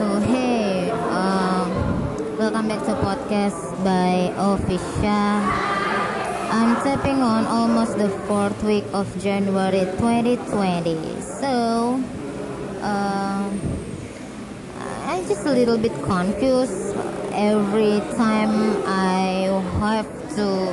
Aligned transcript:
So 0.00 0.18
hey, 0.32 0.88
um, 1.12 1.68
welcome 2.40 2.72
back 2.72 2.80
to 2.88 2.96
podcast 3.04 3.60
by 3.84 4.32
Ofisha. 4.32 5.44
I'm 6.48 6.72
tapping 6.80 7.20
on 7.20 7.44
almost 7.44 7.98
the 7.98 8.08
fourth 8.24 8.56
week 8.64 8.88
of 8.96 9.04
January 9.20 9.84
2020. 10.00 11.20
So, 11.20 12.00
um, 12.80 13.60
I'm 15.04 15.20
just 15.28 15.44
a 15.44 15.52
little 15.52 15.76
bit 15.76 15.92
confused 16.00 16.96
every 17.36 18.00
time 18.16 18.80
I 18.88 19.52
have 19.84 20.08
to 20.40 20.72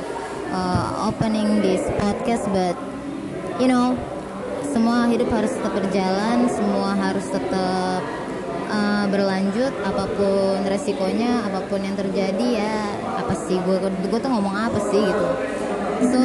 uh, 0.56 1.12
opening 1.12 1.60
this 1.60 1.84
podcast, 2.00 2.48
but 2.48 2.80
you 3.60 3.68
know, 3.68 3.92
semua 4.72 5.04
hidup 5.12 5.28
harus 5.28 5.52
tetap 5.52 5.76
berjalan, 5.76 6.48
semua 6.48 6.96
harus 6.96 7.28
tetap 7.28 8.17
uh, 8.68 9.04
berlanjut, 9.08 9.72
apa 9.82 10.04
pun 10.14 10.62
resikonya, 10.68 11.48
apa 11.48 11.64
pun 11.66 11.80
yang 11.82 11.96
terjadi 11.96 12.46
ya, 12.60 12.76
apa 13.18 13.34
sih 13.34 13.56
gue 13.58 13.76
gue 13.80 14.18
tuh 14.20 14.30
ngomong 14.30 14.54
apa 14.54 14.78
sih 14.92 15.02
gitu. 15.02 15.26
So, 16.04 16.20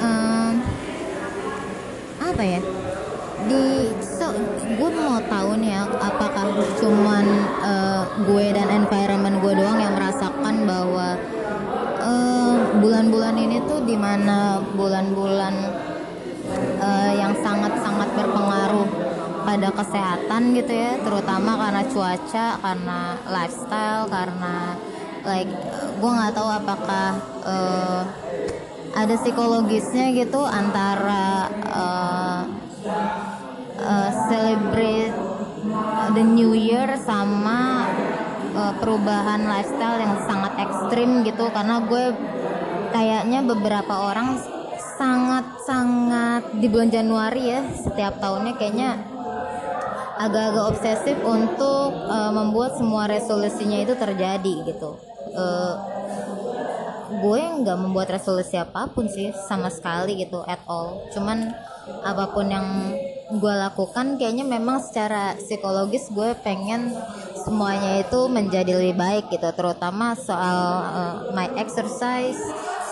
um, 0.00 0.52
apa 2.22 2.42
ya? 2.42 2.60
Di 3.42 3.90
so 4.00 4.30
gue 4.78 4.90
mau 4.94 5.18
tahu 5.26 5.58
nih 5.58 5.74
ya, 5.74 5.82
apakah 5.98 6.46
cuman 6.78 7.24
uh, 7.60 8.02
gue 8.22 8.46
dan 8.54 8.70
environment 8.70 9.42
gue 9.42 9.52
doang 9.58 9.82
yang 9.82 9.94
merasakan 9.98 10.64
bahwa 10.64 11.18
uh, 11.98 12.54
bulan-bulan 12.78 13.34
ini 13.36 13.58
tuh 13.66 13.82
di 13.82 13.98
mana 13.98 14.62
bulan-bulan 14.78 15.54
uh, 16.78 17.12
yang 17.18 17.34
sangat-sangat 17.42 18.08
berpengaruh 18.14 19.01
pada 19.42 19.68
kesehatan 19.74 20.56
gitu 20.56 20.72
ya 20.72 20.98
terutama 21.02 21.58
karena 21.58 21.82
cuaca 21.86 22.46
karena 22.62 22.98
lifestyle 23.26 24.04
karena 24.08 24.78
like 25.22 25.50
gue 25.98 26.10
nggak 26.10 26.34
tahu 26.34 26.50
apakah 26.50 27.08
uh, 27.46 28.02
ada 28.92 29.14
psikologisnya 29.16 30.12
gitu 30.12 30.42
antara 30.44 31.48
uh, 31.72 32.42
uh, 33.80 34.10
celebrate 34.28 35.14
the 36.12 36.24
new 36.24 36.52
year 36.52 36.84
sama 37.00 37.88
uh, 38.52 38.72
perubahan 38.76 39.48
lifestyle 39.48 39.96
yang 39.96 40.16
sangat 40.28 40.52
ekstrim 40.60 41.24
gitu. 41.24 41.48
Karena 41.54 41.80
gue 41.86 42.04
kayaknya 42.92 43.40
beberapa 43.46 44.12
orang 44.12 44.36
sangat-sangat 45.00 46.60
di 46.60 46.66
bulan 46.68 46.92
Januari 46.92 47.42
ya 47.48 47.60
setiap 47.72 48.20
tahunnya 48.20 48.54
kayaknya 48.60 49.11
agak-agak 50.28 50.64
obsesif 50.76 51.16
untuk 51.22 51.90
uh, 52.06 52.30
membuat 52.30 52.78
semua 52.78 53.10
resolusinya 53.10 53.82
itu 53.82 53.94
terjadi 53.98 54.54
gitu. 54.68 54.94
Uh, 55.34 55.74
gue 57.12 57.42
nggak 57.62 57.78
membuat 57.78 58.08
resolusi 58.16 58.56
apa 58.56 58.88
pun 58.88 59.10
sih 59.10 59.34
sama 59.46 59.68
sekali 59.68 60.22
gitu 60.22 60.40
at 60.46 60.62
all. 60.70 61.02
Cuman 61.12 61.50
apa 62.06 62.30
pun 62.30 62.46
yang 62.46 62.94
gue 63.32 63.54
lakukan 63.54 64.20
kayaknya 64.20 64.44
memang 64.46 64.78
secara 64.78 65.34
psikologis 65.40 66.12
gue 66.12 66.36
pengen 66.46 66.94
semuanya 67.42 68.04
itu 68.04 68.30
menjadi 68.30 68.78
lebih 68.78 68.94
baik 68.94 69.24
gitu 69.34 69.50
terutama 69.56 70.14
soal 70.14 70.60
uh, 70.94 71.14
my 71.34 71.50
exercise 71.58 72.38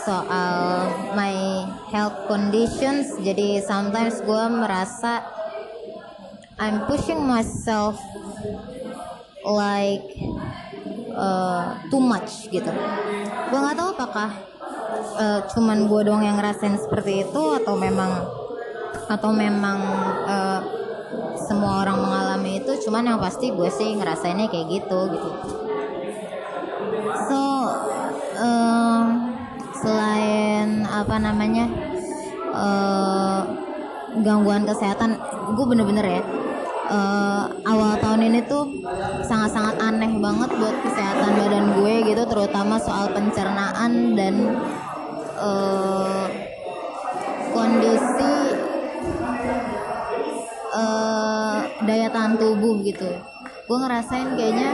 soal 0.02 0.90
my 1.14 1.62
health 1.92 2.16
conditions 2.26 3.14
jadi 3.20 3.62
sometimes 3.62 4.18
gue 4.24 4.44
merasa 4.50 5.22
I'm 6.60 6.84
pushing 6.84 7.24
myself 7.24 7.96
like 9.40 10.04
uh, 11.16 11.80
too 11.88 12.04
much 12.04 12.52
gitu. 12.52 12.68
Gue 13.48 13.58
nggak 13.64 13.80
tahu 13.80 13.96
apakah 13.96 14.30
uh, 15.16 15.40
cuman 15.48 15.88
gue 15.88 16.00
doang 16.04 16.20
yang 16.20 16.36
ngerasain 16.36 16.76
seperti 16.76 17.24
itu 17.24 17.42
atau 17.56 17.80
memang 17.80 18.12
atau 19.08 19.32
memang 19.32 19.78
uh, 20.28 20.60
semua 21.48 21.80
orang 21.80 21.96
mengalami 21.96 22.60
itu. 22.60 22.76
Cuman 22.84 23.08
yang 23.08 23.16
pasti 23.16 23.56
gue 23.56 23.70
sih 23.72 23.96
ngerasainnya 23.96 24.52
kayak 24.52 24.68
gitu 24.68 24.98
gitu. 25.16 25.30
So 27.24 27.40
uh, 28.36 29.02
selain 29.80 30.84
apa 30.84 31.16
namanya 31.16 31.72
uh, 32.52 33.48
gangguan 34.20 34.68
kesehatan 34.68 35.16
gue 35.56 35.64
bener-bener 35.64 36.20
ya 36.20 36.22
uh, 36.90 37.46
awal 37.64 37.94
tahun 38.02 38.26
ini 38.26 38.40
tuh 38.50 38.82
sangat-sangat 39.24 39.78
aneh 39.78 40.12
banget 40.18 40.50
buat 40.58 40.76
kesehatan 40.82 41.30
badan 41.38 41.66
gue 41.78 41.94
gitu 42.10 42.22
terutama 42.26 42.76
soal 42.82 43.08
pencernaan 43.14 44.18
dan 44.18 44.34
uh, 45.38 46.26
kondisi 47.54 48.34
uh, 50.74 51.58
daya 51.86 52.08
tahan 52.10 52.34
tubuh 52.36 52.82
gitu. 52.82 53.08
Gue 53.70 53.78
ngerasain 53.78 54.34
kayaknya 54.34 54.70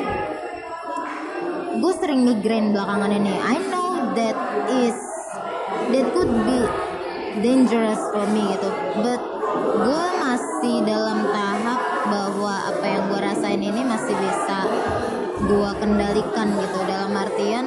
gue 1.77 1.93
sering 2.01 2.25
migrain 2.25 2.73
belakangan 2.73 3.13
ini. 3.13 3.37
I 3.37 3.57
know 3.69 4.17
that 4.17 4.37
is 4.73 4.97
that 5.93 6.07
could 6.17 6.33
be 6.49 6.59
dangerous 7.45 8.01
for 8.13 8.25
me 8.33 8.49
gitu 8.57 8.71
but 9.05 9.36
gue 9.57 10.07
masih 10.21 10.77
dalam 10.85 11.19
tahap 11.31 11.81
bahwa 12.09 12.55
apa 12.71 12.85
yang 12.87 13.03
gue 13.11 13.21
rasain 13.21 13.63
ini 13.63 13.83
masih 13.83 14.15
bisa 14.15 14.59
gue 15.45 15.71
kendalikan 15.81 16.49
gitu. 16.57 16.79
Dalam 16.87 17.13
artian 17.17 17.67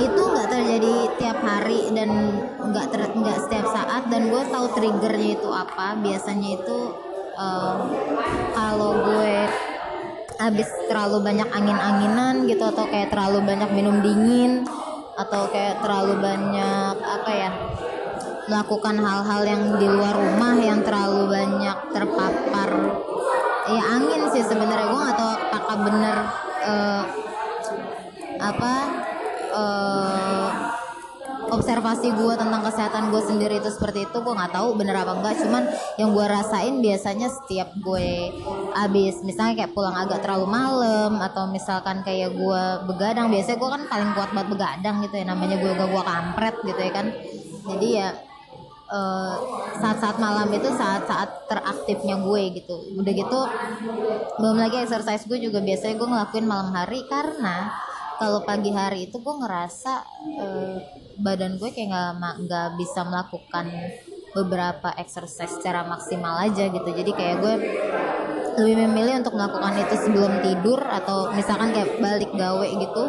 itu 0.00 0.20
nggak 0.20 0.48
terjadi 0.48 0.94
tiap 1.20 1.38
hari 1.44 1.92
dan 1.92 2.10
nggak 2.60 2.86
nggak 3.16 3.38
setiap 3.48 3.66
saat. 3.72 4.02
Dan 4.08 4.32
gue 4.32 4.42
tahu 4.48 4.66
triggernya 4.76 5.30
itu 5.36 5.50
apa. 5.52 5.98
Biasanya 6.00 6.48
itu 6.60 6.78
um, 7.36 7.78
kalau 8.56 8.92
gue 9.04 9.34
habis 10.40 10.68
terlalu 10.88 11.20
banyak 11.20 11.48
angin-anginan 11.52 12.48
gitu 12.48 12.64
atau 12.64 12.88
kayak 12.88 13.12
terlalu 13.12 13.44
banyak 13.44 13.70
minum 13.76 14.00
dingin 14.00 14.64
atau 15.20 15.52
kayak 15.52 15.84
terlalu 15.84 16.16
banyak 16.16 16.96
apa 16.96 17.30
ya 17.30 17.50
melakukan 18.50 18.98
hal-hal 18.98 19.40
yang 19.46 19.62
di 19.78 19.86
luar 19.86 20.18
rumah 20.18 20.58
yang 20.58 20.82
terlalu 20.82 21.30
banyak 21.30 21.78
terpapar. 21.94 22.70
Ya 23.70 23.82
angin 23.94 24.26
sih 24.34 24.42
sebenarnya. 24.42 24.90
Gue 24.90 25.02
tahu 25.14 25.32
apakah 25.38 25.76
bener 25.86 26.16
uh, 26.66 27.04
apa 28.42 28.74
uh, 29.54 30.48
observasi 31.50 32.14
gue 32.14 32.34
tentang 32.34 32.62
kesehatan 32.66 33.14
gue 33.14 33.22
sendiri 33.22 33.62
itu 33.62 33.70
seperti 33.70 34.10
itu. 34.10 34.16
Gue 34.18 34.34
nggak 34.34 34.50
tahu 34.50 34.74
bener 34.74 34.98
apa 34.98 35.14
enggak. 35.14 35.38
Cuman 35.46 35.70
yang 35.94 36.10
gue 36.10 36.26
rasain 36.26 36.82
biasanya 36.82 37.30
setiap 37.30 37.70
gue 37.78 38.34
abis 38.74 39.22
misalnya 39.22 39.62
kayak 39.62 39.72
pulang 39.78 39.94
agak 39.94 40.26
terlalu 40.26 40.50
malam 40.50 41.22
atau 41.22 41.46
misalkan 41.46 42.02
kayak 42.02 42.34
gue 42.34 42.62
begadang 42.90 43.30
biasanya 43.30 43.58
gue 43.62 43.70
kan 43.70 43.82
paling 43.86 44.10
kuat 44.18 44.30
buat 44.34 44.48
begadang 44.50 45.06
gitu 45.06 45.14
ya. 45.14 45.30
Namanya 45.30 45.62
gue 45.62 45.70
gue 45.70 45.86
gue 45.86 46.02
kampret 46.02 46.56
gitu 46.66 46.80
ya 46.82 46.90
kan. 46.90 47.06
Jadi 47.70 47.88
ya 47.94 48.10
saat-saat 49.78 50.16
uh, 50.18 50.22
malam 50.22 50.50
itu 50.50 50.66
saat-saat 50.66 51.46
teraktifnya 51.46 52.18
gue 52.18 52.42
gitu. 52.58 52.76
Udah 52.98 53.12
gitu 53.14 53.40
belum 54.42 54.56
lagi 54.58 54.82
exercise 54.82 55.24
gue 55.30 55.38
juga. 55.38 55.62
Biasanya 55.62 55.94
gue 55.94 56.08
ngelakuin 56.10 56.46
malam 56.46 56.74
hari 56.74 57.06
karena 57.06 57.70
kalau 58.18 58.42
pagi 58.42 58.74
hari 58.74 59.08
itu 59.08 59.22
gue 59.22 59.34
ngerasa 59.46 59.92
uh, 60.42 60.76
badan 61.22 61.56
gue 61.56 61.70
kayak 61.70 61.88
nggak 61.88 62.34
nggak 62.46 62.68
bisa 62.76 63.00
melakukan 63.06 63.66
beberapa 64.34 64.94
exercise 64.98 65.54
secara 65.58 65.86
maksimal 65.86 66.42
aja 66.42 66.66
gitu. 66.66 66.90
Jadi 66.90 67.10
kayak 67.14 67.36
gue 67.38 67.54
lebih 68.58 68.76
memilih 68.90 69.22
untuk 69.22 69.38
melakukan 69.38 69.78
itu 69.78 69.94
sebelum 70.02 70.42
tidur 70.42 70.82
atau 70.82 71.30
misalkan 71.32 71.70
kayak 71.70 71.96
balik 72.02 72.30
gawe 72.34 72.66
gitu 72.66 73.04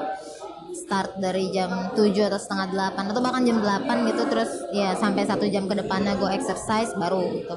start 0.92 1.24
dari 1.24 1.56
jam 1.56 1.96
7 1.96 2.04
atau 2.28 2.36
setengah 2.36 2.68
8 3.00 3.16
atau 3.16 3.24
bahkan 3.24 3.48
jam 3.48 3.64
8 3.64 4.12
gitu 4.12 4.28
terus 4.28 4.52
ya 4.76 4.92
sampai 4.92 5.24
satu 5.24 5.48
jam 5.48 5.64
ke 5.64 5.80
depannya 5.80 6.20
gue 6.20 6.28
exercise 6.36 6.92
baru 7.00 7.32
gitu. 7.32 7.56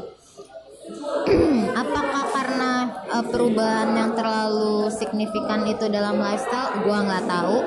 Apakah 1.82 2.24
karena 2.30 2.70
uh, 3.10 3.26
perubahan 3.26 3.90
yang 3.90 4.14
terlalu 4.14 4.86
signifikan 4.94 5.66
itu 5.66 5.90
dalam 5.90 6.22
lifestyle? 6.22 6.78
Gue 6.86 6.94
nggak 6.94 7.26
tahu. 7.26 7.58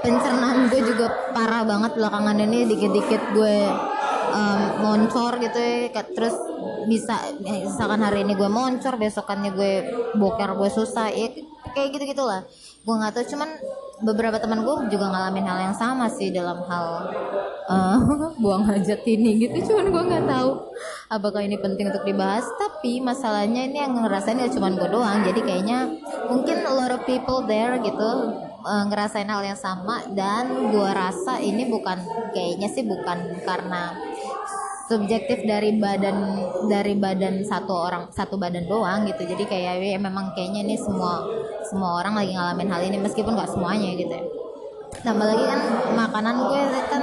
Pencernaan 0.00 0.72
gue 0.72 0.80
juga 0.80 1.12
parah 1.36 1.68
banget 1.68 1.92
belakangan 1.92 2.40
ini 2.48 2.64
dikit-dikit 2.72 3.36
gue 3.36 3.56
um, 4.32 4.60
moncor 4.80 5.36
gitu 5.44 5.60
ya 5.92 6.02
terus 6.16 6.34
bisa 6.88 7.14
misalkan 7.38 8.02
hari 8.02 8.26
ini 8.26 8.34
gue 8.34 8.50
moncor 8.50 8.98
besokannya 8.98 9.54
gue 9.54 9.72
boker 10.18 10.58
gue 10.58 10.70
susah 10.72 11.06
ya 11.14 11.30
kayak 11.70 11.88
gitu 11.94 12.04
gitulah 12.18 12.42
gue 12.82 12.94
nggak 12.98 13.14
tahu 13.14 13.24
cuman 13.30 13.50
beberapa 14.00 14.40
teman 14.40 14.64
gue 14.64 14.74
juga 14.88 15.12
ngalamin 15.12 15.44
hal 15.44 15.58
yang 15.70 15.76
sama 15.76 16.08
sih 16.08 16.32
dalam 16.32 16.64
hal 16.64 16.86
uh, 17.68 17.98
buang 18.42 18.64
hajat 18.64 19.04
ini 19.04 19.46
gitu. 19.46 19.72
Cuman 19.72 19.92
gue 19.92 20.02
nggak 20.08 20.26
tahu 20.26 20.50
apakah 21.12 21.44
ini 21.44 21.60
penting 21.60 21.92
untuk 21.92 22.04
dibahas. 22.06 22.46
Tapi 22.56 22.98
masalahnya 23.04 23.68
ini 23.68 23.78
yang 23.82 23.94
ngerasain 23.94 24.38
gak 24.40 24.54
cuma 24.54 24.72
gue 24.72 24.88
doang. 24.88 25.22
Jadi 25.22 25.40
kayaknya 25.44 25.92
mungkin 26.26 26.64
a 26.64 26.72
lot 26.72 26.90
of 26.90 27.04
people 27.04 27.44
there 27.44 27.76
gitu 27.78 28.10
uh, 28.64 28.84
ngerasain 28.88 29.28
hal 29.28 29.42
yang 29.44 29.58
sama. 29.58 30.02
Dan 30.10 30.72
gue 30.72 30.90
rasa 30.90 31.38
ini 31.38 31.68
bukan 31.68 32.00
kayaknya 32.32 32.68
sih 32.72 32.82
bukan 32.86 33.42
karena 33.44 34.11
subjektif 34.90 35.46
dari 35.46 35.78
badan 35.78 36.16
dari 36.66 36.94
badan 36.98 37.46
satu 37.46 37.72
orang 37.72 38.02
satu 38.10 38.36
badan 38.36 38.66
doang 38.66 39.06
gitu. 39.06 39.22
Jadi 39.24 39.44
kayak 39.46 39.82
ya 39.82 39.98
memang 39.98 40.34
kayaknya 40.34 40.66
ini 40.66 40.76
semua 40.78 41.24
semua 41.68 42.02
orang 42.02 42.18
lagi 42.18 42.32
ngalamin 42.34 42.68
hal 42.70 42.82
ini 42.84 42.98
meskipun 42.98 43.32
nggak 43.34 43.50
semuanya 43.50 43.90
gitu 43.94 44.12
ya. 44.12 44.24
Tambah 45.02 45.24
lagi 45.24 45.44
kan 45.48 45.60
makanan 45.96 46.34
gue 46.46 46.60
kan 46.92 47.02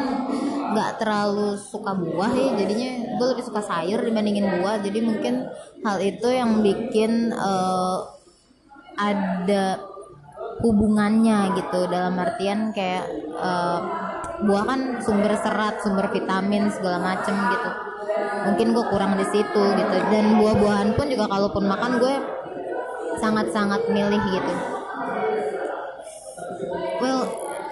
nggak 0.70 0.92
terlalu 1.02 1.58
suka 1.58 1.98
buah 1.98 2.30
ya 2.30 2.54
jadinya 2.54 3.18
gue 3.18 3.28
lebih 3.34 3.46
suka 3.48 3.62
sayur 3.66 4.00
dibandingin 4.04 4.48
buah. 4.60 4.80
Jadi 4.84 5.00
mungkin 5.02 5.50
hal 5.82 5.98
itu 6.04 6.28
yang 6.30 6.62
bikin 6.62 7.34
uh, 7.34 8.06
ada 9.00 9.82
hubungannya 10.62 11.56
gitu. 11.58 11.88
Dalam 11.90 12.20
artian 12.20 12.76
kayak 12.76 13.08
uh, 13.34 13.80
buah 14.40 14.64
kan 14.64 14.80
sumber 15.04 15.36
serat 15.36 15.84
sumber 15.84 16.08
vitamin 16.12 16.72
segala 16.72 16.98
macem 17.00 17.36
gitu. 17.36 17.70
Mungkin 18.50 18.68
gue 18.72 18.86
kurang 18.88 19.20
di 19.20 19.26
situ 19.28 19.64
gitu. 19.76 19.96
Dan 20.10 20.40
buah-buahan 20.40 20.96
pun 20.96 21.08
juga 21.12 21.26
kalaupun 21.28 21.64
makan 21.68 22.00
gue 22.00 22.16
sangat-sangat 23.20 23.92
milih 23.92 24.22
gitu. 24.32 24.54
Well 27.00 27.22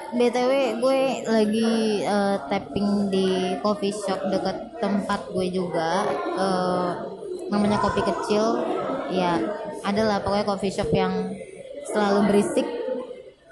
btw 0.08 0.80
gue 0.80 1.02
lagi 1.28 1.72
uh, 2.08 2.40
tapping 2.48 3.12
di 3.12 3.60
coffee 3.60 3.92
shop 3.92 4.28
deket 4.32 4.80
tempat 4.84 5.28
gue 5.32 5.48
juga. 5.52 6.04
Uh, 6.36 6.92
namanya 7.48 7.80
kopi 7.80 8.04
kecil. 8.04 8.64
Ya 9.08 9.40
adalah 9.88 10.20
pokoknya 10.20 10.46
coffee 10.48 10.74
shop 10.74 10.92
yang 10.92 11.32
selalu 11.88 12.28
berisik 12.28 12.68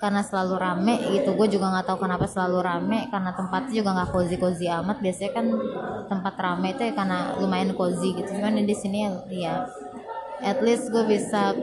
karena 0.05 0.21
selalu 0.21 0.55
rame 0.61 0.95
gitu. 1.17 1.33
Gue 1.33 1.49
juga 1.49 1.73
nggak 1.73 1.89
tahu 1.89 2.05
kenapa 2.05 2.29
selalu 2.29 2.61
rame 2.61 2.99
karena 3.09 3.33
tempatnya 3.33 3.73
juga 3.73 3.89
nggak 3.97 4.09
cozy 4.13 4.35
cozy 4.37 4.69
amat. 4.69 5.01
Biasanya 5.01 5.31
kan 5.33 5.45
tempat 6.05 6.33
rame 6.37 6.77
itu 6.77 6.81
ya 6.85 6.93
karena 6.93 7.33
lumayan 7.41 7.73
cozy 7.73 8.13
gitu. 8.13 8.29
Cuman 8.37 8.61
di 8.61 8.75
sini 8.77 9.09
ya 9.33 9.65
at 10.45 10.61
least 10.61 10.93
gue 10.93 11.01
bisa 11.09 11.57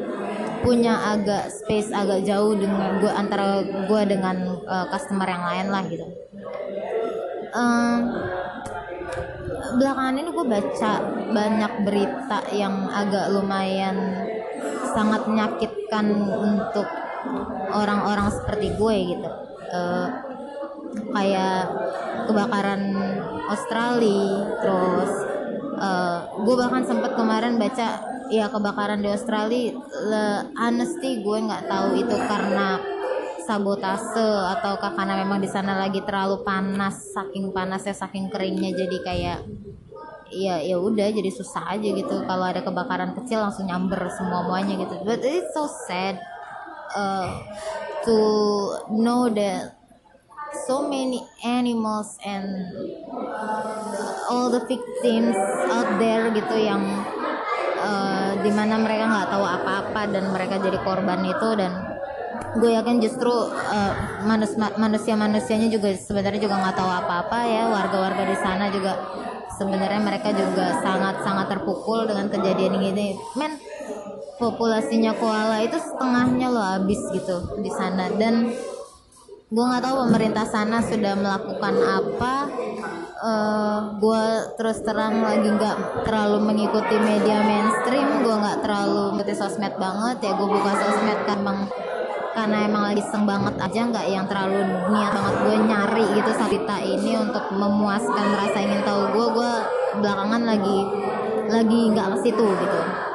punya 0.66 1.14
agak 1.14 1.54
space 1.54 1.94
agak 1.94 2.26
jauh 2.26 2.58
dengan 2.58 2.98
gue 2.98 3.12
antara 3.14 3.62
gue 3.62 4.02
dengan 4.10 4.58
uh, 4.66 4.90
customer 4.90 5.30
yang 5.30 5.44
lain 5.46 5.66
lah 5.70 5.82
gitu. 5.86 6.06
Um, 7.54 7.98
belakangan 9.78 10.18
ini 10.18 10.30
gue 10.34 10.46
baca 10.50 10.92
banyak 11.30 11.72
berita 11.86 12.38
yang 12.50 12.90
agak 12.90 13.30
lumayan 13.30 14.26
sangat 14.90 15.30
menyakitkan 15.30 16.06
untuk 16.26 16.88
orang-orang 17.72 18.28
seperti 18.30 18.74
gue 18.76 18.96
gitu. 19.16 19.30
Uh, 19.72 20.08
kayak 20.92 21.72
kebakaran 22.28 22.82
Australia 23.48 24.44
terus 24.60 25.12
uh, 25.80 26.18
gue 26.44 26.54
bahkan 26.56 26.84
sempat 26.84 27.16
kemarin 27.16 27.56
baca 27.56 28.04
ya 28.28 28.48
kebakaran 28.48 29.00
di 29.00 29.08
Australia 29.08 29.76
le, 30.08 30.52
honesty 30.56 31.24
gue 31.24 31.38
nggak 31.48 31.68
tahu 31.68 31.88
itu 31.96 32.16
karena 32.16 32.80
sabotase 33.42 34.28
atau 34.56 34.78
karena 34.78 35.18
memang 35.18 35.42
di 35.42 35.50
sana 35.50 35.74
lagi 35.76 36.00
terlalu 36.06 36.46
panas 36.46 37.12
saking 37.12 37.50
panasnya 37.50 37.92
saking 37.92 38.30
keringnya 38.30 38.70
jadi 38.72 38.96
kayak 39.02 39.38
ya 40.32 40.56
ya 40.64 40.80
udah 40.80 41.12
jadi 41.12 41.28
susah 41.28 41.76
aja 41.76 41.88
gitu. 41.92 42.24
Kalau 42.24 42.46
ada 42.48 42.64
kebakaran 42.64 43.12
kecil 43.12 43.44
langsung 43.44 43.68
nyamber 43.68 44.08
semua 44.16 44.48
muanya 44.48 44.80
gitu. 44.80 44.96
But 45.04 45.20
it's 45.20 45.52
so 45.52 45.68
sad 45.68 46.16
uh, 46.94 47.42
to 48.04 48.16
know 48.92 49.28
that 49.32 49.76
so 50.66 50.88
many 50.88 51.24
animals 51.44 52.20
and 52.24 52.46
all 54.28 54.52
the 54.52 54.62
victims 54.68 55.36
out 55.72 55.88
there 55.98 56.28
gitu 56.30 56.56
yang 56.60 56.84
uh, 57.80 58.36
di 58.40 58.50
mana 58.52 58.78
mereka 58.78 59.08
nggak 59.08 59.28
tahu 59.32 59.44
apa-apa 59.44 60.02
dan 60.12 60.24
mereka 60.30 60.60
jadi 60.60 60.78
korban 60.84 61.24
itu 61.24 61.48
dan 61.56 61.72
gue 62.52 62.68
yakin 62.68 63.00
justru 63.00 63.32
uh, 63.48 63.92
manus 64.28 64.52
manusia 64.56 65.16
manusianya 65.16 65.72
juga 65.72 65.96
sebenarnya 65.96 66.40
juga 66.40 66.60
nggak 66.60 66.76
tahu 66.76 66.90
apa-apa 66.90 67.38
ya. 67.48 67.62
Warga-warga 67.72 68.22
di 68.28 68.36
sana 68.36 68.68
juga 68.68 68.92
sebenarnya 69.56 70.00
mereka 70.04 70.36
juga 70.36 70.80
sangat 70.84 71.24
sangat 71.24 71.46
terpukul 71.48 72.04
dengan 72.04 72.28
kejadian 72.28 72.76
ini. 72.76 73.16
Men 73.40 73.56
populasinya 74.42 75.14
koala 75.14 75.62
itu 75.62 75.78
setengahnya 75.78 76.50
loh 76.50 76.66
habis 76.66 76.98
gitu 77.14 77.62
di 77.62 77.70
sana. 77.70 78.10
Dan 78.10 78.50
gue 79.52 79.64
nggak 79.64 79.84
tahu 79.86 80.10
pemerintah 80.10 80.42
sana 80.42 80.82
sudah 80.82 81.14
melakukan 81.14 81.74
apa. 81.78 82.34
Uh, 83.22 84.02
gue 84.02 84.24
terus 84.58 84.82
terang 84.82 85.22
lagi 85.22 85.46
nggak 85.46 86.02
terlalu 86.02 86.42
mengikuti 86.42 86.98
media 86.98 87.38
mainstream. 87.46 88.26
Gue 88.26 88.34
nggak 88.34 88.66
terlalu 88.66 89.14
mengikuti 89.14 89.38
sosmed 89.38 89.78
banget. 89.78 90.18
Ya 90.26 90.32
gue 90.34 90.48
buka 90.50 90.72
sosmed 90.74 91.20
kan 91.22 91.38
emang 91.38 91.70
karena 92.32 92.64
emang 92.66 92.82
lagi 92.90 93.02
seng 93.06 93.22
banget 93.22 93.54
aja. 93.62 93.80
Nggak 93.94 94.06
yang 94.10 94.26
terlalu 94.26 94.58
niat 94.90 95.12
banget 95.14 95.34
gue 95.46 95.56
nyari 95.70 96.06
gitu 96.18 96.30
cerita 96.34 96.76
ini 96.82 97.12
untuk 97.14 97.44
memuaskan 97.54 98.26
rasa 98.34 98.58
ingin 98.58 98.82
tahu 98.82 99.14
gue 99.14 99.26
gue 99.38 99.52
belakangan 100.02 100.42
lagi 100.42 100.78
lagi 101.52 101.80
nggak 101.92 102.06
ke 102.16 102.18
situ 102.24 102.46
gitu 102.48 103.11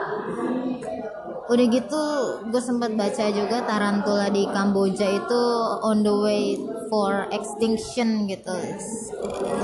udah 1.47 1.65
gitu 1.71 2.03
gue 2.51 2.61
sempat 2.61 2.91
baca 2.99 3.25
juga 3.31 3.63
tarantula 3.63 4.27
di 4.27 4.43
Kamboja 4.51 5.07
itu 5.07 5.43
on 5.79 6.03
the 6.03 6.11
way 6.11 6.59
for 6.91 7.27
extinction 7.31 8.27
gitu. 8.27 8.55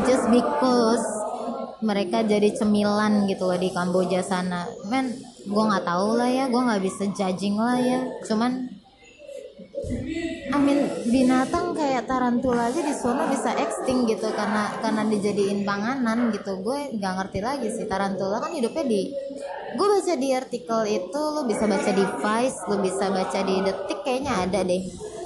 Just 0.07 0.31
because 0.31 1.03
mereka 1.83 2.23
jadi 2.23 2.55
cemilan 2.55 3.27
gitu 3.27 3.51
loh 3.51 3.59
di 3.59 3.67
Kamboja 3.71 4.23
sana. 4.23 4.63
Men 4.87 5.11
gue 5.43 5.63
nggak 5.63 5.83
tahu 5.83 6.15
lah 6.15 6.31
ya 6.31 6.47
gue 6.47 6.61
nggak 6.61 6.83
bisa 6.83 7.03
judging 7.11 7.59
lah 7.59 7.75
ya. 7.75 7.99
Cuman 8.23 8.82
Amin. 10.53 10.85
Binatang 11.09 11.73
kayak 11.73 12.05
tarantula 12.05 12.69
aja 12.69 12.81
di 12.85 12.93
sana 12.93 13.25
bisa 13.25 13.57
extinct 13.57 14.05
gitu 14.05 14.29
karena 14.29 14.69
karena 14.79 15.01
dijadiin 15.09 15.65
panganan 15.65 16.29
gitu. 16.29 16.61
Gue 16.61 16.93
nggak 16.93 17.13
ngerti 17.17 17.39
lagi 17.41 17.67
sih 17.73 17.89
tarantula 17.89 18.37
kan 18.37 18.53
hidupnya 18.53 18.85
di 18.85 19.09
gue 19.73 19.87
baca 19.89 20.13
di 20.13 20.29
artikel 20.29 20.79
itu 20.85 21.21
lo 21.33 21.49
bisa 21.49 21.65
baca 21.65 21.89
di 21.89 22.05
Vice 22.05 22.59
lo 22.69 22.77
bisa 22.85 23.09
baca 23.09 23.39
di 23.41 23.55
detik 23.65 23.99
kayaknya 24.05 24.33
ada 24.45 24.61
deh. 24.61 24.83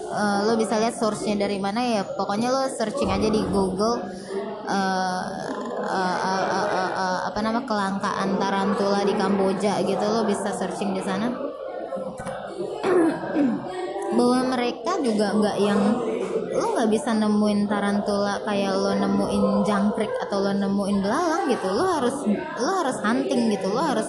Uh, 0.07 0.47
lo 0.47 0.55
bisa 0.55 0.79
lihat 0.79 0.95
source-nya 0.95 1.35
dari 1.35 1.59
mana 1.59 1.83
ya 1.83 2.07
pokoknya 2.07 2.47
lo 2.47 2.63
searching 2.71 3.11
aja 3.11 3.27
di 3.27 3.43
Google 3.51 3.99
uh, 4.63 5.23
uh, 5.83 6.17
uh, 6.23 6.45
uh, 6.47 6.67
uh, 6.71 6.91
uh, 6.95 7.19
apa 7.27 7.39
nama 7.43 7.67
kelangkaan 7.67 8.39
tarantula 8.39 9.03
di 9.03 9.11
Kamboja 9.19 9.83
gitu 9.83 10.05
lo 10.07 10.23
bisa 10.23 10.55
searching 10.55 10.95
di 10.95 11.03
sana 11.03 11.27
bahwa 14.13 14.39
mereka 14.55 14.99
juga 15.03 15.35
nggak 15.35 15.57
yang 15.59 15.81
lo 16.57 16.73
nggak 16.73 16.89
bisa 16.89 17.11
nemuin 17.13 17.69
tarantula 17.69 18.41
kayak 18.41 18.73
lo 18.73 18.95
nemuin 18.95 19.43
jangkrik 19.67 20.09
atau 20.25 20.41
lo 20.41 20.53
nemuin 20.55 20.97
belalang 21.03 21.43
gitu. 21.51 21.67
Lo 21.69 21.85
harus 21.99 22.17
lo 22.57 22.71
harus 22.83 22.97
hunting 23.03 23.51
gitu. 23.53 23.67
Lo 23.69 23.81
harus 23.83 24.07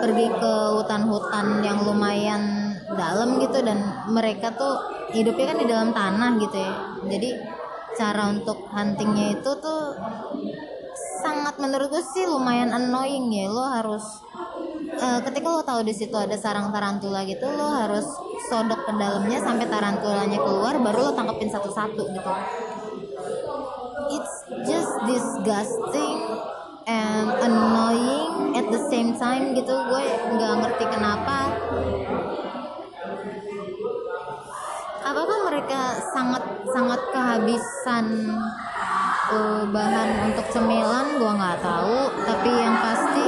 pergi 0.00 0.26
ke 0.30 0.52
hutan-hutan 0.80 1.64
yang 1.64 1.82
lumayan 1.82 2.72
dalam 2.94 3.40
gitu 3.42 3.58
dan 3.64 3.80
mereka 4.12 4.54
tuh 4.54 4.74
hidupnya 5.12 5.54
kan 5.54 5.58
di 5.58 5.66
dalam 5.66 5.90
tanah 5.90 6.30
gitu 6.38 6.56
ya. 6.56 6.72
Jadi 7.10 7.30
cara 7.94 8.30
untuk 8.30 8.58
huntingnya 8.70 9.38
itu 9.38 9.50
tuh 9.58 9.82
sangat 11.22 11.56
menurut 11.56 11.88
gue 11.88 12.04
sih 12.04 12.24
lumayan 12.28 12.70
annoying 12.70 13.32
ya. 13.32 13.50
Lo 13.50 13.64
harus 13.66 14.04
uh, 15.00 15.20
ketika 15.30 15.46
lo 15.48 15.62
tahu 15.62 15.80
di 15.86 15.94
situ 15.94 16.14
ada 16.14 16.36
sarang 16.38 16.70
tarantula 16.70 17.24
gitu 17.26 17.46
lo 17.46 17.68
harus 17.70 18.06
sodok 18.50 18.86
ke 18.86 18.92
dalamnya 18.94 19.38
sampai 19.40 19.66
tarantulanya 19.66 20.38
keluar 20.38 20.74
baru 20.78 21.10
lo 21.10 21.12
tangkepin 21.16 21.50
satu-satu 21.50 22.02
gitu. 22.12 22.32
It's 24.14 24.34
just 24.68 24.92
disgusting 25.08 26.18
and 26.84 27.28
annoying 27.40 28.52
at 28.52 28.68
the 28.68 28.82
same 28.92 29.16
time 29.16 29.56
gitu. 29.56 29.72
Gue 29.72 30.04
nggak 30.36 30.52
ngerti 30.60 30.84
kenapa. 30.92 31.38
Apakah 35.04 35.38
mereka 35.52 35.80
sangat 36.12 36.44
sangat 36.72 37.00
kehabisan 37.12 38.06
uh, 39.32 39.64
bahan 39.68 40.32
untuk 40.32 40.46
cemilan? 40.52 41.16
Gue 41.16 41.32
nggak 41.32 41.58
tahu. 41.64 41.98
Tapi 42.24 42.50
yang 42.52 42.76
pasti 42.76 43.24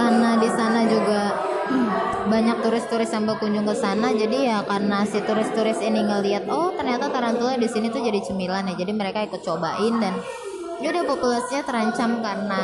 karena 0.00 0.40
di 0.40 0.48
sana 0.48 0.80
juga 0.88 1.22
banyak 2.26 2.56
turis-turis 2.64 3.10
yang 3.12 3.28
berkunjung 3.28 3.68
ke 3.68 3.76
sana. 3.76 4.16
Jadi 4.16 4.48
ya 4.48 4.64
karena 4.64 5.04
si 5.04 5.20
turis-turis 5.20 5.84
ini 5.84 6.00
ngelihat 6.00 6.48
oh 6.48 6.72
ternyata 6.72 7.12
tarantula 7.12 7.60
di 7.60 7.68
sini 7.68 7.92
tuh 7.92 8.00
jadi 8.00 8.20
cemilan 8.24 8.72
ya. 8.72 8.74
Jadi 8.80 8.92
mereka 8.96 9.28
ikut 9.28 9.44
cobain 9.44 10.00
dan 10.00 10.16
ya 10.80 10.88
udah 10.88 11.04
populasinya 11.04 11.62
terancam 11.68 12.24
karena 12.24 12.62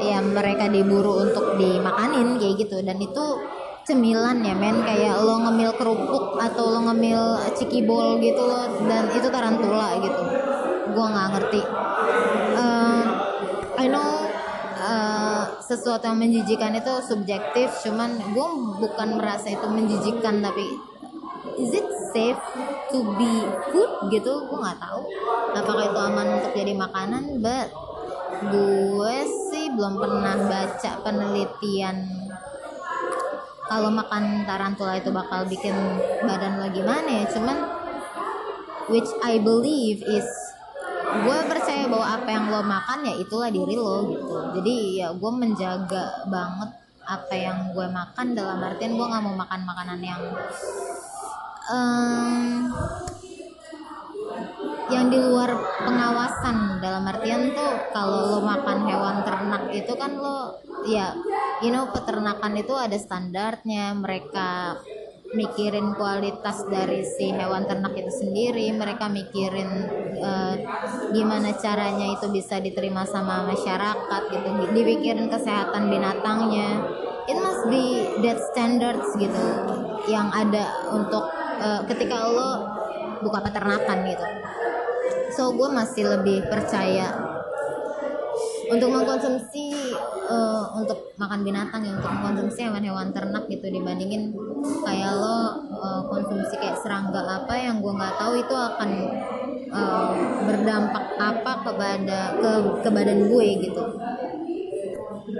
ya 0.00 0.18
mereka 0.24 0.72
diburu 0.72 1.28
untuk 1.28 1.60
dimakanin 1.60 2.40
kayak 2.40 2.54
gitu. 2.64 2.80
Dan 2.80 2.96
itu 3.04 3.24
cemilan 3.84 4.40
ya 4.40 4.54
men. 4.56 4.80
Kayak 4.80 5.20
lo 5.20 5.44
ngemil 5.44 5.70
kerupuk 5.76 6.40
atau 6.40 6.64
lo 6.72 6.80
ngemil 6.88 7.52
cikibol 7.52 8.16
gitu 8.24 8.42
loh 8.42 8.64
dan 8.88 9.12
itu 9.12 9.28
tarantula 9.28 10.00
gitu. 10.00 10.22
Gua 10.96 11.06
nggak 11.12 11.28
ngerti. 11.36 11.62
Uh, 12.58 13.04
I 13.78 13.86
know 13.86 14.17
sesuatu 15.68 16.08
yang 16.08 16.16
menjijikan 16.16 16.72
itu 16.72 16.92
subjektif 17.04 17.68
cuman 17.84 18.16
gue 18.32 18.48
bukan 18.80 19.20
merasa 19.20 19.52
itu 19.52 19.68
menjijikan 19.68 20.40
tapi 20.40 20.64
is 21.60 21.76
it 21.76 21.84
safe 22.14 22.40
to 22.88 23.04
be 23.20 23.44
food 23.68 24.08
gitu? 24.08 24.48
Gue 24.48 24.58
nggak 24.58 24.80
tahu. 24.80 25.02
Apakah 25.52 25.84
itu 25.92 26.00
aman 26.00 26.26
untuk 26.40 26.52
jadi 26.56 26.72
makanan? 26.72 27.44
But 27.44 27.68
gue 28.48 29.16
sih 29.50 29.74
belum 29.74 29.98
pernah 29.98 30.36
baca 30.46 30.90
penelitian 31.02 31.96
kalau 33.68 33.92
makan 33.92 34.48
tarantula 34.48 34.96
itu 34.96 35.12
bakal 35.12 35.44
bikin 35.44 35.76
badan 36.24 36.56
lo 36.56 36.72
gimana 36.72 37.08
ya. 37.22 37.24
Cuman 37.28 37.58
which 38.88 39.10
I 39.20 39.36
believe 39.36 40.00
is 40.08 40.47
gue 41.08 41.38
percaya 41.48 41.84
bahwa 41.88 42.06
apa 42.06 42.28
yang 42.28 42.44
lo 42.52 42.60
makan 42.64 42.98
ya 43.08 43.14
itulah 43.16 43.48
diri 43.48 43.74
lo 43.76 43.96
gitu. 44.12 44.36
Jadi 44.60 44.74
ya 45.00 45.08
gue 45.12 45.32
menjaga 45.32 46.28
banget 46.28 46.70
apa 47.08 47.34
yang 47.34 47.72
gue 47.72 47.86
makan 47.88 48.26
dalam 48.36 48.58
artian 48.60 48.92
gue 48.92 49.06
nggak 49.08 49.24
mau 49.24 49.36
makan 49.40 49.60
makanan 49.64 50.00
yang 50.04 50.20
um, 51.72 52.68
yang 54.88 55.06
di 55.08 55.18
luar 55.20 55.50
pengawasan. 55.84 56.80
Dalam 56.84 57.04
artian 57.08 57.52
tuh 57.56 57.72
kalau 57.92 58.36
lo 58.36 58.40
makan 58.44 58.78
hewan 58.86 59.16
ternak 59.24 59.64
itu 59.72 59.92
kan 59.96 60.12
lo 60.16 60.60
ya 60.86 61.16
you 61.64 61.72
know 61.72 61.88
peternakan 61.88 62.52
itu 62.60 62.76
ada 62.76 62.96
standarnya. 63.00 63.96
Mereka 63.96 64.76
mikirin 65.28 65.92
kualitas 65.92 66.64
dari 66.72 67.04
si 67.04 67.28
hewan 67.28 67.68
ternak 67.68 67.92
itu 67.92 68.08
sendiri 68.08 68.72
mereka 68.72 69.12
mikirin 69.12 69.68
uh, 70.24 70.56
gimana 71.12 71.52
caranya 71.60 72.16
itu 72.16 72.32
bisa 72.32 72.56
diterima 72.64 73.04
sama 73.04 73.44
masyarakat 73.44 74.22
gitu 74.32 74.48
dipikirin 74.72 75.28
kesehatan 75.28 75.92
binatangnya. 75.92 76.80
It 77.28 77.36
must 77.44 77.68
be 77.68 78.08
that 78.24 78.40
standards 78.40 79.12
gitu 79.20 79.46
yang 80.08 80.32
ada 80.32 80.96
untuk 80.96 81.28
uh, 81.60 81.84
ketika 81.84 82.24
lo 82.24 82.50
buka 83.20 83.44
peternakan 83.44 84.08
gitu. 84.08 84.26
So 85.36 85.52
gue 85.52 85.68
masih 85.68 86.08
lebih 86.08 86.48
percaya 86.48 87.36
untuk 88.68 88.88
mengkonsumsi 88.92 89.76
uh, 90.28 90.76
untuk 90.76 91.12
makan 91.16 91.40
binatang 91.40 91.84
ya 91.84 91.96
untuk 91.96 92.12
mengkonsumsi 92.12 92.68
hewan-hewan 92.68 93.12
ternak 93.12 93.48
gitu 93.48 93.66
dibandingin 93.68 94.32
kayak 94.62 95.12
lo 95.14 95.38
uh, 95.78 96.02
konsumsi 96.08 96.54
kayak 96.58 96.78
serangga 96.80 97.22
apa 97.22 97.54
yang 97.56 97.80
gue 97.82 97.92
nggak 97.92 98.16
tahu 98.18 98.32
itu 98.38 98.54
akan 98.54 98.90
uh, 99.72 100.12
berdampak 100.44 101.04
apa 101.18 101.52
kepada 101.64 102.20
ke 102.38 102.50
ke 102.82 102.88
badan 102.88 103.20
gue 103.28 103.46
gitu. 103.62 103.84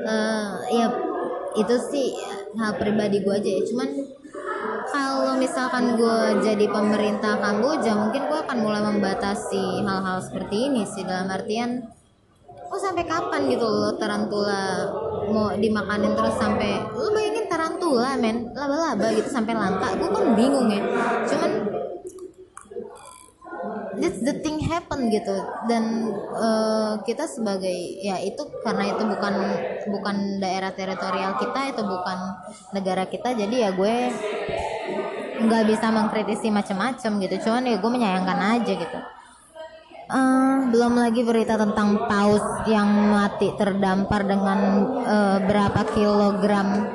Uh, 0.09 0.53
ya 0.71 0.87
itu 1.59 1.77
sih 1.91 2.15
hal 2.57 2.77
pribadi 2.77 3.21
gue 3.21 3.35
aja 3.35 3.51
ya. 3.51 3.63
Cuman 3.67 3.89
kalau 4.89 5.37
misalkan 5.37 6.01
gue 6.01 6.19
jadi 6.41 6.67
pemerintah 6.71 7.37
Kamboja 7.39 7.93
mungkin 7.93 8.27
gue 8.27 8.39
akan 8.41 8.59
mulai 8.63 8.83
membatasi 8.83 9.85
hal-hal 9.85 10.19
seperti 10.23 10.73
ini 10.73 10.83
sih. 10.89 11.05
Dalam 11.05 11.29
artian 11.29 11.85
oh 12.69 12.81
sampai 12.81 13.05
kapan 13.09 13.49
gitu 13.49 13.65
lo 13.65 13.97
tarantula 13.97 14.93
mau 15.29 15.53
dimakanin 15.57 16.13
terus 16.13 16.37
sampai 16.37 16.81
lo 16.93 17.09
bayangin 17.13 17.38
tarantula 17.88 18.21
men. 18.21 18.37
Laba-laba 18.52 19.07
gitu 19.16 19.28
sampai 19.33 19.54
langka. 19.57 19.97
Gue 19.97 20.09
kan 20.12 20.25
bingung 20.37 20.68
ya. 20.68 20.83
Cuman 21.25 21.52
that's 23.99 24.21
the 24.23 24.35
thing 24.45 24.61
happen 24.62 25.09
gitu. 25.09 25.37
Dan 25.66 26.12
uh, 26.37 27.00
kita 27.02 27.25
sebagai 27.25 27.75
ya 28.04 28.21
itu 28.21 28.42
karena 28.62 28.92
itu 28.92 29.02
bukan 29.09 29.35
bukan 29.88 30.16
daerah 30.38 30.71
teritorial 30.76 31.40
kita 31.40 31.73
itu 31.73 31.83
bukan 31.83 32.18
negara 32.76 33.09
kita. 33.09 33.33
Jadi 33.33 33.57
ya 33.64 33.73
gue 33.73 33.95
nggak 35.38 35.64
bisa 35.71 35.87
mengkritisi 35.88 36.52
macam-macam 36.52 37.11
gitu. 37.25 37.35
Cuman 37.49 37.62
ya 37.64 37.76
gue 37.80 37.90
menyayangkan 37.90 38.38
aja 38.61 38.75
gitu. 38.76 39.00
Uh, 40.09 40.73
belum 40.73 40.97
lagi 40.97 41.21
berita 41.21 41.61
tentang 41.61 42.09
paus 42.09 42.40
yang 42.64 42.88
mati 43.12 43.52
terdampar 43.61 44.25
dengan 44.25 44.88
uh, 45.04 45.37
berapa 45.45 45.85
kilogram 45.92 46.88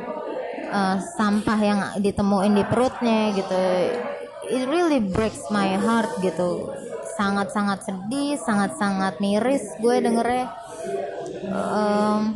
uh, 0.73 0.97
sampah 0.97 1.59
yang 1.61 1.79
ditemuin 2.01 2.53
di 2.57 2.63
perutnya 2.65 3.29
gitu. 3.37 3.61
It 4.49 4.65
really 4.67 4.99
breaks 4.99 5.45
my 5.53 5.77
heart 5.77 6.09
gitu. 6.19 6.73
Sangat-sangat 7.13 7.85
sedih, 7.85 8.41
sangat-sangat 8.41 9.21
miris 9.21 9.63
gue 9.77 10.01
dengernya. 10.01 10.49
Um, 11.53 12.33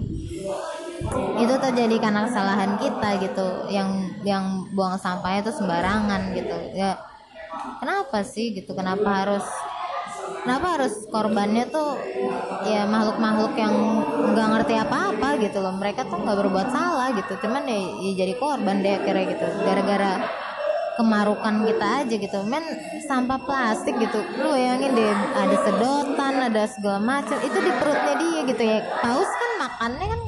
itu 1.38 1.54
terjadi 1.62 1.96
karena 2.02 2.26
kesalahan 2.30 2.74
kita 2.82 3.10
gitu 3.22 3.48
yang 3.70 3.90
yang 4.26 4.66
buang 4.74 4.98
sampahnya 4.98 5.46
itu 5.46 5.54
sembarangan 5.54 6.34
gitu 6.34 6.58
ya 6.74 6.98
kenapa 7.80 8.26
sih 8.26 8.58
gitu 8.58 8.74
kenapa 8.74 9.26
harus 9.26 9.46
kenapa 10.48 10.80
harus 10.80 11.04
korbannya 11.12 11.68
tuh 11.68 12.00
ya 12.64 12.88
makhluk-makhluk 12.88 13.52
yang 13.60 13.76
nggak 14.32 14.48
ngerti 14.56 14.80
apa-apa 14.80 15.44
gitu 15.44 15.60
loh. 15.60 15.76
Mereka 15.76 16.08
tuh 16.08 16.24
nggak 16.24 16.40
berbuat 16.40 16.72
salah 16.72 17.12
gitu. 17.12 17.36
Cuman 17.44 17.68
ya, 17.68 17.84
ya 18.00 18.12
jadi 18.24 18.34
korban 18.40 18.80
deh 18.80 18.96
akhirnya 18.96 19.36
gitu. 19.36 19.44
Gara-gara 19.68 20.24
kemarukan 20.96 21.68
kita 21.68 21.88
aja 22.00 22.16
gitu. 22.16 22.40
Men 22.48 22.64
sampah 23.04 23.44
plastik 23.44 24.00
gitu. 24.00 24.24
Lu 24.40 24.56
bayangin 24.56 24.96
deh 24.96 25.12
ada 25.36 25.56
sedotan 25.68 26.34
ada 26.40 26.64
segala 26.72 27.04
macam. 27.04 27.36
Itu 27.44 27.60
di 27.60 27.72
perutnya 27.84 28.16
dia 28.16 28.40
gitu 28.48 28.64
ya. 28.64 28.80
Paus 29.04 29.28
kan 29.28 29.52
makannya 29.68 30.08
kan 30.16 30.22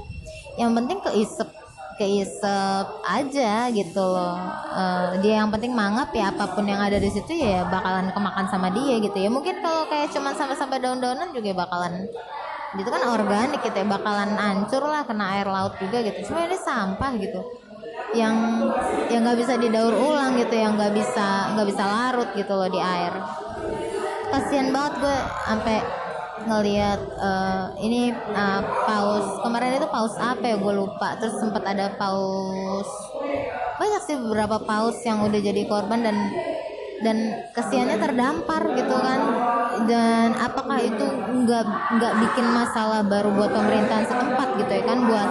yang 0.59 0.75
penting 0.75 0.99
keisep 0.99 1.47
keisep 1.99 2.85
aja 3.03 3.67
gitu 3.75 3.99
loh. 3.99 4.39
Uh, 4.71 5.19
dia 5.19 5.43
yang 5.43 5.51
penting 5.51 5.75
mangap 5.75 6.15
ya 6.15 6.31
apa 6.31 6.55
pun 6.55 6.63
yang 6.63 6.79
ada 6.79 6.95
di 6.95 7.11
situ 7.11 7.35
ya 7.35 7.67
bakalan 7.67 8.07
kemakan 8.15 8.47
sama 8.47 8.71
dia 8.71 9.03
gitu 9.03 9.19
ya. 9.19 9.27
Mungkin 9.27 9.59
kalau 9.59 9.85
kayak 9.91 10.15
cuman 10.15 10.31
sampai-sampai 10.31 10.79
daun-daunan 10.79 11.35
juga 11.35 11.67
bakalan 11.67 12.07
itu 12.69 12.85
kan 12.85 13.01
organik 13.01 13.59
gitu 13.65 13.77
ya 13.81 13.87
bakalan 13.89 14.29
hancur 14.37 14.85
lah 14.85 15.03
kena 15.03 15.25
air 15.35 15.47
laut 15.51 15.75
juga 15.75 15.99
gitu. 16.07 16.31
Cuma 16.31 16.47
ini 16.47 16.55
sampah 16.55 17.11
gitu 17.19 17.41
yang 18.15 18.65
yang 19.11 19.21
nggak 19.21 19.37
bisa 19.37 19.53
didaur 19.59 19.93
ulang 19.93 20.39
gitu 20.39 20.55
yang 20.55 20.73
nggak 20.79 20.95
bisa 20.95 21.53
nggak 21.53 21.67
bisa 21.67 21.83
larut 21.83 22.29
gitu 22.33 22.53
loh 22.55 22.69
di 22.71 22.79
air. 22.79 23.13
Kasian 24.29 24.71
banget 24.71 24.93
gue 25.03 25.17
sampai 25.49 25.77
ngelihat 26.49 26.99
uh, 27.21 27.77
ini 27.77 28.09
uh, 28.33 28.61
paus 28.89 29.45
kemarin 29.45 29.77
itu 29.77 29.87
paus 29.87 30.17
apa 30.17 30.41
ya? 30.41 30.57
Gue 30.57 30.73
lupa. 30.73 31.13
Terus 31.21 31.37
sempat 31.37 31.61
ada 31.61 31.93
paus 31.93 32.89
banyak 33.79 34.01
sih 34.03 34.17
beberapa 34.19 34.59
paus 34.59 34.99
yang 35.07 35.23
udah 35.23 35.39
jadi 35.39 35.63
korban 35.69 36.03
dan 36.03 36.17
dan 36.99 37.17
kesiannya 37.55 37.95
terdampar 38.01 38.75
gitu 38.75 38.95
kan. 38.97 39.21
Dan 39.87 40.35
apakah 40.35 40.81
itu 40.83 41.05
nggak 41.45 41.63
nggak 41.95 42.13
bikin 42.27 42.47
masalah 42.51 42.99
baru 43.05 43.31
buat 43.31 43.53
pemerintahan 43.55 44.03
setempat 44.09 44.47
gitu 44.59 44.71
ya 44.73 44.83
kan? 44.83 44.99
Buat 45.07 45.29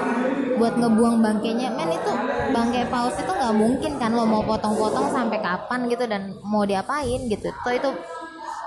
buat 0.56 0.74
ngebuang 0.80 1.20
bangkainya. 1.20 1.74
Men 1.76 1.92
itu 1.92 2.12
bangkai 2.54 2.88
paus 2.88 3.14
itu 3.20 3.28
nggak 3.28 3.54
mungkin 3.58 4.00
kan 4.00 4.16
lo 4.16 4.24
mau 4.24 4.40
potong-potong 4.46 5.12
sampai 5.12 5.38
kapan 5.44 5.90
gitu 5.92 6.08
dan 6.08 6.32
mau 6.46 6.64
diapain 6.64 7.28
gitu. 7.28 7.52
Tuh 7.52 7.74
itu 7.76 7.90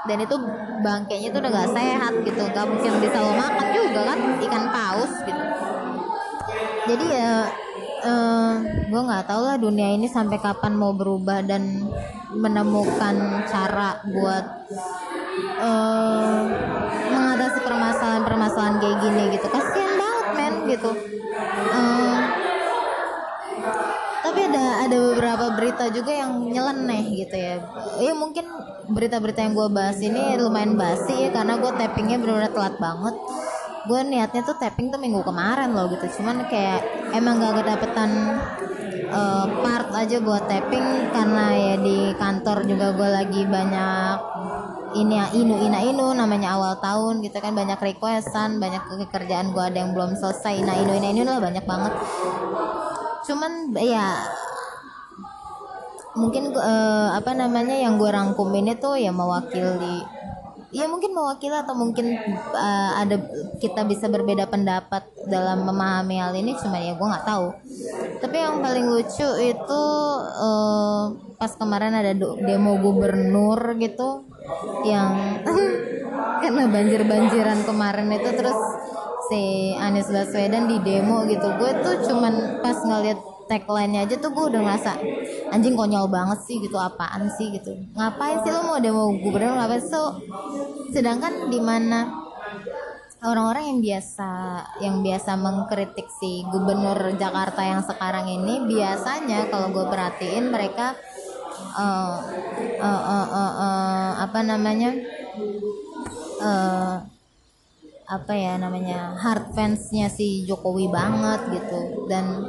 dan 0.10 0.18
itu 0.18 0.36
bangkainya 0.82 1.30
tuh 1.30 1.40
udah 1.46 1.52
gak 1.52 1.72
sehat 1.78 2.14
gitu. 2.26 2.42
Gak 2.52 2.66
mungkin 2.66 2.92
bisa 3.02 3.18
lo 3.22 3.34
makan 3.38 3.68
juga 3.74 4.02
kan 4.14 4.20
ikan 4.42 4.66
paus 4.74 5.14
gitu. 5.26 5.44
Jadi 6.82 7.06
ya 7.14 7.46
uh, 8.06 8.10
eh, 8.10 8.54
gue 8.90 9.02
nggak 9.02 9.26
tahu 9.30 9.42
lah 9.46 9.58
dunia 9.62 9.94
ini 9.94 10.10
sampai 10.10 10.42
kapan 10.42 10.74
mau 10.74 10.92
berubah 10.98 11.46
dan 11.46 11.86
menemukan 12.34 13.46
cara 13.46 14.02
buat 14.08 14.46
uh, 15.62 16.42
mengatasi 17.12 17.60
permasalahan-permasalahan 17.62 18.76
kayak 18.82 18.98
gini 19.06 19.24
gitu. 19.38 19.48
Kasian 19.52 19.92
banget 20.00 20.28
men 20.36 20.54
gitu. 20.72 20.92
Uh, 21.72 22.11
ada 24.52 24.66
ada 24.84 24.98
beberapa 25.00 25.46
berita 25.56 25.88
juga 25.96 26.12
yang 26.12 26.52
nyeleneh 26.52 27.04
gitu 27.24 27.36
ya. 27.40 27.56
Ya 28.04 28.12
mungkin 28.12 28.44
berita-berita 28.92 29.40
yang 29.40 29.56
gue 29.56 29.68
bahas 29.72 29.98
ini 30.04 30.36
lumayan 30.36 30.76
basi 30.76 31.28
ya 31.28 31.30
karena 31.32 31.56
gue 31.56 31.72
tappingnya 31.72 32.20
benar-benar 32.20 32.52
telat 32.52 32.76
banget. 32.76 33.16
Gue 33.88 34.00
niatnya 34.06 34.46
tuh 34.46 34.60
tapping 34.60 34.94
tuh 34.94 35.00
minggu 35.02 35.24
kemarin 35.26 35.74
loh 35.74 35.90
gitu 35.90 36.22
cuman 36.22 36.46
kayak 36.46 36.86
emang 37.18 37.42
gak 37.42 37.66
kedapetan 37.66 38.38
uh, 39.10 39.46
part 39.66 39.90
aja 39.98 40.22
buat 40.22 40.46
tapping 40.46 41.10
karena 41.10 41.46
ya 41.58 41.76
di 41.82 42.14
kantor 42.14 42.62
juga 42.70 42.94
gue 42.94 43.10
lagi 43.10 43.42
banyak 43.42 44.18
ini 44.92 45.16
inu 45.34 45.56
ina 45.66 45.80
inu 45.82 46.12
namanya 46.12 46.60
awal 46.60 46.76
tahun 46.78 47.24
gitu 47.24 47.40
kan 47.40 47.56
banyak 47.56 47.80
requestan 47.80 48.60
banyak 48.60 48.84
kerjaan 49.08 49.56
gue 49.56 49.64
ada 49.64 49.78
yang 49.82 49.96
belum 49.96 50.20
selesai. 50.20 50.62
Nah 50.62 50.76
inu 50.78 50.92
ina 51.00 51.08
inu 51.16 51.24
lah 51.26 51.40
banyak 51.40 51.64
banget 51.64 51.94
cuman 53.28 53.74
ya 53.78 54.26
mungkin 56.18 56.52
uh, 56.52 57.16
apa 57.16 57.32
namanya 57.32 57.78
yang 57.80 57.96
gue 57.96 58.12
rangkum 58.12 58.52
ini 58.52 58.76
tuh 58.76 59.00
ya 59.00 59.16
mewakili 59.16 60.04
ya 60.72 60.88
mungkin 60.88 61.12
mewakili 61.12 61.52
atau 61.52 61.76
mungkin 61.76 62.16
uh, 62.56 62.92
ada 62.96 63.20
kita 63.60 63.84
bisa 63.84 64.08
berbeda 64.08 64.48
pendapat 64.48 65.04
dalam 65.28 65.68
memahami 65.68 66.16
hal 66.24 66.32
ini 66.32 66.56
cuma 66.56 66.80
ya 66.80 66.96
gue 66.96 67.08
nggak 67.12 67.28
tahu. 67.28 67.48
Tapi 68.24 68.36
yang 68.40 68.64
paling 68.64 68.88
lucu 68.88 69.30
itu 69.44 69.84
uh, 70.40 71.12
pas 71.36 71.52
kemarin 71.60 71.92
ada 71.92 72.16
demo 72.16 72.80
gubernur 72.80 73.60
gitu 73.84 74.24
yang 74.88 75.44
karena 76.42 76.64
banjir-banjiran 76.72 77.68
kemarin 77.68 78.08
itu 78.16 78.30
terus 78.32 78.58
si 79.32 79.72
Anies 79.80 80.12
Baswedan 80.12 80.68
di 80.68 80.78
demo 80.84 81.24
gitu. 81.24 81.48
Gue 81.56 81.72
tuh 81.80 82.04
cuman 82.04 82.60
pas 82.60 82.76
ngeliat 82.84 83.16
tagline-nya 83.48 84.04
aja 84.04 84.16
tuh 84.20 84.32
gue 84.36 84.46
udah 84.52 84.60
ngerasa 84.64 84.92
anjing 85.56 85.76
konyol 85.76 86.12
banget 86.12 86.44
sih 86.44 86.60
gitu 86.60 86.76
apaan 86.76 87.32
sih 87.40 87.56
gitu. 87.56 87.72
Ngapain 87.96 88.44
sih 88.44 88.52
lo 88.52 88.68
mau 88.68 88.80
demo 88.84 89.08
gubernur 89.24 89.56
ngapain? 89.56 89.80
So 89.80 90.20
sedangkan 90.92 91.48
di 91.48 91.64
mana 91.64 92.12
orang-orang 93.24 93.72
yang 93.72 93.80
biasa 93.80 94.30
yang 94.84 94.96
biasa 95.00 95.40
mengkritik 95.40 96.12
si 96.12 96.44
gubernur 96.52 97.16
Jakarta 97.16 97.62
yang 97.64 97.82
sekarang 97.88 98.28
ini 98.28 98.68
biasanya 98.68 99.48
kalau 99.48 99.72
gue 99.72 99.86
perhatiin 99.88 100.52
mereka 100.52 100.98
uh, 101.78 102.18
uh, 102.82 103.02
uh, 103.08 103.28
uh, 103.30 103.54
uh, 103.62 104.10
apa 104.26 104.40
namanya 104.42 104.92
uh, 106.42 107.11
apa 108.12 108.36
ya 108.36 108.60
namanya 108.60 109.16
hard 109.16 109.56
fansnya 109.56 110.12
si 110.12 110.44
Jokowi 110.44 110.92
banget 110.92 111.48
gitu. 111.48 112.12
Dan 112.12 112.44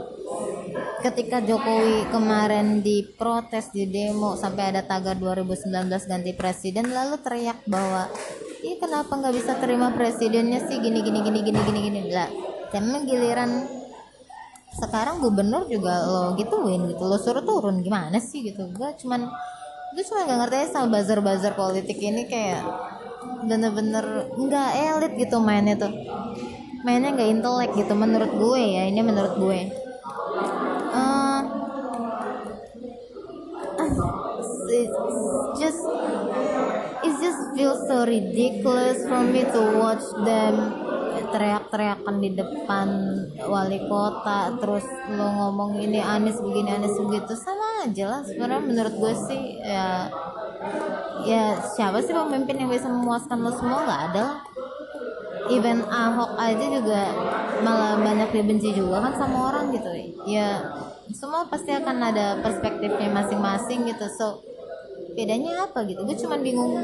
ketika 1.07 1.39
Jokowi 1.39 2.11
kemarin 2.11 2.83
diprotes 2.83 3.71
di 3.71 3.87
demo 3.87 4.35
sampai 4.35 4.75
ada 4.75 4.83
tagar 4.83 5.15
2019 5.15 5.87
ganti 5.87 6.35
presiden 6.35 6.91
lalu 6.91 7.15
teriak 7.23 7.63
bahwa 7.71 8.11
ih 8.67 8.75
kenapa 8.83 9.15
nggak 9.15 9.35
bisa 9.39 9.55
terima 9.63 9.95
presidennya 9.95 10.67
sih 10.67 10.83
gini 10.83 10.99
gini 10.99 11.23
gini 11.23 11.41
gini 11.47 11.61
gini 11.63 11.81
gini? 11.87 12.01
Lah 12.11 12.27
karena 12.75 12.99
giliran 13.07 13.51
sekarang 14.73 15.23
gubernur 15.23 15.69
juga 15.71 16.03
lo 16.03 16.35
gituin 16.35 16.91
gitu 16.91 17.05
lo 17.07 17.23
suruh 17.23 17.47
turun 17.47 17.87
gimana 17.87 18.19
sih 18.19 18.43
gitu? 18.51 18.67
Gue 18.75 18.91
cuman 18.99 19.31
gue 19.93 20.03
cuma 20.09 20.25
gak 20.25 20.39
ngerti 20.43 20.73
sama 20.73 20.99
buzzer-buzzer 20.99 21.53
politik 21.55 22.01
ini 22.01 22.25
kayak 22.27 22.65
bener-bener 23.45 24.33
nggak 24.39 24.71
elit 24.79 25.13
gitu 25.19 25.37
mainnya 25.43 25.75
tuh. 25.77 25.93
Mainnya 26.83 27.15
nggak 27.15 27.31
intelek 27.31 27.71
gitu 27.79 27.95
menurut 27.95 28.33
gue 28.35 28.63
ya 28.63 28.83
ini 28.91 29.01
menurut 29.03 29.35
gue. 29.39 29.61
It's 34.73 34.89
just 35.61 35.85
it 37.03 37.15
just 37.19 37.41
feels 37.55 37.83
so 37.91 38.07
ridiculous 38.07 39.03
for 39.07 39.23
me 39.27 39.43
to 39.43 39.61
watch 39.79 40.07
them 40.23 40.55
teriak-teriakan 41.33 42.21
di 42.21 42.37
depan 42.37 42.89
wali 43.49 43.81
kota 43.89 44.53
terus 44.61 44.85
lo 45.09 45.33
ngomong 45.33 45.81
ini 45.81 45.99
Anies 45.99 46.39
begini 46.39 46.77
Anies 46.77 46.97
begitu. 47.01 47.33
Sama 47.33 47.89
aja 47.89 48.05
lah 48.07 48.21
sebenarnya 48.23 48.61
menurut 48.61 48.95
gue 48.95 49.15
sih 49.29 49.43
ya 49.65 50.13
ya 51.25 51.57
siapa 51.73 52.05
sih 52.05 52.13
pemimpin 52.13 52.61
yang 52.61 52.71
bisa 52.71 52.87
memuaskan 52.87 53.39
lo 53.41 53.53
semua? 53.57 53.83
Nggak 53.83 54.03
ada 54.13 54.21
lah. 54.21 54.39
Even 55.51 55.83
Ahok 55.91 56.39
aja 56.39 56.67
juga 56.71 57.03
malah 57.65 57.99
banyak 57.99 58.31
dibenci 58.31 58.73
juga 58.77 59.03
kan 59.03 59.13
sama 59.17 59.53
orang 59.53 59.73
gitu. 59.75 59.91
Ya 60.29 60.61
semua 61.13 61.49
pasti 61.49 61.73
akan 61.73 61.97
ada 62.13 62.39
perspektifnya 62.45 63.09
masing-masing 63.09 63.89
gitu. 63.89 64.07
So 64.21 64.45
bedanya 65.13 65.69
apa 65.69 65.85
gitu? 65.87 66.03
Gue 66.05 66.17
cuma 66.19 66.37
bingung 66.41 66.81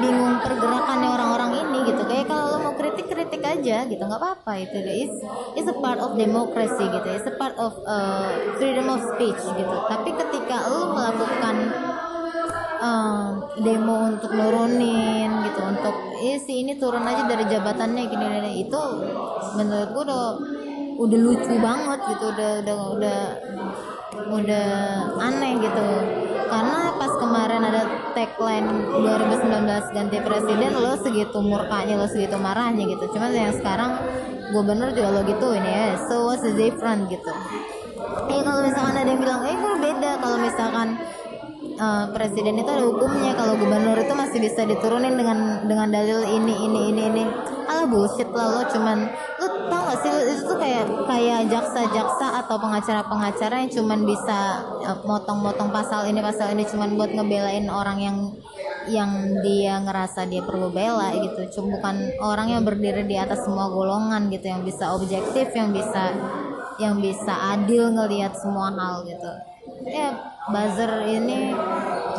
bingung 0.00 0.34
pergerakannya 0.40 1.08
orang-orang 1.10 1.50
ini 1.66 1.78
gitu. 1.92 2.02
Kayak 2.08 2.26
kalau 2.30 2.44
lo 2.56 2.58
mau 2.64 2.74
kritik 2.74 3.06
kritik 3.10 3.42
aja 3.44 3.84
gitu. 3.84 4.00
Nggak 4.00 4.20
apa-apa 4.20 4.52
itu 4.64 4.78
is 4.80 5.12
is 5.58 5.66
a 5.68 5.76
part 5.78 6.00
of 6.00 6.16
democracy 6.16 6.84
gitu. 6.88 7.08
Is 7.10 7.26
a 7.28 7.34
part 7.36 7.54
of 7.60 7.76
uh, 7.84 8.56
freedom 8.56 8.88
of 8.88 9.00
speech 9.14 9.42
gitu. 9.42 9.76
Tapi 9.86 10.10
ketika 10.16 10.56
lo 10.70 10.96
melakukan 10.96 11.56
uh, 12.80 13.28
demo 13.60 13.96
untuk 14.08 14.32
nurunin 14.32 15.30
gitu 15.50 15.60
untuk 15.62 15.94
eh 16.20 16.40
si 16.40 16.64
ini 16.64 16.80
turun 16.80 17.04
aja 17.04 17.28
dari 17.28 17.44
jabatannya 17.44 18.02
gini 18.08 18.26
gini 18.40 18.52
itu 18.64 18.82
menurut 19.58 19.88
gue 19.92 20.02
udah 20.08 20.24
udah 21.00 21.18
lucu 21.18 21.54
banget 21.60 22.00
gitu. 22.16 22.24
Udah 22.32 22.50
udah 22.64 22.76
udah 22.96 23.20
udah 24.14 24.68
aneh 25.22 25.52
gitu. 25.62 25.88
Karena 26.50 26.98
pas 26.98 27.12
kemarin 27.14 27.62
ada 27.62 27.82
tagline 28.10 28.68
2019 28.90 29.94
ganti 29.94 30.18
presiden 30.18 30.72
lo 30.74 30.98
segitu 30.98 31.38
murkanya 31.38 31.94
lo 31.94 32.06
segitu 32.10 32.34
marahnya 32.34 32.90
gitu. 32.90 33.04
Cuman 33.14 33.30
yang 33.30 33.54
sekarang 33.54 33.94
gubernur 34.50 34.90
juga 34.90 35.14
lo 35.14 35.22
gitu 35.22 35.54
ini 35.54 35.70
ya. 35.70 35.86
So 36.10 36.26
what's 36.26 36.42
the 36.42 36.52
different 36.58 37.06
gitu? 37.06 37.30
Eh 38.30 38.40
kalau 38.42 38.66
misalkan 38.66 38.94
ada 38.98 39.08
yang 39.08 39.20
bilang 39.22 39.42
eh 39.46 39.54
kok 39.54 39.78
beda? 39.78 40.10
Kalau 40.18 40.36
misalkan 40.42 40.88
uh, 41.78 42.04
presiden 42.10 42.54
itu 42.58 42.70
ada 42.70 42.84
hukumnya 42.84 43.32
kalau 43.38 43.54
gubernur 43.54 43.96
itu 43.96 44.14
masih 44.14 44.38
bisa 44.42 44.66
diturunin 44.66 45.14
dengan 45.14 45.64
dengan 45.70 45.88
dalil 45.94 46.26
ini 46.26 46.54
ini 46.66 46.80
ini 46.90 47.02
ini. 47.14 47.24
Alah 47.70 47.86
bullshit 47.86 48.26
lah 48.34 48.58
lo. 48.58 48.62
Cuman 48.66 49.06
tau 49.70 49.86
gak 49.86 49.98
sih 50.02 50.12
itu 50.34 50.42
tuh 50.44 50.58
kayak 50.58 50.84
kayak 51.06 51.40
jaksa-jaksa 51.48 52.26
atau 52.44 52.56
pengacara-pengacara 52.58 53.54
yang 53.62 53.70
cuman 53.70 54.00
bisa 54.02 54.38
eh, 54.82 54.98
motong-motong 55.06 55.70
pasal 55.70 56.10
ini 56.10 56.20
pasal 56.20 56.52
ini 56.52 56.66
cuman 56.66 56.98
buat 56.98 57.14
ngebelain 57.14 57.70
orang 57.70 57.98
yang 58.02 58.18
yang 58.90 59.38
dia 59.44 59.78
ngerasa 59.80 60.26
dia 60.26 60.42
perlu 60.42 60.72
bela 60.72 61.12
gitu. 61.14 61.60
Cuma 61.60 61.78
bukan 61.78 61.96
orang 62.24 62.48
yang 62.58 62.62
berdiri 62.66 63.06
di 63.06 63.14
atas 63.14 63.44
semua 63.46 63.70
golongan 63.70 64.32
gitu 64.32 64.50
yang 64.50 64.66
bisa 64.66 64.90
objektif 64.96 65.52
yang 65.52 65.70
bisa 65.70 66.16
yang 66.80 66.96
bisa 66.98 67.54
adil 67.54 67.92
ngelihat 67.92 68.32
semua 68.34 68.72
hal 68.72 69.04
gitu. 69.04 69.32
Ya 69.84 70.16
buzzer 70.48 71.06
ini 71.06 71.52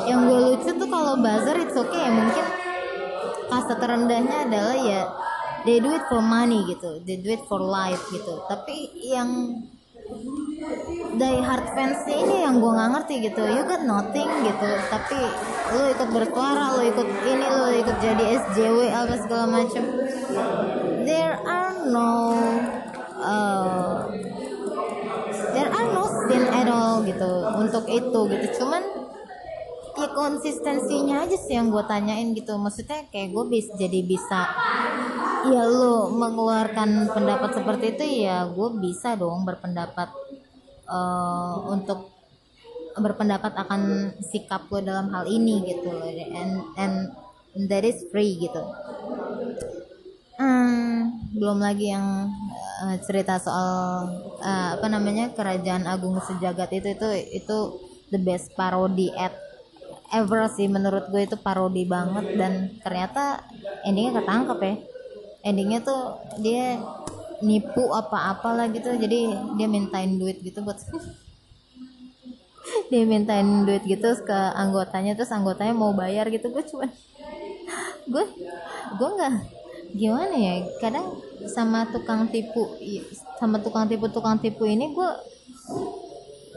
yang 0.05 0.29
gue 0.29 0.39
lucu 0.53 0.69
tuh 0.69 0.89
kalau 0.89 1.17
buzzer 1.17 1.57
itu 1.59 1.75
oke 1.81 1.89
okay 1.89 1.99
ya. 1.99 2.11
Mungkin 2.13 2.45
kasta 3.51 3.75
terendahnya 3.75 4.47
adalah 4.47 4.77
ya 4.77 5.01
they 5.65 5.78
do 5.80 5.89
it 5.93 6.04
for 6.10 6.21
money 6.21 6.65
gitu. 6.69 7.02
They 7.06 7.17
do 7.21 7.34
it 7.34 7.43
for 7.45 7.62
life 7.62 8.02
gitu. 8.10 8.41
Tapi 8.50 8.91
yang 9.02 9.62
die 11.15 11.39
hard 11.39 11.65
fans 11.71 12.04
ini 12.10 12.43
yang 12.43 12.60
gue 12.60 12.71
nggak 12.71 12.89
ngerti 12.97 13.15
gitu. 13.32 13.43
You 13.45 13.63
got 13.65 13.84
nothing 13.86 14.30
gitu. 14.45 14.69
Tapi 14.89 15.19
lo 15.71 15.84
ikut 15.91 16.10
bersuara 16.12 16.76
lo 16.76 16.82
ikut 16.84 17.08
ini 17.28 17.47
lo 17.47 17.69
ikut 17.71 17.97
jadi 18.04 18.24
SJW 18.41 18.80
apa 18.91 19.15
segala 19.21 19.45
macam. 19.47 19.84
There 21.08 21.36
are 21.47 21.76
no 21.89 22.12
uh, 23.21 24.10
there 25.56 25.71
are 25.71 25.88
no 25.91 26.04
sin 26.28 26.43
at 26.50 26.67
all 26.67 27.04
gitu 27.06 27.32
untuk 27.58 27.86
itu 27.88 28.19
gitu. 28.36 28.47
Cuman 28.62 29.00
ya 29.97 30.08
konsistensinya 30.15 31.27
aja 31.27 31.38
sih 31.38 31.56
yang 31.56 31.71
gue 31.71 31.84
tanyain 31.86 32.32
gitu. 32.36 32.56
Maksudnya 32.56 33.08
kayak 33.12 33.36
gue 33.36 33.45
bisa 33.51 33.71
jadi 33.75 33.99
bisa 34.06 34.41
ya 35.41 35.65
lo 35.65 36.13
mengeluarkan 36.13 37.10
pendapat 37.10 37.49
seperti 37.58 37.97
itu 37.97 38.30
ya 38.30 38.45
gue 38.45 38.69
bisa 38.77 39.17
dong 39.17 39.41
berpendapat 39.41 40.13
uh, 40.86 41.65
untuk 41.65 42.13
berpendapat 42.93 43.56
akan 43.58 44.13
sikap 44.21 44.69
gue 44.69 44.86
dalam 44.86 45.10
hal 45.10 45.25
ini 45.25 45.65
gitu 45.65 45.89
and 46.36 46.62
and 46.77 46.95
that 47.67 47.84
is 47.84 48.06
free 48.13 48.38
gitu. 48.38 48.62
Hmm, 50.41 51.21
belum 51.38 51.62
lagi 51.62 51.93
yang 51.93 52.30
uh, 52.82 52.97
cerita 53.06 53.38
soal 53.38 54.10
uh, 54.41 54.69
apa 54.73 54.88
namanya 54.89 55.30
kerajaan 55.38 55.86
agung 55.86 56.17
sejagat 56.21 56.82
itu 56.82 56.97
itu 56.97 57.10
itu 57.38 57.58
the 58.10 58.17
best 58.17 58.49
parody 58.58 59.13
at 59.13 59.34
ever 60.12 60.47
sih 60.52 60.67
menurut 60.67 61.08
gue 61.10 61.24
itu 61.26 61.36
parodi 61.39 61.88
banget. 61.88 62.36
Dan 62.36 62.54
ternyata 62.84 63.41
endingnya 63.88 64.21
ketangkep 64.21 64.60
ya. 64.62 64.76
Endingnya 65.41 65.80
tuh 65.82 66.21
dia 66.39 66.78
nipu 67.41 67.89
apa-apalah 67.91 68.69
gitu. 68.69 68.93
Jadi 68.95 69.32
dia 69.58 69.67
mintain 69.67 70.19
duit 70.19 70.43
gitu 70.43 70.62
buat 70.62 70.78
dia 72.91 73.04
mintain 73.08 73.65
duit 73.65 73.84
gitu 73.88 74.08
ke 74.21 74.39
anggotanya. 74.54 75.17
Terus 75.17 75.34
anggotanya 75.34 75.74
mau 75.74 75.95
bayar 75.95 76.30
gitu. 76.30 76.52
Gue 76.54 76.63
cuman 76.67 76.89
gue 78.06 78.26
gue 79.00 79.10
nggak 79.17 79.34
gimana 79.95 80.36
ya? 80.36 80.54
Kadang 80.78 81.17
sama 81.50 81.89
tukang 81.89 82.30
tipu 82.30 82.78
sama 83.41 83.58
tukang 83.58 83.89
tipu 83.89 84.06
tukang 84.13 84.38
tipu 84.38 84.69
ini 84.69 84.93
gue 84.93 85.10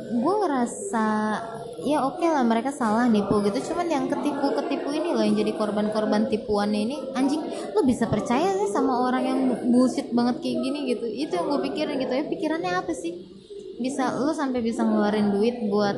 gue 0.05 0.35
ngerasa 0.45 1.07
ya 1.85 2.05
oke 2.05 2.21
okay 2.21 2.29
lah 2.29 2.45
mereka 2.45 2.69
salah 2.69 3.09
nipu 3.09 3.41
gitu. 3.45 3.73
Cuman 3.73 3.89
yang 3.89 4.05
ketipu 4.09 4.53
ketipu 4.63 4.93
ini 4.93 5.17
loh 5.17 5.25
yang 5.25 5.37
jadi 5.37 5.53
korban-korban 5.57 6.29
tipuan 6.29 6.73
ini 6.77 7.01
anjing 7.17 7.41
lo 7.73 7.81
bisa 7.89 8.05
percaya 8.09 8.53
sih 8.53 8.71
sama 8.73 9.05
orang 9.09 9.25
yang 9.25 9.41
bullshit 9.73 10.13
banget 10.13 10.45
kayak 10.45 10.59
gini 10.61 10.79
gitu? 10.93 11.07
Itu 11.09 11.33
yang 11.41 11.47
gue 11.49 11.61
pikirin 11.71 11.97
gitu. 11.97 12.13
Ya 12.13 12.25
pikirannya 12.29 12.73
apa 12.85 12.93
sih? 12.93 13.13
Bisa 13.81 14.15
lo 14.21 14.37
sampai 14.37 14.61
bisa 14.61 14.85
ngeluarin 14.85 15.33
duit 15.33 15.57
buat 15.73 15.97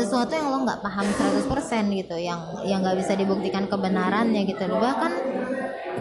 sesuatu 0.00 0.32
yang 0.32 0.48
lo 0.48 0.64
nggak 0.64 0.80
paham 0.80 1.04
100% 1.04 1.44
gitu 1.92 2.16
yang 2.16 2.40
yang 2.64 2.80
nggak 2.80 2.96
bisa 3.04 3.12
dibuktikan 3.16 3.68
kebenarannya 3.68 4.44
gitu 4.48 4.64
loh. 4.68 4.80
Bahkan 4.80 5.12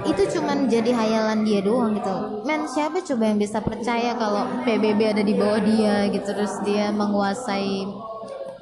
itu 0.08 0.24
cuman 0.38 0.72
jadi 0.72 0.92
hayalan 0.96 1.44
dia 1.44 1.60
doang 1.60 1.98
gitu. 1.98 2.44
Men 2.48 2.66
siapa 2.70 3.04
coba 3.04 3.24
yang 3.30 3.40
bisa 3.40 3.60
percaya 3.60 4.16
kalau 4.16 4.64
PBB 4.64 5.00
ada 5.12 5.24
di 5.24 5.34
bawah 5.36 5.60
dia 5.60 6.08
gitu 6.08 6.30
terus 6.32 6.54
dia 6.64 6.94
menguasai 6.94 7.84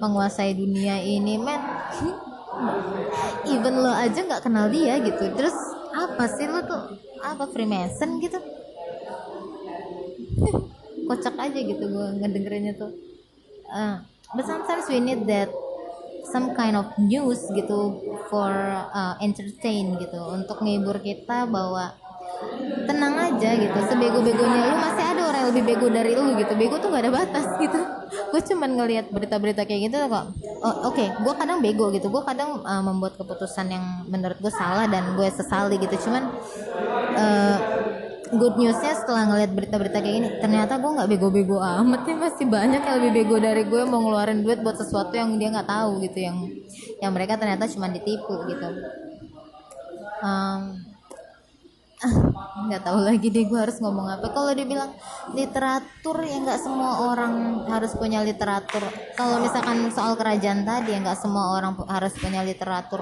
menguasai 0.02 0.58
dunia 0.58 0.98
ini? 1.02 1.38
Men 1.38 1.62
even 3.54 3.76
lo 3.82 3.92
aja 3.94 4.20
nggak 4.24 4.44
kenal 4.44 4.72
dia 4.72 4.98
gitu. 5.04 5.30
Terus 5.36 5.56
apa 5.94 6.26
sih 6.32 6.48
lo 6.50 6.62
tuh? 6.66 6.84
Apa 7.22 7.46
Freemason 7.50 8.18
gitu? 8.22 8.40
Kocak 11.08 11.36
aja 11.40 11.60
gitu 11.60 11.84
gue 11.86 12.08
ngedengerinnya 12.20 12.74
tuh. 12.76 12.92
Uh, 13.68 14.00
but 14.32 14.48
sometimes 14.48 14.88
we 14.88 15.00
need 15.04 15.28
that 15.28 15.52
some 16.28 16.52
kind 16.54 16.76
of 16.76 16.92
news 17.00 17.40
gitu 17.56 18.04
for 18.28 18.52
uh, 18.92 19.16
entertain 19.24 19.96
gitu. 19.98 20.20
Untuk 20.32 20.60
ngibur 20.60 21.00
kita 21.00 21.48
bahwa 21.48 21.96
tenang 22.86 23.16
aja 23.18 23.50
gitu 23.58 23.80
sebego-begonya 23.90 24.70
lu 24.70 24.78
masih 24.78 25.06
ada 25.10 25.22
orang 25.26 25.40
yang 25.42 25.50
lebih 25.56 25.64
bego 25.74 25.88
dari 25.90 26.12
lu 26.14 26.36
gitu. 26.36 26.54
Bego 26.54 26.76
tuh 26.78 26.92
gak 26.92 27.04
ada 27.08 27.12
batas 27.12 27.48
gitu. 27.58 27.80
Gue 28.32 28.42
cuman 28.44 28.70
ngelihat 28.78 29.06
berita-berita 29.10 29.64
kayak 29.64 29.92
gitu 29.92 29.98
kok 30.08 30.26
oh, 30.64 30.76
oke 30.92 30.96
okay. 30.96 31.08
gue 31.12 31.34
kadang 31.34 31.60
bego 31.64 31.90
gitu. 31.94 32.08
Gue 32.12 32.24
kadang 32.24 32.62
uh, 32.64 32.84
membuat 32.84 33.16
keputusan 33.20 33.68
yang 33.72 33.86
menurut 34.08 34.38
gue 34.40 34.54
salah 34.54 34.86
dan 34.90 35.16
gue 35.16 35.28
sesali 35.32 35.80
gitu. 35.80 35.96
Cuman 36.08 36.24
uh, 37.16 37.58
good 38.36 38.56
newsnya 38.60 38.94
setelah 38.98 39.24
ngeliat 39.32 39.52
berita-berita 39.56 39.98
kayak 40.04 40.16
gini 40.20 40.30
ternyata 40.44 40.76
gue 40.80 40.92
nggak 40.92 41.10
bego-bego 41.10 41.58
amat 41.64 42.02
ya 42.04 42.16
masih 42.20 42.46
banyak 42.48 42.82
yang 42.84 42.96
lebih 43.00 43.12
bego 43.16 43.36
dari 43.40 43.64
gue 43.64 43.82
mau 43.88 44.04
ngeluarin 44.04 44.44
duit 44.44 44.60
buat 44.60 44.76
sesuatu 44.76 45.16
yang 45.16 45.40
dia 45.40 45.54
nggak 45.54 45.70
tahu 45.70 46.04
gitu 46.04 46.20
yang 46.20 46.38
yang 47.00 47.12
mereka 47.16 47.40
ternyata 47.40 47.70
cuma 47.72 47.88
ditipu 47.88 48.36
gitu. 48.50 48.70
Um, 50.18 50.82
nggak 52.68 52.84
tahu 52.86 53.00
lagi 53.02 53.28
deh 53.34 53.46
gue 53.50 53.60
harus 53.60 53.78
ngomong 53.82 54.06
apa. 54.06 54.30
Kalau 54.30 54.54
dibilang 54.54 54.94
literatur 55.34 56.18
ya 56.22 56.38
nggak 56.42 56.60
semua 56.62 56.92
orang 57.10 57.66
harus 57.66 57.94
punya 57.98 58.22
literatur. 58.22 58.86
Kalau 59.18 59.42
misalkan 59.42 59.90
soal 59.90 60.14
kerajaan 60.14 60.62
tadi 60.62 60.94
ya 60.94 61.02
nggak 61.02 61.18
semua 61.18 61.58
orang 61.58 61.74
harus 61.90 62.14
punya 62.18 62.46
literatur 62.46 63.02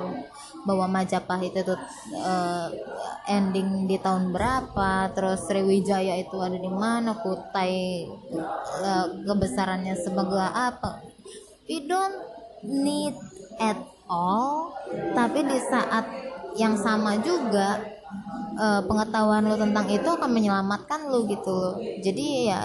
bahwa 0.65 0.89
Majapahit 0.89 1.53
itu 1.53 1.73
uh, 2.17 2.67
ending 3.29 3.85
di 3.85 4.01
tahun 4.01 4.33
berapa 4.33 5.13
terus 5.13 5.45
Sriwijaya 5.45 6.17
itu 6.19 6.35
ada 6.41 6.57
di 6.57 6.69
mana 6.69 7.13
Kutai 7.15 8.09
uh, 8.81 9.07
kebesarannya 9.23 9.95
sebagai 9.95 10.41
apa. 10.41 11.05
We 11.69 11.85
don't 11.85 12.17
need 12.65 13.13
at 13.61 13.77
all 14.09 14.73
tapi 15.17 15.45
di 15.45 15.59
saat 15.65 16.05
yang 16.55 16.77
sama 16.77 17.19
juga 17.19 17.81
uh, 18.57 18.81
pengetahuan 18.85 19.45
lo 19.45 19.57
tentang 19.59 19.85
itu 19.89 20.07
akan 20.07 20.31
menyelamatkan 20.31 21.09
lo 21.09 21.25
gitu 21.27 21.79
jadi 21.99 22.25
ya 22.47 22.61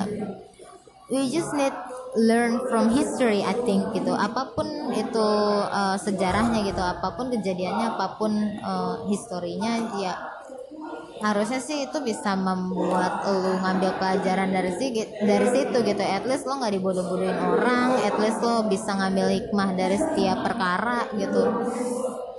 we 1.10 1.28
just 1.28 1.50
need 1.52 1.74
learn 2.16 2.62
from 2.70 2.90
history 2.94 3.42
I 3.42 3.54
think 3.66 3.90
gitu. 3.92 4.14
Apa 4.14 4.54
pun 4.54 4.94
itu 4.94 5.28
uh, 5.66 5.98
sejarahnya 5.98 6.64
gitu 6.66 6.80
apa 6.80 7.14
pun 7.18 7.30
kejadiannya 7.34 7.86
apa 7.98 8.06
pun 8.16 8.32
uh, 8.62 9.04
historinya 9.10 9.94
ya 9.98 10.14
harusnya 11.20 11.60
sih 11.60 11.84
itu 11.84 12.00
bisa 12.00 12.32
membuat 12.32 13.28
lo 13.28 13.60
ngambil 13.60 13.92
pelajaran 14.00 14.48
dari 14.56 14.72
si 14.78 14.96
dari 15.20 15.46
situ 15.52 15.76
gitu. 15.84 16.02
At 16.02 16.24
least 16.24 16.48
lo 16.48 16.56
nggak 16.56 16.72
dibodoh-bodohin 16.80 17.36
orang 17.36 18.00
at 18.06 18.16
least 18.16 18.40
lo 18.40 18.64
bisa 18.70 18.96
ngambil 18.96 19.28
hikmah 19.28 19.76
dari 19.76 20.00
setiap 20.00 20.40
perkara 20.46 21.10
gitu. 21.18 21.44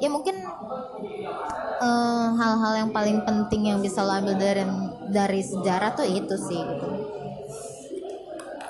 Ya 0.02 0.10
mungkin 0.10 0.42
Eh, 1.82 2.28
hal-hal 2.38 2.74
uh, 2.78 2.80
yang 2.86 2.92
paling 2.94 3.26
penting 3.26 3.74
yang 3.74 3.82
bisa 3.82 4.06
lo 4.06 4.14
ambil 4.14 4.38
dari 4.38 4.62
dari 5.10 5.42
sejarah 5.42 5.98
tuh 5.98 6.06
itu 6.06 6.38
sih 6.38 6.62
gitu 6.62 6.88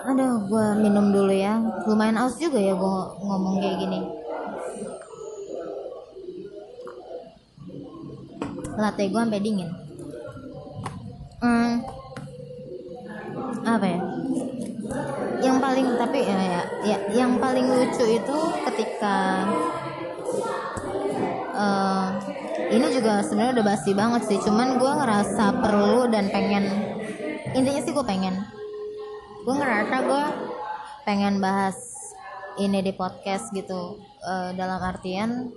aduh 0.01 0.49
gue 0.49 0.65
minum 0.81 1.13
dulu 1.13 1.33
ya. 1.33 1.61
Lumayan 1.85 2.17
aus 2.17 2.37
juga 2.41 2.57
ya 2.57 2.73
gue 2.73 2.95
ngomong 3.21 3.61
kayak 3.61 3.77
gini. 3.77 3.99
Latte 8.81 9.03
gue 9.05 9.21
sampai 9.21 9.43
dingin. 9.43 9.69
Hmm, 11.41 11.85
apa 13.61 13.85
ya? 13.85 13.99
Yang 15.41 15.57
paling 15.57 15.87
tapi 15.97 16.19
ya, 16.21 16.37
ya 16.37 16.61
ya 16.85 16.97
yang 17.13 17.41
paling 17.41 17.65
lucu 17.65 18.05
itu 18.05 18.37
ketika 18.69 19.17
uh, 21.57 22.13
ini 22.69 22.85
juga 22.93 23.25
sebenarnya 23.25 23.61
udah 23.61 23.65
basi 23.65 23.91
banget 23.93 24.21
sih. 24.29 24.37
Cuman 24.41 24.81
gue 24.81 24.91
ngerasa 25.01 25.61
perlu 25.61 26.09
dan 26.09 26.29
pengen 26.33 26.65
intinya 27.53 27.81
sih 27.85 27.93
gue 27.93 28.05
pengen 28.05 28.37
gue 29.41 29.55
ngerasa 29.57 29.95
gue 30.05 30.23
pengen 31.01 31.41
bahas 31.41 31.77
ini 32.61 32.85
di 32.85 32.93
podcast 32.93 33.49
gitu 33.49 33.97
uh, 34.21 34.53
dalam 34.53 34.77
artian 34.77 35.49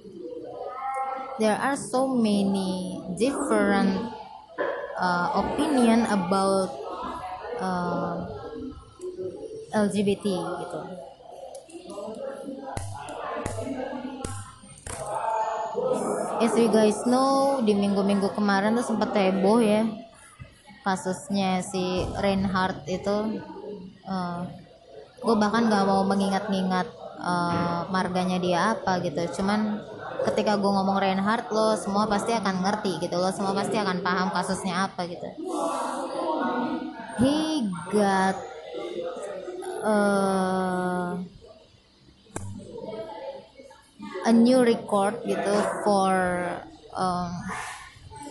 there 1.37 1.59
are 1.61 1.77
so 1.77 2.09
many 2.09 2.97
different 3.21 4.09
uh, 4.97 5.37
opinion 5.37 6.09
about 6.09 6.73
uh, 7.61 8.25
LGBT 9.75 10.27
gitu. 10.33 10.81
As 16.39 16.53
you 16.55 16.71
guys 16.71 17.03
know 17.05 17.61
di 17.61 17.75
minggu-minggu 17.75 18.33
kemarin 18.33 18.79
tuh 18.79 18.87
sempat 18.87 19.13
heboh 19.13 19.59
ya 19.59 19.83
kasusnya 20.85 21.65
si 21.65 22.05
Reinhardt 22.21 22.85
itu 22.87 23.41
uh, 24.09 24.13
eh, 24.13 24.41
gue 25.25 25.35
bahkan 25.41 25.69
gak 25.73 25.85
mau 25.89 26.05
mengingat-ingat 26.05 26.87
uh, 27.21 27.89
marganya 27.89 28.39
dia 28.41 28.61
apa 28.77 29.01
gitu. 29.01 29.41
Cuman 29.41 29.81
ketika 30.29 30.57
gue 30.57 30.71
ngomong 30.71 30.97
Reinhardt 31.01 31.49
lo 31.53 31.77
semua 31.77 32.09
pasti 32.09 32.33
akan 32.33 32.65
ngerti 32.65 33.01
gitu. 33.05 33.17
Lo 33.17 33.33
semua 33.33 33.57
pasti 33.57 33.77
akan 33.81 34.01
paham 34.05 34.29
kasusnya 34.33 34.89
apa 34.89 35.09
gitu. 35.09 35.29
He 37.21 37.71
got 37.95 38.37
uh, 39.85 41.17
a 44.25 44.33
new 44.33 44.65
record 44.65 45.21
gitu 45.29 45.55
for 45.85 46.13
um, 46.97 47.31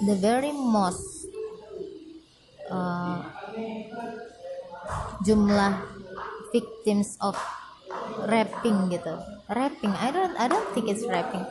the 0.05 0.17
very 0.17 0.51
most 0.51 1.29
uh, 2.69 3.23
jumlah 5.23 5.79
victims 6.53 7.17
of 7.19 7.37
rapping 8.29 8.91
gitu. 8.93 9.15
Rapping 9.49 9.93
I 9.97 10.09
don't 10.13 10.35
I 10.37 10.45
don't 10.47 10.67
think 10.75 10.89
it's 10.89 11.05
rapping. 11.07 11.45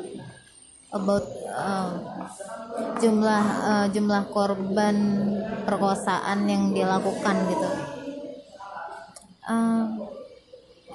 About 0.93 1.25
um, 1.57 1.93
jumlah 3.01 3.45
uh, 3.65 3.87
jumlah 3.89 4.29
korban 4.29 4.97
perkosaan 5.65 6.45
yang 6.45 6.77
dilakukan 6.77 7.37
gitu. 7.49 7.71
Um, 9.49 10.05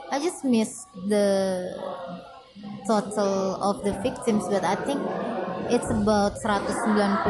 I 0.07 0.23
just 0.23 0.45
miss 0.45 0.87
the 1.09 1.67
total 2.87 3.59
of 3.59 3.83
the 3.83 3.91
victims 3.99 4.47
but 4.47 4.63
I 4.63 4.79
think 4.87 5.01
it's 5.67 5.89
about 5.91 6.39
198 6.39 7.27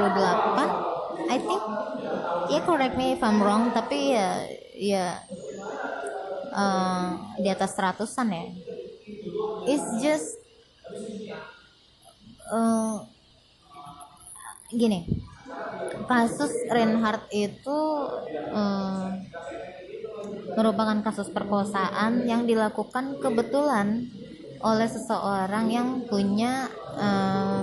I 1.27 1.37
think 1.41 1.61
ya 2.47 2.53
yeah, 2.53 2.61
correct 2.63 2.95
me 2.95 3.17
if 3.17 3.21
I'm 3.25 3.41
wrong 3.41 3.73
tapi 3.73 4.13
ya 4.13 4.45
ya 4.77 5.25
uh, 6.53 7.35
di 7.41 7.49
atas 7.49 7.73
seratusan 7.73 8.27
ya. 8.29 8.45
It's 9.67 9.87
just 9.99 10.29
uh, 12.53 13.03
gini. 14.71 15.03
Kasus 16.07 16.53
Reinhardt 16.71 17.27
itu 17.35 17.79
uh, 18.55 19.11
merupakan 20.55 21.03
kasus 21.03 21.27
perkosaan 21.29 22.23
yang 22.23 22.47
dilakukan 22.47 23.19
kebetulan 23.19 24.07
oleh 24.63 24.89
seseorang 24.89 25.69
yang 25.69 25.89
punya 26.07 26.71
uh, 26.97 27.61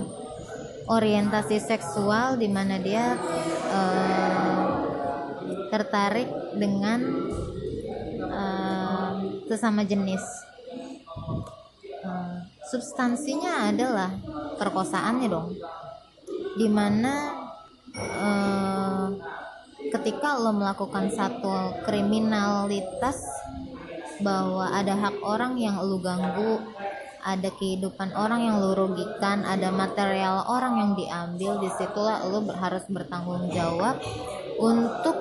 orientasi 0.86 1.58
seksual 1.58 2.36
di 2.36 2.46
mana 2.52 2.78
dia 2.78 3.16
uh, 3.72 4.53
tertarik 5.74 6.30
dengan 6.54 7.02
uh, 8.30 9.12
sesama 9.50 9.82
jenis. 9.82 10.22
Uh, 12.06 12.46
substansinya 12.70 13.66
adalah 13.74 14.14
perkosaannya 14.54 15.26
dong. 15.26 15.50
Di 16.54 16.70
mana 16.70 17.34
uh, 17.98 19.06
ketika 19.90 20.38
lo 20.38 20.54
melakukan 20.54 21.10
satu 21.10 21.82
kriminalitas 21.82 23.18
bahwa 24.22 24.70
ada 24.70 24.94
hak 24.94 25.18
orang 25.26 25.58
yang 25.58 25.74
lo 25.82 25.98
ganggu 25.98 26.62
ada 27.24 27.48
kehidupan 27.56 28.12
orang 28.14 28.46
yang 28.46 28.56
lo 28.60 28.76
rugikan 28.76 29.42
ada 29.48 29.72
material 29.72 30.44
orang 30.46 30.76
yang 30.76 30.90
diambil 30.92 31.56
di 31.56 31.72
situlah 31.72 32.20
lo 32.28 32.44
harus 32.52 32.84
bertanggung 32.86 33.48
jawab 33.50 33.96
untuk 34.60 35.16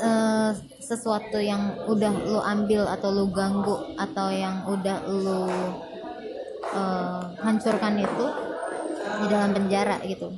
uh, 0.00 0.50
sesuatu 0.80 1.40
yang 1.40 1.76
udah 1.88 2.12
lo 2.28 2.40
ambil 2.44 2.84
atau 2.88 3.08
lo 3.12 3.28
ganggu 3.28 3.96
atau 3.96 4.28
yang 4.32 4.64
udah 4.68 4.98
lo 5.08 5.42
uh, 6.72 7.22
hancurkan 7.40 8.00
itu 8.00 8.26
di 9.22 9.26
dalam 9.28 9.50
penjara 9.52 9.98
gitu. 10.06 10.32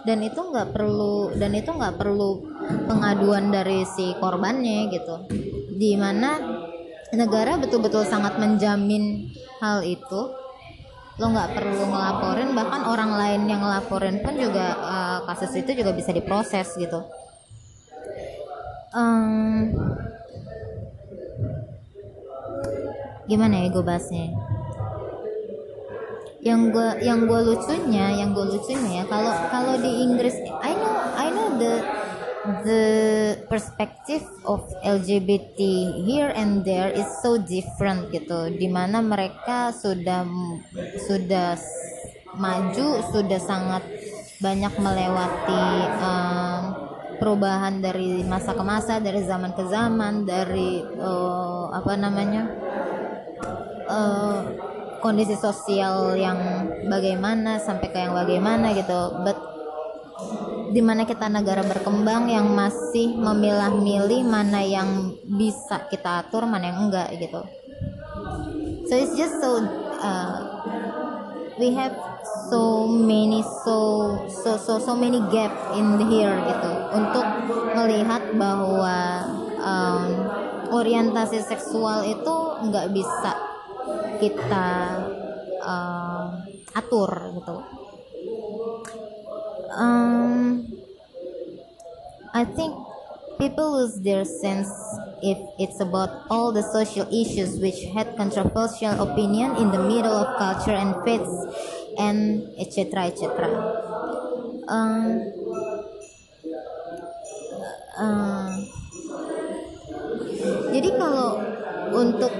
Dan 0.00 0.24
itu 0.24 0.40
nggak 0.40 0.72
perlu 0.72 1.36
dan 1.36 1.52
itu 1.52 1.70
nggak 1.70 2.00
perlu 2.00 2.40
pengaduan 2.88 3.52
dari 3.52 3.84
si 3.84 4.16
korbannya 4.16 4.88
gitu. 4.88 5.28
Di 5.76 5.92
mana 6.00 6.40
negara 7.12 7.60
betul-betul 7.60 8.08
sangat 8.08 8.40
menjamin 8.40 9.28
hal 9.60 9.84
itu 9.84 10.39
lo 11.20 11.26
nggak 11.36 11.52
perlu 11.52 11.84
ngelaporin 11.92 12.56
bahkan 12.56 12.82
orang 12.88 13.12
lain 13.12 13.42
yang 13.44 13.60
ngelaporin 13.60 14.24
pun 14.24 14.40
juga 14.40 14.72
uh, 14.80 15.18
kasus 15.28 15.52
itu 15.60 15.76
juga 15.76 15.92
bisa 15.92 16.16
diproses 16.16 16.72
gitu. 16.80 17.04
Um, 18.96 19.68
gimana 23.28 23.60
ya 23.60 23.68
gue 23.68 23.84
bahasnya? 23.84 24.32
Yang 26.40 26.60
gue 26.72 26.88
yang 27.04 27.28
gue 27.28 27.40
lucunya 27.52 28.16
yang 28.16 28.32
gue 28.32 28.46
lucunya 28.56 29.04
ya 29.04 29.04
kalau 29.04 29.28
kalau 29.52 29.76
di 29.76 30.08
Inggris 30.08 30.40
I 30.64 30.72
know 30.72 30.94
I 31.20 31.28
know 31.28 31.48
the 31.60 31.99
the 32.64 32.84
perspective 33.52 34.24
of 34.48 34.64
LGBT 34.80 35.60
here 36.08 36.32
and 36.32 36.64
there 36.64 36.88
is 36.88 37.04
so 37.20 37.36
different 37.36 38.08
gitu 38.08 38.48
di 38.56 38.68
mana 38.68 39.04
mereka 39.04 39.72
sudah 39.76 40.24
sudah 41.04 41.60
maju 42.40 42.86
sudah 43.12 43.40
sangat 43.40 43.84
banyak 44.40 44.72
melewati 44.80 45.64
um, 46.00 46.62
perubahan 47.20 47.84
dari 47.84 48.24
masa 48.24 48.56
ke 48.56 48.64
masa 48.64 48.96
dari 48.96 49.20
zaman 49.20 49.52
ke 49.52 49.64
zaman 49.68 50.24
dari 50.24 50.80
uh, 50.96 51.68
apa 51.76 51.92
namanya 52.00 52.48
uh, 53.84 54.40
kondisi 55.04 55.36
sosial 55.36 56.16
yang 56.16 56.68
bagaimana 56.88 57.60
sampai 57.60 57.92
ke 57.92 57.98
yang 58.00 58.16
bagaimana 58.16 58.72
gitu. 58.72 59.00
But 59.24 59.38
di 60.70 60.78
mana 60.78 61.02
kita 61.02 61.26
negara 61.26 61.66
berkembang 61.66 62.30
yang 62.30 62.46
masih 62.54 63.18
memilah-milih 63.18 64.22
mana 64.22 64.62
yang 64.62 65.18
bisa 65.26 65.90
kita 65.90 66.22
atur 66.22 66.46
mana 66.46 66.70
yang 66.70 66.86
enggak 66.86 67.10
gitu. 67.18 67.42
So 68.86 68.94
it's 68.94 69.14
just 69.18 69.42
so 69.42 69.58
uh, 69.98 70.36
we 71.58 71.74
have 71.74 71.94
so 72.50 72.86
many 72.86 73.42
so 73.66 73.78
so 74.30 74.54
so 74.58 74.78
so 74.78 74.94
many 74.94 75.18
gap 75.34 75.50
in 75.74 75.98
here 76.06 76.38
gitu. 76.46 76.72
Untuk 76.94 77.26
melihat 77.74 78.30
bahwa 78.38 79.26
um, 79.58 80.02
orientasi 80.70 81.42
seksual 81.42 82.06
itu 82.06 82.36
nggak 82.70 82.94
bisa 82.94 83.32
kita 84.22 84.68
uh, 85.58 86.30
atur 86.78 87.10
gitu 87.34 87.79
um, 89.72 90.66
I 92.34 92.44
think 92.44 92.74
people 93.38 93.80
lose 93.80 94.00
their 94.00 94.24
sense 94.24 94.68
if 95.22 95.38
it's 95.58 95.80
about 95.80 96.26
all 96.30 96.52
the 96.52 96.62
social 96.62 97.08
issues 97.08 97.58
which 97.58 97.88
had 97.94 98.16
controversial 98.16 99.00
opinion 99.00 99.56
in 99.56 99.70
the 99.72 99.80
middle 99.80 100.12
of 100.12 100.36
culture 100.36 100.76
and 100.76 100.94
faiths 101.04 101.32
and 101.98 102.48
etc 102.60 103.08
etc 103.08 103.48
um, 104.68 105.24
uh, 107.96 108.52
jadi 110.70 110.88
kalau 111.00 111.40
untuk 111.96 112.32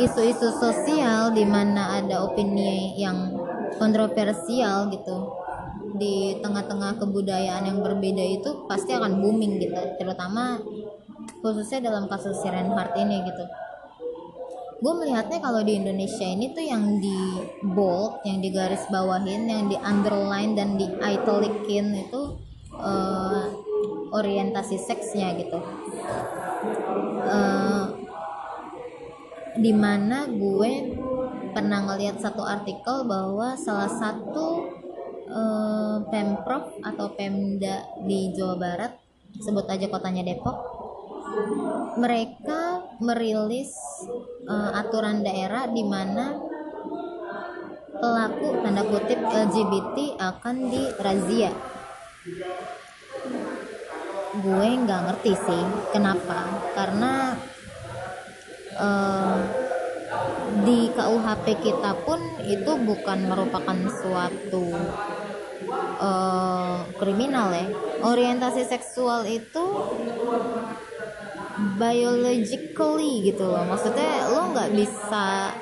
isu-isu 0.00 0.48
sosial 0.58 1.30
di 1.36 1.44
mana 1.46 2.00
ada 2.00 2.26
opini 2.26 2.96
yang 2.98 3.36
kontroversial 3.78 4.88
gitu 4.88 5.43
di 5.94 6.42
tengah-tengah 6.42 6.98
kebudayaan 6.98 7.70
yang 7.70 7.78
berbeda 7.78 8.24
itu 8.42 8.66
pasti 8.66 8.90
akan 8.90 9.22
booming 9.22 9.62
gitu. 9.62 9.78
Terutama 9.96 10.58
khususnya 11.38 11.90
dalam 11.90 12.10
kasus 12.10 12.42
Reinhardt 12.42 12.98
ini 12.98 13.22
gitu. 13.22 13.44
Gue 14.82 14.92
melihatnya 15.00 15.40
kalau 15.40 15.64
di 15.64 15.80
Indonesia 15.80 16.26
ini 16.26 16.52
tuh 16.52 16.66
yang 16.66 17.00
di 17.00 17.16
bold 17.62 18.26
yang 18.26 18.42
di 18.42 18.52
garis 18.52 18.84
bawahin 18.90 19.48
yang 19.48 19.64
di 19.70 19.78
underline 19.80 20.52
dan 20.58 20.76
di 20.76 20.84
italicin 21.00 21.94
itu 21.94 22.36
uh, 22.74 23.48
orientasi 24.12 24.76
seksnya 24.76 25.40
gitu. 25.40 25.62
Uh, 27.24 27.86
di 29.54 29.70
mana 29.70 30.26
gue 30.26 30.98
pernah 31.54 31.86
ngeliat 31.86 32.18
satu 32.18 32.42
artikel 32.42 33.06
bahwa 33.06 33.54
salah 33.54 33.88
satu 33.88 34.82
uh, 35.34 35.98
pemprov 36.08 36.78
atau 36.86 37.10
pemda 37.18 37.82
di 38.06 38.30
Jawa 38.32 38.54
Barat 38.56 38.92
sebut 39.34 39.66
aja 39.66 39.90
kotanya 39.90 40.22
Depok 40.22 40.56
mereka 41.98 42.82
merilis 43.02 43.74
uh, 44.46 44.70
aturan 44.78 45.22
daerah 45.22 45.66
di 45.70 45.82
mana 45.82 46.38
pelaku 47.94 48.60
tanda 48.60 48.82
kutip 48.84 49.20
LGBT 49.22 50.18
akan 50.18 50.56
dirazia. 50.68 51.50
Gue 54.34 54.68
nggak 54.82 55.00
ngerti 55.10 55.32
sih 55.38 55.64
kenapa 55.94 56.50
karena 56.74 57.38
uh, 58.74 59.38
di 60.66 60.90
KUHP 60.90 61.46
kita 61.62 61.92
pun 62.02 62.20
itu 62.42 62.72
bukan 62.82 63.30
merupakan 63.30 63.78
suatu 63.90 64.66
uh, 66.04 66.84
kriminal 67.00 67.48
ya. 67.56 67.66
Orientasi 68.04 68.68
seksual 68.68 69.24
itu 69.24 69.64
biologically 71.80 73.32
gitu 73.32 73.48
loh. 73.48 73.64
Maksudnya 73.64 74.28
lo 74.28 74.52
nggak 74.52 74.70
bisa 74.76 75.56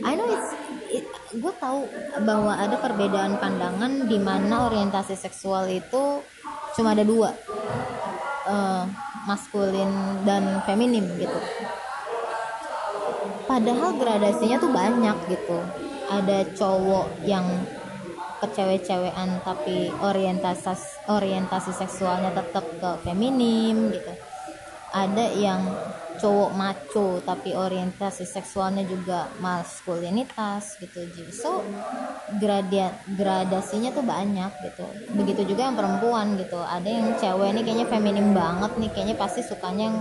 I 0.00 0.16
know 0.16 0.24
it's 0.32 0.50
it, 0.90 1.04
gue 1.36 1.52
tahu 1.60 1.84
bahwa 2.24 2.56
ada 2.56 2.80
perbedaan 2.80 3.36
pandangan 3.36 4.08
di 4.08 4.16
mana 4.16 4.66
orientasi 4.72 5.14
seksual 5.14 5.68
itu 5.68 6.24
cuma 6.74 6.96
ada 6.96 7.04
dua 7.04 7.36
uh, 8.48 8.88
maskulin 9.28 10.24
dan 10.24 10.64
feminim 10.64 11.04
gitu. 11.20 11.38
Padahal 13.44 13.98
gradasinya 13.98 14.56
tuh 14.62 14.72
banyak 14.72 15.16
gitu. 15.28 15.58
Ada 16.10 16.50
cowok 16.56 17.22
yang 17.28 17.46
kecewe-cewean 18.40 19.44
tapi 19.44 19.92
orientasi 20.00 21.06
orientasi 21.12 21.70
seksualnya 21.76 22.32
tetap 22.32 22.64
ke 22.80 22.90
feminim 23.04 23.92
gitu. 23.92 24.12
Ada 24.90 25.30
yang 25.38 25.62
cowok 26.20 26.50
maco 26.52 27.08
tapi 27.24 27.56
orientasi 27.56 28.26
seksualnya 28.28 28.84
juga 28.84 29.30
maskulinitas 29.38 30.76
gitu. 30.82 31.06
So 31.32 31.64
gradia, 32.36 32.92
gradasinya 33.16 33.94
tuh 33.94 34.04
banyak 34.04 34.50
gitu. 34.66 34.86
Begitu 35.16 35.54
juga 35.54 35.70
yang 35.70 35.76
perempuan 35.78 36.36
gitu. 36.36 36.60
Ada 36.60 36.88
yang 36.88 37.06
cewek 37.16 37.56
ini 37.56 37.60
kayaknya 37.64 37.86
feminim 37.88 38.36
banget 38.36 38.72
nih 38.76 38.90
kayaknya 38.92 39.16
pasti 39.16 39.40
sukanya 39.40 39.84
yang 39.88 39.98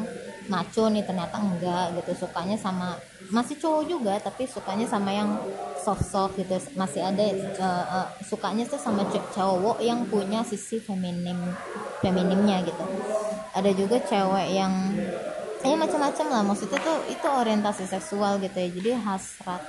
maco 0.50 0.90
nih 0.90 1.06
ternyata 1.06 1.38
enggak 1.40 1.86
gitu. 2.02 2.28
Sukanya 2.28 2.58
sama 2.60 3.00
masih 3.30 3.56
cowok 3.62 3.84
juga 3.86 4.14
tapi 4.18 4.50
sukanya 4.50 4.90
sama 4.90 5.14
yang 5.14 5.38
soft 5.78 6.06
soft 6.06 6.34
gitu. 6.38 6.58
Masih 6.76 7.02
ada 7.02 7.26
uh, 7.62 7.86
uh, 8.04 8.08
sukanya 8.26 8.66
tuh 8.66 8.82
sama 8.82 9.06
cowok 9.10 9.80
yang 9.82 10.06
punya 10.10 10.42
sisi 10.46 10.82
feminim 10.82 11.38
feminimnya 12.02 12.66
gitu. 12.66 12.84
Ada 13.54 13.72
juga 13.74 13.98
cewek 14.02 14.48
yang 14.54 14.74
ya 15.64 15.76
macam-macam 15.78 16.26
lah. 16.30 16.42
Maksudnya 16.46 16.80
tuh 16.82 16.98
itu 17.10 17.28
orientasi 17.28 17.86
seksual 17.86 18.42
gitu 18.42 18.58
ya. 18.58 18.70
Jadi 18.70 18.92
hasrat 18.98 19.62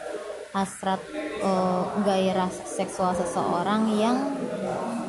hasrat 0.51 1.01
uh, 1.44 1.87
gairah 2.03 2.51
seksual 2.51 3.14
seseorang 3.14 3.87
yang 3.94 4.16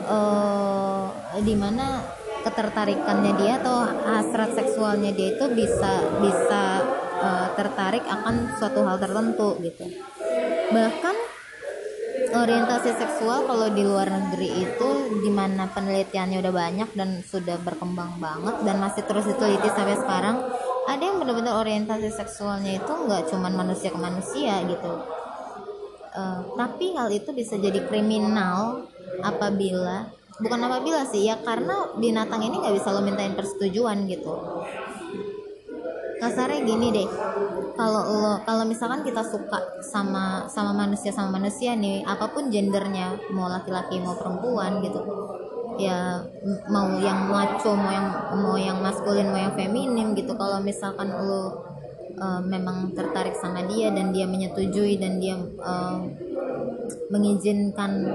uh, 0.05 1.09
di 1.41 1.55
mana 1.57 2.03
ketertarikannya 2.41 3.33
dia 3.37 3.61
atau 3.61 3.85
hasrat 3.85 4.57
seksualnya 4.57 5.13
dia 5.13 5.37
itu 5.37 5.45
bisa 5.53 5.91
bisa 6.19 6.63
uh, 7.21 7.47
tertarik 7.55 8.03
akan 8.05 8.57
suatu 8.57 8.81
hal 8.83 8.97
tertentu 8.97 9.57
gitu. 9.61 9.85
Bahkan 10.73 11.15
orientasi 12.31 12.95
seksual 12.95 13.43
kalau 13.43 13.67
di 13.75 13.83
luar 13.83 14.07
negeri 14.07 14.63
itu 14.63 14.89
di 15.19 15.31
mana 15.31 15.67
penelitiannya 15.67 16.39
udah 16.39 16.53
banyak 16.53 16.89
dan 16.95 17.19
sudah 17.27 17.59
berkembang 17.59 18.17
banget 18.17 18.55
dan 18.63 18.75
masih 18.79 19.03
terus 19.03 19.27
diteliti 19.27 19.67
sampai 19.67 19.99
sekarang 19.99 20.37
ada 20.87 21.03
yang 21.03 21.19
benar-benar 21.21 21.61
orientasi 21.61 22.09
seksualnya 22.09 22.79
itu 22.79 22.91
nggak 22.91 23.29
cuman 23.29 23.53
manusia 23.53 23.89
ke 23.91 23.99
manusia 23.99 24.63
gitu. 24.65 24.93
Uh, 26.11 26.43
tapi 26.59 26.91
hal 26.91 27.07
itu 27.07 27.31
bisa 27.31 27.55
jadi 27.55 27.87
kriminal 27.87 28.83
apabila 29.23 30.11
bukan 30.41 30.59
apabila 30.65 31.05
sih 31.07 31.29
ya 31.29 31.39
karena 31.39 31.93
binatang 31.95 32.41
ini 32.41 32.59
nggak 32.59 32.75
bisa 32.75 32.89
lo 32.91 33.01
mintain 33.05 33.37
persetujuan 33.37 34.09
gitu. 34.09 34.33
Kasarnya 36.21 36.61
gini 36.61 36.87
deh 36.93 37.09
kalau 37.73 38.01
lo 38.05 38.33
kalau 38.45 38.63
misalkan 38.67 39.01
kita 39.01 39.25
suka 39.25 39.81
sama 39.81 40.45
sama 40.45 40.69
manusia 40.75 41.09
sama 41.09 41.41
manusia 41.41 41.73
nih 41.73 42.05
apa 42.05 42.29
pun 42.29 42.53
gendernya 42.53 43.17
mau 43.33 43.49
laki-laki 43.49 43.97
mau 43.97 44.13
perempuan 44.13 44.85
gitu 44.85 45.01
ya 45.81 46.21
mau 46.69 46.93
yang 47.01 47.31
maco 47.31 47.73
mau 47.73 47.89
yang 47.89 48.07
mau 48.37 48.55
yang 48.59 48.77
maskulin 48.83 49.33
mau 49.33 49.39
yang 49.39 49.55
feminim 49.57 50.13
gitu 50.13 50.37
kalau 50.37 50.61
misalkan 50.61 51.09
lo 51.09 51.70
uh, 52.17 52.41
memang 52.43 52.91
tertarik 52.91 53.35
sama 53.37 53.63
dia 53.67 53.91
dan 53.93 54.11
dia 54.11 54.27
menyetujui 54.27 54.97
dan 54.99 55.21
dia 55.21 55.35
uh, 55.61 56.01
mengizinkan 57.11 58.07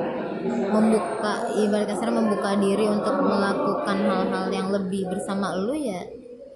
membuka 0.47 1.53
ibarat 1.57 1.89
kasar 1.89 2.13
membuka 2.13 2.57
diri 2.57 2.87
untuk 2.89 3.17
melakukan 3.21 3.99
hal-hal 3.99 4.47
yang 4.53 4.69
lebih 4.73 5.09
bersama 5.09 5.57
lo 5.57 5.73
ya 5.73 6.05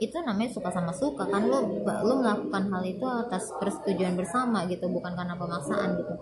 itu 0.00 0.16
namanya 0.24 0.48
suka 0.48 0.72
sama 0.72 0.92
suka 0.96 1.29
kan. 1.29 1.44
Lo 1.44 1.61
lo 1.85 2.12
melakukan 2.24 2.72
hal 2.72 2.83
itu 2.88 3.05
atas 3.05 3.53
persetujuan 3.61 4.16
bersama 4.16 4.64
gitu 4.64 4.88
bukan 4.88 5.12
karena 5.12 5.37
pemaksaan 5.37 6.00
gitu. 6.00 6.14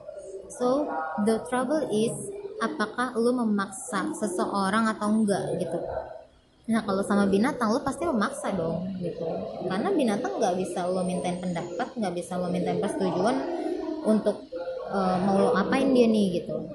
So 0.50 0.90
the 1.22 1.38
trouble 1.46 1.86
is 1.94 2.14
apakah 2.58 3.14
lo 3.14 3.30
memaksa 3.30 4.10
seseorang 4.18 4.90
atau 4.90 5.08
enggak 5.14 5.62
gitu 5.62 5.78
nah 6.68 6.84
kalau 6.84 7.00
sama 7.00 7.24
binatang 7.24 7.72
lo 7.72 7.80
pasti 7.80 8.04
memaksa 8.04 8.52
dong 8.52 8.92
gitu. 9.00 9.24
Karena 9.64 9.88
binatang 9.88 10.36
nggak 10.36 10.54
bisa 10.60 10.84
lo 10.84 11.00
mintain 11.00 11.40
pendapat 11.40 11.88
nggak 11.96 12.14
bisa 12.14 12.36
lo 12.36 12.52
mintain 12.52 12.76
persetujuan 12.76 13.36
untuk 14.04 14.44
uh, 14.92 15.16
mau 15.24 15.36
lo 15.40 15.50
apain 15.56 15.88
dia 15.96 16.04
nih 16.04 16.44
gitu. 16.44 16.68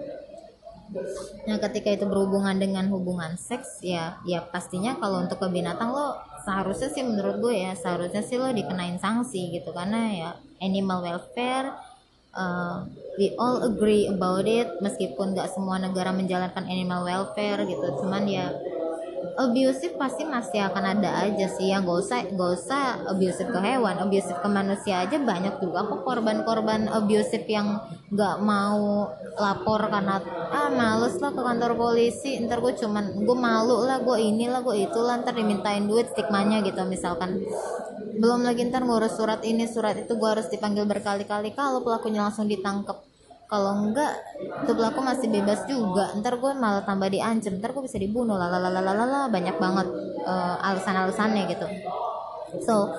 Nah, 1.50 1.58
ketika 1.58 1.90
itu 1.90 2.06
berhubungan 2.06 2.54
dengan 2.62 2.86
hubungan 2.94 3.34
seks, 3.34 3.82
ya, 3.82 4.22
ya 4.30 4.46
pastinya 4.46 4.94
kalau 5.02 5.26
untuk 5.26 5.42
ke 5.42 5.48
binatang 5.50 5.90
lo 5.90 6.22
seharusnya 6.46 6.90
sih 6.94 7.02
menurut 7.02 7.40
gue 7.40 7.56
ya 7.56 7.74
seharusnya 7.74 8.22
sih 8.22 8.38
lo 8.38 8.54
dikenain 8.54 9.02
sanksi 9.02 9.58
gitu. 9.58 9.74
Karena 9.74 10.14
ya 10.14 10.30
animal 10.62 11.02
welfare 11.02 11.74
uh, 12.38 12.86
we 13.18 13.34
all 13.42 13.66
agree 13.66 14.06
about 14.06 14.46
it 14.46 14.70
meskipun 14.86 15.34
gak 15.34 15.50
semua 15.50 15.82
negara 15.82 16.14
menjalankan 16.14 16.66
animal 16.70 17.06
welfare 17.06 17.66
gitu. 17.66 17.88
Cuman 17.98 18.30
ya 18.30 18.54
abusive 19.40 19.96
pasti 19.96 20.28
masih 20.28 20.66
akan 20.70 21.00
ada 21.00 21.26
aja 21.26 21.48
sih 21.48 21.72
ya. 21.72 21.80
Gak 21.80 21.98
usah 22.04 22.20
gak 22.32 22.52
usah 22.60 22.82
abusive 23.10 23.50
ke 23.50 23.60
hewan 23.62 23.96
abusive 24.02 24.40
ke 24.40 24.50
manusia 24.50 25.06
aja 25.06 25.18
banyak 25.22 25.60
juga. 25.62 25.86
Kok 25.88 26.02
korban-korban 26.04 26.92
abusive 26.92 27.48
yang 27.48 27.80
gak 28.14 28.44
mau 28.44 29.08
lapor 29.40 29.90
karena 29.90 30.22
ah 30.54 30.70
males 30.70 31.18
lah 31.18 31.32
ke 31.34 31.42
kantor 31.42 31.72
polisi 31.74 32.38
ntar 32.46 32.62
gue 32.62 32.78
cuman 32.78 33.26
gue 33.26 33.38
malu 33.38 33.90
lah 33.90 34.06
gue 34.06 34.18
inilah 34.22 34.62
gue 34.62 34.86
itulah 34.86 35.18
ntar 35.26 35.34
dimintain 35.34 35.88
duit 35.88 36.12
stigmanya 36.12 36.60
gitu 36.66 36.84
misalkan. 36.84 37.42
Belum 38.20 38.46
lagi 38.46 38.68
ntar 38.68 38.84
ngurus 38.86 39.18
surat 39.18 39.42
ini 39.48 39.66
surat 39.66 39.98
itu 39.98 40.14
gue 40.14 40.30
harus 40.30 40.52
dipanggil 40.52 40.84
berkali-kali. 40.84 41.56
Kalau 41.56 41.82
pelakunya 41.82 42.22
langsung 42.26 42.46
ditangkap 42.46 43.13
kalau 43.54 43.86
enggak 43.86 44.18
tuh 44.66 44.74
pelaku 44.74 45.06
masih 45.06 45.30
bebas 45.30 45.62
juga. 45.70 46.10
Ntar 46.18 46.42
gue 46.42 46.58
malah 46.58 46.82
tambah 46.82 47.06
diancam. 47.06 47.62
Ntar 47.62 47.70
gue 47.70 47.86
bisa 47.86 48.02
dibunuh. 48.02 48.34
Lah 48.34 48.50
banyak 49.30 49.62
banget 49.62 49.88
uh, 50.26 50.58
alasan-alasannya 50.58 51.44
gitu. 51.54 51.68
So 52.66 52.90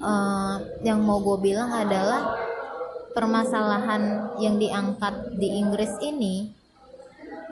uh, 0.00 0.56
yang 0.80 1.04
mau 1.04 1.20
gue 1.20 1.52
bilang 1.52 1.68
adalah 1.68 2.40
permasalahan 3.12 4.32
yang 4.40 4.56
diangkat 4.56 5.36
di 5.36 5.60
Inggris 5.60 5.92
ini 6.00 6.48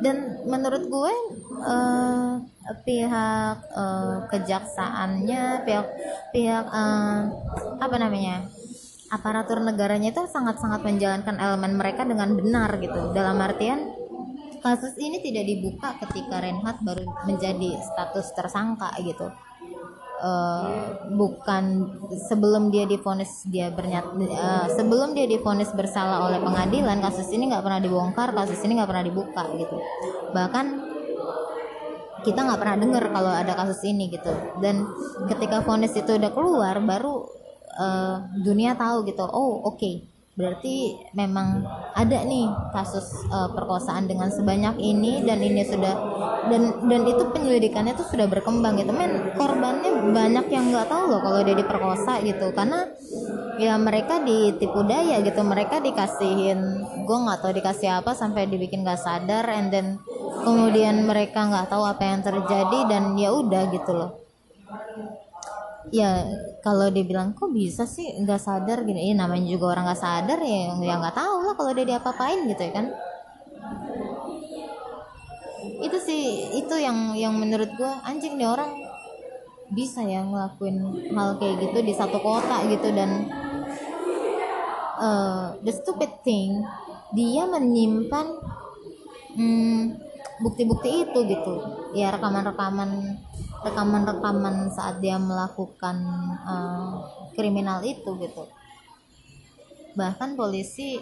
dan 0.00 0.40
menurut 0.48 0.88
gue 0.88 1.14
uh, 1.60 2.40
pihak 2.88 3.56
uh, 3.72 4.26
kejaksaannya 4.32 5.62
pihak 5.62 5.86
pihak 6.34 6.66
uh, 6.72 7.30
apa 7.78 7.96
namanya 8.00 8.48
aparatur 9.14 9.62
negaranya 9.62 10.10
itu 10.10 10.26
sangat-sangat 10.26 10.82
menjalankan 10.82 11.38
elemen 11.38 11.78
mereka 11.78 12.02
dengan 12.02 12.34
benar 12.34 12.74
gitu. 12.82 13.14
Dalam 13.14 13.38
artian 13.38 13.94
kasus 14.64 14.96
ini 14.96 15.20
tidak 15.20 15.44
dibuka 15.44 15.94
ketika 16.02 16.40
Renhat 16.40 16.80
baru 16.80 17.04
menjadi 17.28 17.78
status 17.84 18.32
tersangka 18.34 18.90
gitu. 19.04 19.30
Uh, 20.24 21.04
bukan 21.12 21.90
sebelum 22.30 22.72
dia 22.72 22.88
difonis 22.88 23.44
dia 23.44 23.68
bernyat 23.68 24.16
uh, 24.16 24.72
sebelum 24.72 25.12
dia 25.12 25.28
difonis 25.28 25.68
bersalah 25.76 26.24
oleh 26.24 26.40
pengadilan 26.40 26.96
kasus 27.04 27.28
ini 27.28 27.52
nggak 27.52 27.60
pernah 27.60 27.82
dibongkar 27.82 28.32
kasus 28.32 28.56
ini 28.64 28.80
nggak 28.80 28.88
pernah 28.88 29.04
dibuka 29.04 29.44
gitu. 29.60 29.76
Bahkan 30.32 30.66
kita 32.24 32.40
nggak 32.40 32.56
pernah 32.56 32.76
dengar 32.80 33.04
kalau 33.12 33.32
ada 33.36 33.52
kasus 33.52 33.84
ini 33.84 34.08
gitu. 34.08 34.32
Dan 34.64 34.88
ketika 35.28 35.60
vonis 35.60 35.92
itu 35.92 36.16
udah 36.16 36.32
keluar 36.32 36.80
baru 36.80 37.43
uh, 37.78 38.16
dunia 38.40 38.74
tahu 38.74 39.06
gitu. 39.08 39.24
Oh 39.26 39.62
oke. 39.66 39.78
Okay. 39.78 39.96
berarti 40.34 40.98
memang 41.14 41.62
ada 41.94 42.26
nih 42.26 42.50
kasus 42.74 43.06
uh, 43.30 43.54
perkosaan 43.54 44.10
dengan 44.10 44.34
sebanyak 44.34 44.82
ini 44.82 45.22
dan 45.22 45.38
ini 45.38 45.62
sudah 45.62 45.94
dan 46.50 46.90
dan 46.90 47.06
itu 47.06 47.22
penyelidikannya 47.30 47.94
tuh 47.94 48.02
sudah 48.10 48.26
berkembang 48.26 48.74
gitu. 48.74 48.90
Men 48.90 49.30
korbannya 49.38 50.10
banyak 50.10 50.50
yang 50.50 50.74
nggak 50.74 50.90
tahu 50.90 51.06
loh 51.06 51.22
kalau 51.22 51.38
dia 51.46 51.54
diperkosa 51.54 52.18
gitu. 52.26 52.50
Karena 52.50 52.82
ya 53.62 53.78
mereka 53.78 54.26
ditipu 54.26 54.82
daya 54.82 55.22
gitu. 55.22 55.38
Mereka 55.38 55.78
dikasihin 55.78 56.82
gue 57.06 57.18
nggak 57.30 57.38
tahu 57.38 57.54
dikasih 57.54 58.02
apa 58.02 58.18
sampai 58.18 58.50
dibikin 58.50 58.82
gak 58.82 59.06
sadar. 59.06 59.46
And 59.54 59.70
then 59.70 60.02
kemudian 60.42 61.06
mereka 61.06 61.46
nggak 61.46 61.70
tahu 61.70 61.86
apa 61.86 62.02
yang 62.10 62.26
terjadi 62.26 62.78
dan 62.90 63.14
ya 63.14 63.30
udah 63.30 63.70
gitu 63.70 63.92
loh 63.94 64.10
ya 65.92 66.24
kalau 66.64 66.88
dibilang 66.88 67.36
kok 67.36 67.52
bisa 67.52 67.84
sih 67.84 68.16
nggak 68.22 68.40
sadar? 68.40 68.84
Gini. 68.84 69.10
Ya 69.10 69.14
namanya 69.16 69.48
juga 69.48 69.76
orang 69.76 69.90
nggak 69.90 70.02
sadar 70.02 70.38
ya 70.40 70.76
yang 70.78 71.00
nggak 71.02 71.16
tahu 71.16 71.36
lah 71.44 71.54
kalau 71.56 71.70
dia 71.76 71.86
diapa-apain 71.96 72.44
gitu 72.48 72.62
ya 72.62 72.72
kan? 72.72 72.86
Itu 75.80 75.98
sih 76.00 76.22
itu 76.60 76.74
yang 76.76 77.16
yang 77.16 77.34
menurut 77.36 77.70
gue 77.76 77.92
anjing 78.04 78.36
nih 78.36 78.48
orang 78.48 78.70
bisa 79.72 80.04
ya 80.04 80.20
ngelakuin 80.22 81.08
hal 81.16 81.40
kayak 81.40 81.56
gitu 81.64 81.78
di 81.80 81.92
satu 81.96 82.20
kota 82.20 82.62
gitu 82.68 82.92
dan 82.92 83.26
uh, 85.00 85.56
the 85.64 85.72
stupid 85.72 86.12
thing 86.20 86.62
dia 87.16 87.48
menyimpan 87.48 88.26
hmm, 89.38 89.98
bukti-bukti 90.42 91.06
itu 91.06 91.18
gitu. 91.30 91.54
Ya 91.94 92.10
rekaman-rekaman 92.14 93.18
rekaman-rekaman 93.64 94.68
saat 94.70 95.00
dia 95.00 95.16
melakukan 95.16 95.96
uh, 96.44 97.00
kriminal 97.32 97.80
itu 97.80 98.12
gitu. 98.20 98.44
Bahkan 99.96 100.36
polisi 100.36 101.00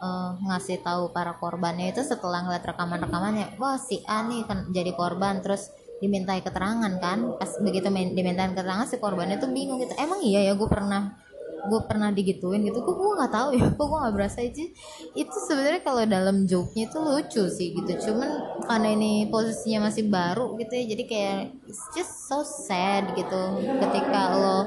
uh, 0.00 0.32
ngasih 0.40 0.80
tahu 0.80 1.12
para 1.12 1.36
korbannya 1.36 1.92
itu 1.92 2.00
setelah 2.00 2.48
ngeliat 2.48 2.64
rekaman-rekamannya 2.64 3.60
wah 3.60 3.76
si 3.76 4.00
A 4.08 4.24
nih 4.24 4.48
kan 4.48 4.72
jadi 4.72 4.96
korban 4.96 5.44
terus 5.44 5.68
dimintai 6.00 6.40
keterangan 6.40 6.96
kan. 6.96 7.36
Pas 7.36 7.60
begitu 7.60 7.92
dimintain 7.92 8.56
keterangan 8.56 8.88
si 8.88 8.96
korbannya 8.96 9.36
tuh 9.36 9.52
bingung 9.52 9.78
gitu. 9.84 9.92
Emang 10.00 10.24
iya 10.24 10.48
ya 10.48 10.52
gue 10.56 10.68
pernah 10.70 11.27
gue 11.66 11.80
pernah 11.90 12.14
digituin 12.14 12.62
gitu 12.62 12.78
kok 12.86 12.94
gue 12.94 13.10
nggak 13.18 13.32
tahu 13.34 13.48
ya 13.58 13.66
kok 13.78 13.86
gue 13.90 13.98
nggak 13.98 14.14
berasa 14.14 14.38
aja. 14.46 14.64
Itu 15.18 15.36
sebenarnya 15.50 15.82
kalau 15.82 16.02
dalam 16.06 16.36
joke-nya 16.46 16.84
itu 16.86 16.98
lucu 17.02 17.42
sih 17.50 17.68
gitu 17.74 17.92
cuman 18.10 18.30
karena 18.68 18.88
ini 18.94 19.26
posisinya 19.32 19.90
masih 19.90 20.06
baru 20.06 20.54
gitu 20.60 20.72
ya 20.78 20.84
jadi 20.94 21.02
kayak 21.10 21.38
it's 21.66 21.82
just 21.96 22.30
so 22.30 22.46
sad 22.46 23.10
gitu. 23.18 23.42
Ketika 23.82 24.20
lo 24.38 24.58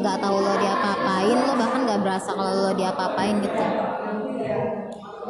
nggak 0.00 0.16
tahu 0.22 0.36
lo 0.40 0.54
diapa-apain 0.56 1.36
lo 1.36 1.52
bahkan 1.60 1.80
nggak 1.84 2.00
berasa 2.00 2.30
kalau 2.32 2.52
lo 2.68 2.70
diapa-apain 2.72 3.36
gitu. 3.44 3.64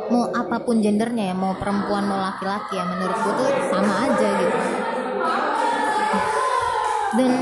Mau 0.07 0.31
apa 0.31 0.63
pun 0.63 0.79
gendernya 0.79 1.35
ya 1.35 1.35
mau 1.35 1.59
perempuan 1.59 2.07
mau 2.07 2.21
laki-laki 2.23 2.79
ya 2.79 2.85
menurut 2.87 3.19
gue 3.27 3.35
tuh 3.43 3.51
sama 3.75 3.93
aja 4.07 4.29
gitu. 4.39 4.59
Dan 7.17 7.33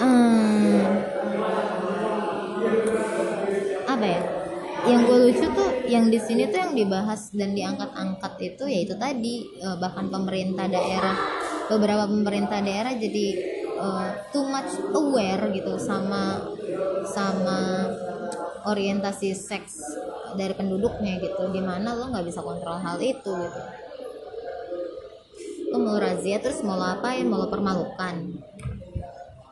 hmm, 0.00 0.43
apa 3.94 4.06
ya? 4.06 4.22
Yang 4.84 5.00
gue 5.08 5.18
lucu 5.24 5.46
tuh 5.56 5.70
yang 5.88 6.12
di 6.12 6.20
sini 6.20 6.50
tuh 6.52 6.60
yang 6.60 6.74
dibahas 6.76 7.32
dan 7.32 7.56
diangkat-angkat 7.56 8.32
itu 8.42 8.64
yaitu 8.68 8.94
tadi 9.00 9.48
uh, 9.64 9.80
bahkan 9.80 10.12
pemerintah 10.12 10.68
daerah. 10.68 11.16
Beberapa 11.64 12.04
pemerintah 12.04 12.60
daerah 12.60 12.92
jadi 12.92 13.26
uh, 13.80 14.12
too 14.28 14.44
much 14.44 14.76
aware 14.92 15.48
gitu 15.56 15.80
sama 15.80 16.52
sama 17.08 17.88
orientasi 18.68 19.32
seks 19.32 19.80
dari 20.36 20.52
penduduknya 20.52 21.16
gitu. 21.22 21.48
Di 21.48 21.62
mana 21.64 21.96
lo 21.96 22.12
nggak 22.12 22.26
bisa 22.28 22.44
kontrol 22.44 22.76
hal 22.76 23.00
itu 23.00 23.32
gitu. 23.32 23.62
Lo 25.72 25.80
mau 25.80 25.96
razia 25.96 26.38
terus 26.44 26.60
mau 26.60 26.76
lo 26.76 26.84
apain? 26.84 27.24
Mau 27.24 27.40
lo 27.40 27.48
permalukan 27.48 28.36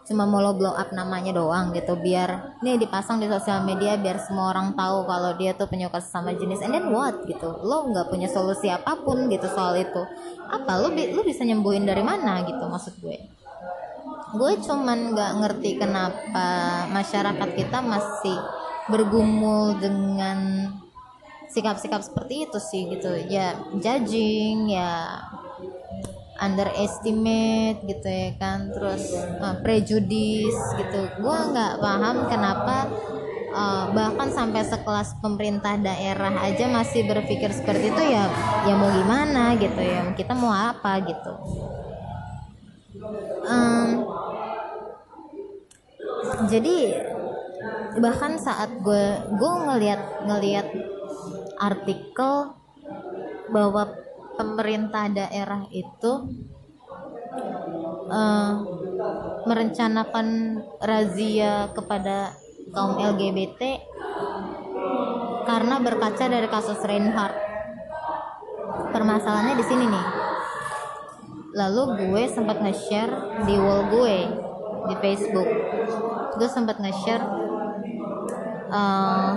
cuma 0.03 0.27
mau 0.27 0.43
lo 0.43 0.59
blow 0.59 0.75
up 0.75 0.91
namanya 0.91 1.31
doang 1.31 1.71
gitu 1.71 1.95
biar 1.95 2.59
nih 2.59 2.75
dipasang 2.75 3.23
di 3.23 3.31
sosial 3.31 3.63
media 3.63 3.95
biar 3.95 4.19
semua 4.19 4.51
orang 4.51 4.75
tahu 4.75 5.07
kalau 5.07 5.31
dia 5.39 5.55
tuh 5.55 5.71
penyuka 5.71 6.03
sesama 6.03 6.35
jenis. 6.35 6.59
And 6.67 6.75
then 6.75 6.91
what 6.91 7.23
gitu? 7.25 7.47
Lo 7.63 7.87
nggak 7.87 8.11
punya 8.11 8.27
solusi 8.27 8.67
apa 8.67 8.99
pun 8.99 9.31
gitu 9.31 9.47
soal 9.47 9.79
itu. 9.79 10.03
Apa? 10.51 10.83
Lo 10.83 10.91
lo 10.91 11.21
bisa 11.23 11.47
nyembuhin 11.47 11.87
dari 11.87 12.03
mana 12.03 12.43
gitu 12.43 12.63
maksud 12.67 12.99
gue? 12.99 13.19
Gue 14.33 14.53
cuman 14.65 15.15
nggak 15.15 15.33
ngerti 15.39 15.71
kenapa 15.79 16.47
masyarakat 16.91 17.49
kita 17.55 17.79
masih 17.85 18.39
bergumul 18.91 19.79
dengan 19.79 20.67
sikap-sikap 21.53 22.03
seperti 22.03 22.51
itu 22.51 22.59
sih 22.59 22.91
gitu. 22.91 23.13
Ya 23.31 23.55
judging 23.77 24.73
ya 24.73 25.21
underestimate 26.41 27.85
gitu 27.85 28.09
ya 28.09 28.31
kan 28.41 28.73
terus 28.73 29.13
uh, 29.41 29.59
prejudis 29.61 30.55
gitu. 30.81 31.01
Gue 31.21 31.37
nggak 31.53 31.79
paham 31.79 32.17
kenapa 32.31 32.89
uh, 33.53 33.85
bahkan 33.93 34.33
sampai 34.33 34.65
sekelas 34.65 35.21
pemerintah 35.21 35.77
daerah 35.77 36.33
aja 36.43 36.67
masih 36.73 37.05
berpikir 37.05 37.53
seperti 37.53 37.93
itu 37.93 38.03
ya 38.03 38.27
ya 38.65 38.75
mau 38.75 38.91
gimana 38.91 39.55
gitu 39.61 39.81
ya 39.81 40.09
kita 40.17 40.33
mau 40.33 40.53
apa 40.53 40.99
gitu. 41.05 41.33
Um, 43.43 43.89
jadi 46.49 46.77
bahkan 48.01 48.41
saat 48.41 48.73
gue 48.81 49.05
gue 49.37 49.53
ngelihat 49.69 50.01
ngelihat 50.25 50.67
artikel 51.61 52.57
bahwa 53.53 53.93
pemerintah 54.37 55.09
daerah 55.13 55.69
itu 55.71 56.13
uh, 58.09 58.53
merencanakan 59.45 60.59
razia 60.79 61.73
kepada 61.75 62.37
kaum 62.73 62.97
LGBT 62.97 63.81
karena 65.43 65.83
berkaca 65.83 66.25
dari 66.31 66.49
kasus 66.49 66.79
Reinhardt. 66.87 67.35
Permasalahannya 68.93 69.57
di 69.59 69.65
sini 69.67 69.85
nih. 69.89 70.07
Lalu 71.53 71.83
gue 72.09 72.23
sempat 72.33 72.65
nge-share 72.65 73.45
di 73.45 73.57
wall 73.61 73.93
gue 73.93 74.17
di 74.89 74.95
Facebook. 75.01 75.49
Gue 76.41 76.49
sempat 76.49 76.81
nge-share 76.81 77.25
uh, 78.73 79.33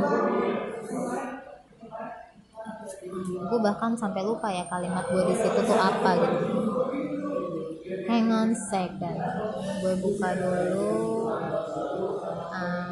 gue 3.45 3.59
bahkan 3.61 3.93
sampai 3.93 4.21
lupa 4.25 4.49
ya 4.49 4.65
kalimat 4.65 5.05
gue 5.07 5.23
di 5.29 5.35
situ 5.37 5.59
tuh 5.61 5.79
apa 5.79 6.09
gitu 6.17 6.37
hang 8.09 8.29
on 8.33 8.49
second 8.53 9.19
gue 9.81 9.93
buka 10.01 10.29
dulu 10.37 10.89
um, 12.49 12.89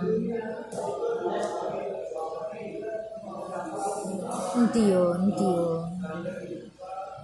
Ntio, 4.53 5.17
ntio. 5.17 5.89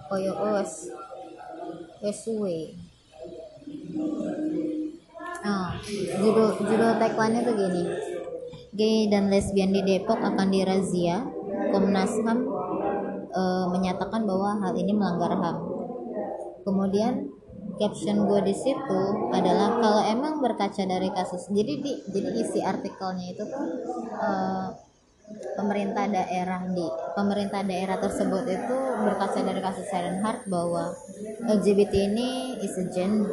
Koyo 0.09 0.33
os. 0.33 0.89
Wes 2.01 2.17
suwe. 2.25 2.73
Ah, 5.45 5.77
judul 6.17 6.57
judul 6.57 6.91
tagline-nya 6.97 7.45
tuh 7.45 7.53
gini. 7.53 7.83
Gay 8.73 9.13
dan 9.13 9.29
lesbian 9.29 9.69
di 9.69 9.85
Depok 9.85 10.17
akan 10.17 10.49
dirazia. 10.49 11.21
Komnas 11.69 12.17
HAM 12.25 12.39
menyatakan 13.79 14.27
bahwa 14.27 14.59
hal 14.59 14.75
ini 14.75 14.91
melanggar 14.91 15.31
HAM. 15.39 15.57
Kemudian 16.67 17.39
caption 17.79 18.27
gue 18.27 18.39
di 18.43 18.55
situ 18.55 19.01
adalah 19.31 19.79
kalau 19.79 20.03
emang 20.03 20.43
berkaca 20.43 20.83
dari 20.83 21.07
kasus 21.15 21.47
jadi 21.47 21.79
di 21.79 21.91
jadi 22.11 22.29
isi 22.43 22.59
artikelnya 22.59 23.25
itu 23.31 23.43
tuh 23.47 23.65
e, 24.19 24.29
pemerintah 25.55 26.09
daerah 26.11 26.65
di 26.67 26.83
pemerintah 27.15 27.61
daerah 27.63 27.95
tersebut 28.01 28.43
itu 28.49 28.75
berkaca 29.05 29.39
dari 29.39 29.61
kasus 29.63 29.87
Heart 29.93 30.51
bahwa 30.51 30.91
LGBT 31.47 31.93
ini 32.11 32.59
is 32.59 32.75
a 32.75 32.85
gen 32.91 33.23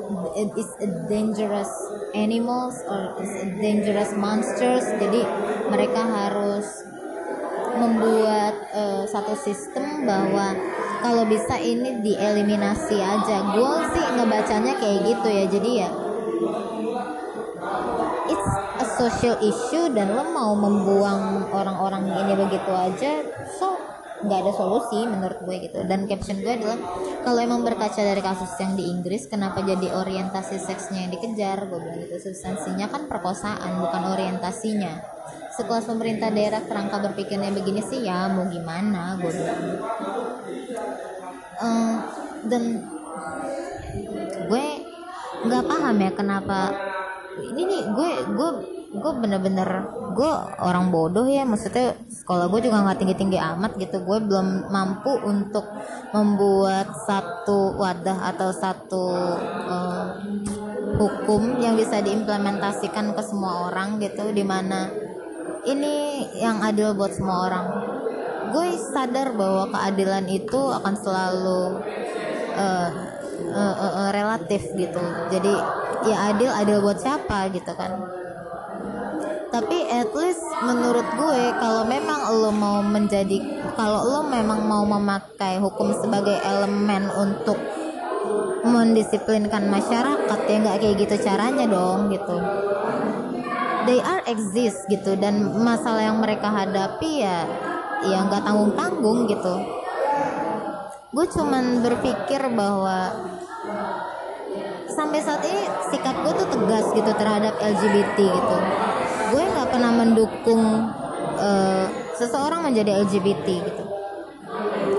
is 0.54 0.70
a 0.78 0.88
dangerous 1.10 1.72
animals 2.14 2.78
or 2.86 3.18
is 3.18 3.32
a 3.42 3.48
dangerous 3.58 4.14
monsters 4.14 4.86
jadi 5.00 5.26
mereka 5.72 6.02
harus 6.06 6.86
membuat 7.76 8.54
uh, 8.72 9.04
satu 9.04 9.36
sistem 9.36 10.08
bahwa 10.08 10.56
kalau 11.04 11.28
bisa 11.28 11.60
ini 11.60 12.00
dieliminasi 12.00 12.96
aja. 12.98 13.36
Gue 13.52 13.74
sih 13.94 14.04
ngebacanya 14.16 14.72
kayak 14.80 15.00
gitu 15.04 15.28
ya. 15.28 15.44
Jadi 15.46 15.70
ya 15.84 15.90
it's 18.26 18.50
a 18.82 18.86
social 18.98 19.36
issue 19.38 19.86
dan 19.94 20.14
lo 20.14 20.24
mau 20.30 20.52
membuang 20.54 21.50
orang-orang 21.54 22.10
ini 22.10 22.32
begitu 22.34 22.72
aja 22.74 23.22
so 23.58 23.78
nggak 24.16 24.38
ada 24.48 24.52
solusi 24.56 25.04
menurut 25.04 25.40
gue 25.44 25.56
gitu. 25.68 25.80
Dan 25.84 26.08
caption 26.08 26.40
gue 26.40 26.52
adalah 26.56 26.78
kalau 27.20 27.40
emang 27.42 27.60
berkaca 27.66 28.00
dari 28.00 28.22
kasus 28.24 28.48
yang 28.56 28.72
di 28.78 28.88
Inggris 28.88 29.28
kenapa 29.28 29.60
jadi 29.60 29.92
orientasi 29.92 30.56
seksnya 30.56 31.04
yang 31.04 31.12
dikejar? 31.12 31.68
Gue 31.68 31.78
bilang 31.82 32.00
gitu. 32.06 32.16
Substansinya 32.30 32.88
kan 32.88 33.10
perkosaan 33.10 33.82
bukan 33.82 34.02
orientasinya. 34.16 34.94
Sekelas 35.56 35.88
pemerintah 35.88 36.28
daerah 36.32 36.64
kerangka 36.64 37.00
berpikirnya 37.00 37.52
begini 37.52 37.80
sih 37.84 38.04
ya 38.04 38.28
mau 38.32 38.48
gimana? 38.48 39.20
Gue 39.20 39.32
bilang. 39.32 39.60
Uh, 41.56 41.96
dan 42.46 42.84
gue 44.46 44.66
nggak 45.46 45.64
paham 45.64 45.96
ya 46.00 46.10
kenapa 46.12 46.72
ini 47.40 47.62
nih 47.64 47.82
gue 47.92 48.10
gue 48.32 48.50
gue 48.92 49.12
bener-bener 49.18 49.90
gue 50.14 50.32
orang 50.62 50.94
bodoh 50.94 51.26
ya. 51.26 51.42
Maksudnya 51.42 51.98
sekolah 52.08 52.46
gue 52.50 52.60
juga 52.70 52.82
nggak 52.86 52.98
tinggi-tinggi 53.02 53.38
amat 53.38 53.78
gitu. 53.80 54.02
Gue 54.02 54.18
belum 54.22 54.70
mampu 54.70 55.12
untuk 55.26 55.66
membuat 56.14 56.94
satu 57.06 57.76
wadah 57.76 58.34
atau 58.34 58.50
satu 58.54 59.04
uh, 59.66 60.06
hukum 60.96 61.60
yang 61.60 61.74
bisa 61.74 62.00
diimplementasikan 62.00 63.12
ke 63.12 63.22
semua 63.22 63.70
orang 63.70 63.98
gitu. 63.98 64.30
Di 64.30 64.44
mana 64.46 64.90
ini 65.66 66.26
yang 66.38 66.62
adil 66.62 66.94
buat 66.94 67.12
semua 67.14 67.36
orang. 67.50 67.66
Gue 68.54 68.78
sadar 68.78 69.34
bahwa 69.34 69.68
keadilan 69.74 70.24
itu 70.30 70.60
akan 70.70 70.94
selalu 70.94 71.82
uh, 72.54 72.90
uh, 73.50 73.74
uh, 73.74 73.92
uh, 74.06 74.10
relatif 74.14 74.62
gitu. 74.78 75.02
Jadi 75.34 75.52
ya 76.06 76.30
adil 76.30 76.50
adil 76.54 76.78
buat 76.80 77.02
siapa 77.02 77.50
gitu 77.50 77.72
kan 77.74 77.98
tapi 79.46 79.78
at 79.86 80.10
least 80.10 80.42
menurut 80.66 81.06
gue 81.14 81.42
kalau 81.62 81.86
memang 81.86 82.18
lo 82.42 82.50
mau 82.50 82.82
menjadi 82.82 83.38
kalau 83.78 84.02
lo 84.02 84.20
memang 84.26 84.66
mau 84.66 84.82
memakai 84.82 85.62
hukum 85.62 85.94
sebagai 85.94 86.34
elemen 86.42 87.06
untuk 87.14 87.58
mendisiplinkan 88.66 89.70
masyarakat 89.70 90.38
ya 90.50 90.56
nggak 90.58 90.78
kayak 90.82 90.96
gitu 90.98 91.14
caranya 91.22 91.70
dong 91.70 92.10
gitu. 92.10 92.36
They 93.86 94.02
are 94.02 94.26
exist 94.26 94.82
gitu. 94.90 95.14
Dan 95.14 95.62
masalah 95.62 96.10
yang 96.10 96.18
mereka 96.18 96.50
hadapi 96.50 97.22
ya 97.22 97.46
ya 98.02 98.18
nggak 98.26 98.42
tanggung 98.42 98.74
tanggung 98.74 99.30
gitu. 99.30 99.54
Gue 101.14 101.26
cuman 101.30 101.86
berpikir 101.86 102.42
bahwa 102.50 103.14
sampai 104.90 105.22
saat 105.22 105.44
ini 105.46 105.64
sikap 105.94 106.18
gue 106.26 106.34
tuh 106.34 106.48
tegas 106.50 106.86
gitu 106.90 107.12
terhadap 107.14 107.54
LGBT 107.62 108.18
gitu 108.18 108.58
pernah 109.76 109.92
mendukung 109.92 110.88
uh, 111.36 111.86
seseorang 112.16 112.64
menjadi 112.64 112.96
LGBT 113.04 113.46
gitu. 113.60 113.84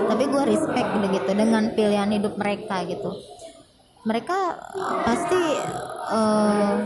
Tapi 0.06 0.22
gue 0.30 0.42
respect 0.54 0.86
gitu 1.02 1.30
dengan 1.34 1.74
pilihan 1.74 2.06
hidup 2.14 2.38
mereka 2.38 2.86
gitu. 2.86 3.10
Mereka 4.06 4.38
pasti 5.02 5.42
uh, 6.14 6.78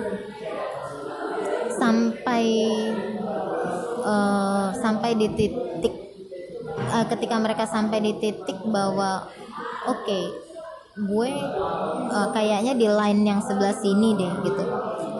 sampai 1.76 2.44
uh, 4.00 4.72
sampai 4.72 5.10
di 5.12 5.28
titik 5.36 5.92
uh, 6.96 7.04
ketika 7.12 7.36
mereka 7.44 7.68
sampai 7.68 8.00
di 8.00 8.16
titik 8.16 8.56
bahwa 8.72 9.28
oke 9.84 10.00
okay, 10.00 10.24
gue 10.96 11.30
uh, 12.08 12.28
kayaknya 12.32 12.72
di 12.72 12.88
line 12.88 13.20
yang 13.20 13.44
sebelah 13.44 13.76
sini 13.76 14.16
deh 14.16 14.32
gitu. 14.48 14.64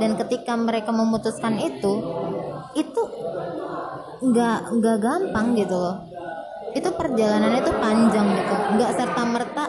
Dan 0.00 0.16
ketika 0.16 0.56
mereka 0.56 0.88
memutuskan 0.88 1.60
itu 1.60 2.21
itu 2.72 3.02
nggak 4.22 4.58
nggak 4.78 4.96
gampang 5.02 5.46
gitu 5.58 5.76
loh. 5.76 5.96
Itu 6.72 6.88
perjalanannya 6.88 7.60
tuh 7.60 7.76
panjang 7.76 8.26
gitu. 8.32 8.54
Nggak 8.78 8.90
serta 8.96 9.22
merta 9.28 9.64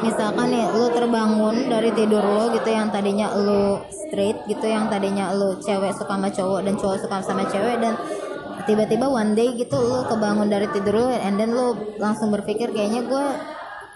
misalkan 0.00 0.46
nih 0.54 0.64
lu 0.72 0.86
terbangun 0.94 1.68
dari 1.68 1.90
tidur 1.92 2.22
lo 2.22 2.54
gitu 2.54 2.70
yang 2.70 2.88
tadinya 2.88 3.34
lu 3.34 3.82
straight 3.90 4.38
gitu 4.46 4.64
yang 4.64 4.86
tadinya 4.88 5.34
lu 5.34 5.58
cewek 5.60 5.92
suka 5.92 6.16
sama 6.16 6.28
cowok 6.30 6.60
dan 6.64 6.74
cowok 6.78 6.96
suka 7.02 7.16
sama 7.20 7.44
cewek 7.50 7.76
dan 7.82 7.98
tiba-tiba 8.64 9.10
one 9.10 9.34
day 9.34 9.52
gitu 9.58 9.76
lu 9.76 10.06
kebangun 10.06 10.48
dari 10.48 10.70
tidur 10.70 10.94
lo 10.96 11.10
and 11.12 11.36
then 11.36 11.50
lu 11.52 11.76
langsung 11.98 12.30
berpikir 12.30 12.70
kayaknya 12.70 13.04
gue 13.04 13.26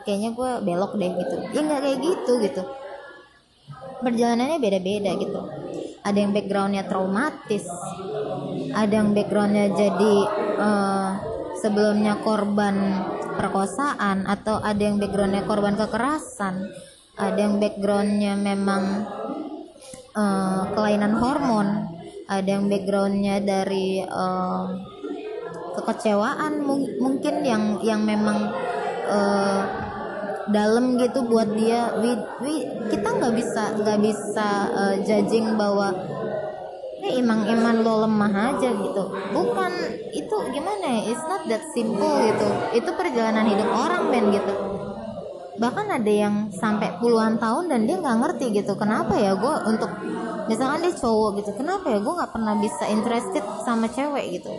kayaknya 0.04 0.30
gue 0.36 0.50
belok 0.66 0.92
deh 0.98 1.12
gitu. 1.16 1.36
Ya 1.54 1.60
nggak 1.64 1.80
kayak 1.80 1.98
gitu 2.02 2.32
gitu. 2.42 2.62
Perjalanannya 4.04 4.58
beda-beda 4.60 5.10
gitu 5.16 5.63
ada 6.04 6.18
yang 6.20 6.36
backgroundnya 6.36 6.84
traumatis. 6.84 7.64
Ada 8.76 8.92
yang 8.92 9.16
backgroundnya 9.16 9.72
jadi 9.72 10.14
uh, 10.60 11.10
sebelumnya 11.58 12.20
korban 12.20 12.76
perkosaan 13.40 14.28
atau 14.28 14.60
ada 14.60 14.78
yang 14.78 15.00
backgroundnya 15.00 15.48
korban 15.48 15.80
kekerasan. 15.80 16.68
Ada 17.16 17.38
yang 17.40 17.56
backgroundnya 17.56 18.36
memang 18.36 19.08
uh, 20.12 20.62
kelainan 20.76 21.16
hormon. 21.16 21.68
Ada 22.28 22.60
yang 22.60 22.68
backgroundnya 22.68 23.40
dari 23.40 24.04
uh, 24.04 24.64
kekecewaan 25.80 26.64
mungkin 27.00 27.34
yang 27.44 27.80
yang 27.80 28.04
memang 28.04 28.52
uh, 29.08 29.83
dalam 30.50 31.00
gitu 31.00 31.24
buat 31.24 31.48
dia. 31.54 31.94
We, 32.00 32.10
we, 32.42 32.52
kita 32.92 33.08
nggak 33.16 33.34
bisa 33.36 33.62
nggak 33.80 34.00
bisa 34.00 34.48
uh, 34.72 34.96
judging 35.04 35.56
bahwa 35.56 35.94
ini 37.00 37.20
emang 37.20 37.44
iman 37.48 37.76
lo 37.84 37.94
lemah 38.08 38.56
aja 38.56 38.68
gitu. 38.72 39.04
Bukan 39.32 39.72
itu 40.12 40.36
gimana 40.52 40.84
ya 40.84 41.00
it's 41.12 41.24
not 41.28 41.44
that 41.48 41.62
simple 41.76 42.16
gitu. 42.24 42.48
Itu 42.76 42.90
perjalanan 42.96 43.46
hidup 43.48 43.68
orang 43.68 44.02
men 44.08 44.32
gitu. 44.32 44.54
Bahkan 45.54 45.86
ada 45.86 46.12
yang 46.12 46.50
sampai 46.50 46.98
puluhan 46.98 47.38
tahun 47.38 47.70
dan 47.70 47.86
dia 47.86 48.02
nggak 48.02 48.18
ngerti 48.26 48.58
gitu 48.58 48.74
kenapa 48.74 49.14
ya 49.14 49.38
gue 49.38 49.54
untuk 49.70 49.86
misalkan 50.50 50.84
dia 50.84 50.92
cowok 50.92 51.30
gitu 51.40 51.50
kenapa 51.56 51.88
ya 51.88 51.98
gue 52.02 52.14
nggak 52.14 52.32
pernah 52.34 52.54
bisa 52.58 52.84
interested 52.90 53.44
sama 53.64 53.88
cewek 53.88 54.40
gitu 54.40 54.52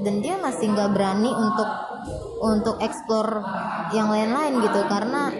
dan 0.00 0.14
dia 0.20 0.36
masih 0.36 0.72
nggak 0.72 0.92
berani 0.92 1.30
untuk 1.32 1.70
untuk 2.42 2.76
explore 2.84 3.40
yang 3.96 4.12
lain-lain 4.12 4.60
gitu. 4.60 4.80
Karena 4.88 5.32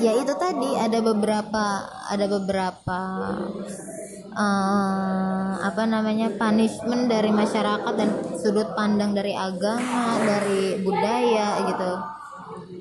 ya 0.00 0.12
itu 0.16 0.32
tadi 0.36 0.70
ada 0.76 0.98
beberapa 1.00 1.64
ada 2.08 2.26
beberapa 2.28 2.98
uh, 4.36 5.52
apa 5.60 5.82
namanya 5.88 6.32
punishment 6.36 7.08
dari 7.08 7.32
masyarakat 7.32 7.94
dan 7.96 8.10
sudut 8.36 8.72
pandang 8.76 9.16
dari 9.16 9.32
agama 9.32 10.20
dari 10.20 10.80
budaya 10.84 11.64
gitu. 11.64 11.92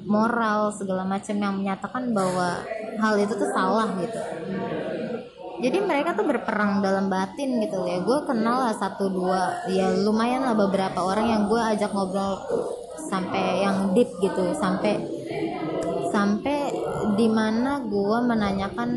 Moral 0.10 0.74
segala 0.74 1.06
macam 1.06 1.38
yang 1.38 1.54
menyatakan 1.62 2.10
bahwa 2.10 2.66
hal 2.98 3.14
itu 3.22 3.34
tuh 3.38 3.50
salah 3.54 3.94
gitu 4.02 4.18
jadi 5.60 5.78
mereka 5.84 6.16
tuh 6.16 6.24
berperang 6.24 6.80
dalam 6.80 7.12
batin 7.12 7.60
gitu 7.60 7.84
ya. 7.84 8.00
Gue 8.00 8.24
kenal 8.24 8.68
lah 8.68 8.76
satu 8.76 9.12
dua 9.12 9.68
ya 9.68 9.92
lumayan 9.92 10.48
lah 10.48 10.56
beberapa 10.56 11.04
orang 11.04 11.28
yang 11.28 11.44
gue 11.52 11.62
ajak 11.76 11.92
ngobrol 11.92 12.40
sampai 12.96 13.64
yang 13.64 13.92
deep 13.92 14.08
gitu 14.24 14.56
sampai 14.56 15.00
sampai 16.10 16.72
di 17.20 17.28
mana 17.28 17.84
gue 17.84 18.18
menanyakan 18.24 18.90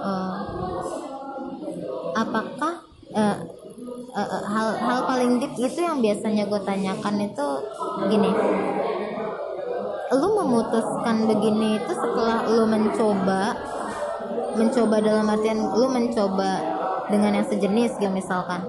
uh, 0.00 0.38
apakah 2.14 2.86
uh, 3.14 3.36
uh, 4.14 4.42
hal 4.46 4.68
hal 4.78 4.98
paling 5.10 5.42
deep 5.42 5.54
itu 5.58 5.80
yang 5.82 5.98
biasanya 5.98 6.46
gue 6.46 6.60
tanyakan 6.62 7.26
itu 7.26 7.46
gini. 8.06 8.30
Lu 10.14 10.28
memutuskan 10.30 11.26
begini 11.26 11.82
itu 11.82 11.90
setelah 11.90 12.46
lu 12.46 12.70
mencoba 12.70 13.58
mencoba 14.54 15.02
dalam 15.02 15.26
artian 15.28 15.58
lu 15.74 15.86
mencoba 15.90 16.50
dengan 17.10 17.42
yang 17.42 17.46
sejenis 17.46 17.98
gitu 17.98 18.10
misalkan. 18.10 18.64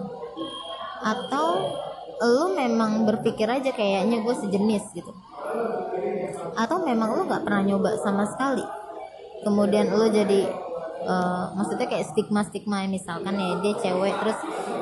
Atau 1.05 1.69
lu 2.21 2.55
memang 2.55 3.05
berpikir 3.05 3.45
aja 3.45 3.69
kayaknya 3.71 4.23
gue 4.25 4.35
sejenis 4.35 4.83
gitu. 4.95 5.11
Atau 6.55 6.81
memang 6.83 7.15
lu 7.19 7.21
nggak 7.27 7.43
pernah 7.45 7.61
nyoba 7.61 7.99
sama 8.01 8.25
sekali. 8.25 8.63
Kemudian 9.45 9.93
lu 9.93 10.09
jadi 10.09 10.64
uh, 11.05 11.53
maksudnya 11.55 11.87
kayak 11.87 12.05
stigma 12.09 12.41
stigma 12.43 12.83
misalkan 12.89 13.37
ya 13.37 13.61
dia 13.61 13.73
cewek 13.79 14.13
terus 14.19 14.37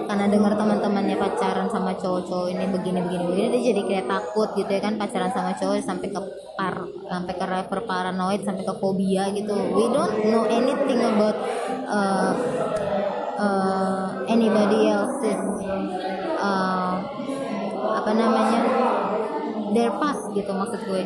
karena 0.08 0.26
dengar 0.28 0.54
teman-temannya 0.56 1.16
pacaran 1.20 1.68
sama 1.70 1.96
cowok-cowok 1.96 2.50
ini 2.52 2.66
begini 2.72 3.00
begini 3.04 3.24
begini 3.28 3.48
dia 3.52 3.62
jadi 3.72 3.82
kayak 3.88 4.06
takut 4.10 4.50
gitu 4.58 4.72
ya 4.72 4.82
kan 4.84 4.96
pacaran 4.98 5.32
sama 5.32 5.52
cowok 5.56 5.84
sampai 5.84 6.08
ke 6.12 6.22
par 6.56 6.76
sampai 7.08 7.34
ke 7.36 7.46
level 7.46 7.80
paranoid 7.86 8.42
sampai 8.46 8.64
ke 8.64 8.74
fobia 8.78 9.30
gitu. 9.34 9.54
We 9.54 9.86
don't 9.92 10.16
know 10.30 10.44
anything 10.48 11.02
about 11.02 11.38
uh, 11.88 12.32
uh, 13.38 14.06
anybody 14.30 14.90
else's 14.90 15.42
uh, 16.40 16.94
apa 17.94 18.12
namanya 18.16 18.62
their 19.74 19.92
past 19.98 20.30
gitu 20.38 20.52
maksud 20.54 20.80
gue 20.86 21.04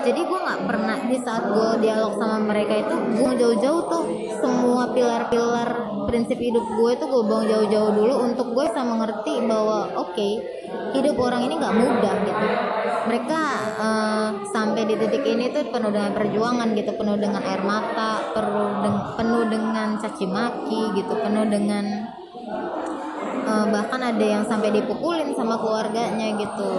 jadi 0.00 0.20
gue 0.24 0.38
nggak 0.40 0.62
pernah 0.64 0.98
di 1.04 1.16
saat 1.20 1.44
gue 1.52 1.70
dialog 1.84 2.16
sama 2.16 2.38
mereka 2.40 2.72
itu 2.80 2.94
gue 3.20 3.32
jauh-jauh 3.36 3.82
tuh 3.88 4.04
semua 4.40 4.90
pilar-pilar 4.96 5.68
prinsip 6.08 6.40
hidup 6.40 6.64
gue 6.64 6.90
itu 6.96 7.04
gue 7.04 7.22
buang 7.22 7.46
jauh-jauh 7.46 7.92
dulu 7.92 8.14
untuk 8.24 8.46
gue 8.56 8.64
bisa 8.66 8.82
mengerti 8.82 9.44
bahwa 9.44 9.92
oke 9.94 10.16
okay, 10.16 10.32
hidup 10.96 11.16
orang 11.20 11.46
ini 11.46 11.54
nggak 11.60 11.76
mudah 11.76 12.14
gitu. 12.26 12.46
Mereka 13.00 13.40
uh, 13.80 14.30
sampai 14.52 14.84
di 14.84 14.94
titik 14.98 15.24
ini 15.24 15.48
tuh 15.54 15.72
penuh 15.72 15.88
dengan 15.88 16.12
perjuangan 16.12 16.68
gitu. 16.76 16.92
Penuh 16.94 17.16
dengan 17.16 17.42
air 17.42 17.62
mata 17.64 18.20
penuh, 18.36 18.68
deng 18.84 18.98
penuh 19.16 19.44
dengan 19.48 19.88
caci 19.96 20.26
maki 20.28 20.82
gitu. 20.98 21.14
Penuh 21.16 21.46
dengan 21.48 21.84
uh, 23.46 23.66
bahkan 23.72 24.00
ada 24.04 24.24
yang 24.24 24.44
sampai 24.44 24.70
dipukulin 24.74 25.32
sama 25.32 25.56
keluarganya 25.58 26.36
gitu 26.36 26.70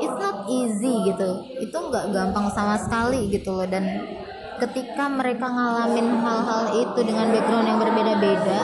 it's 0.00 0.18
not 0.18 0.48
easy 0.48 0.92
gitu. 1.06 1.44
Itu 1.60 1.76
nggak 1.76 2.10
gampang 2.10 2.48
sama 2.52 2.80
sekali 2.80 3.30
gitu 3.30 3.54
loh. 3.54 3.68
Dan 3.68 3.84
ketika 4.60 5.08
mereka 5.08 5.46
ngalamin 5.48 6.20
hal-hal 6.20 6.64
itu 6.76 7.00
dengan 7.00 7.32
background 7.32 7.66
yang 7.68 7.80
berbeda-beda 7.80 8.60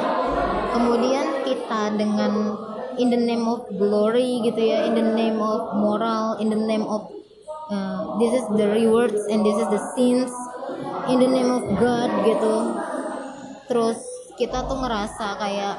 kemudian 0.76 1.40
kita 1.40 1.96
dengan 1.96 2.52
in 3.00 3.08
the 3.08 3.16
name 3.16 3.48
of 3.48 3.64
glory 3.80 4.44
gitu 4.44 4.60
ya 4.60 4.84
in 4.84 4.92
the 4.92 5.06
name 5.16 5.40
of 5.40 5.72
moral 5.72 6.36
in 6.36 6.52
the 6.52 6.60
name 6.68 6.84
of 6.84 7.08
uh, 7.72 8.16
this 8.20 8.32
is 8.36 8.44
the 8.60 8.68
rewards 8.68 9.24
and 9.32 9.40
this 9.40 9.56
is 9.56 9.68
the 9.72 9.82
sins 9.96 10.28
in 11.08 11.22
the 11.22 11.30
name 11.30 11.50
of 11.50 11.64
God 11.78 12.10
gitu. 12.26 12.54
Terus 13.66 13.98
kita 14.36 14.66
tuh 14.66 14.78
ngerasa 14.78 15.38
kayak 15.38 15.76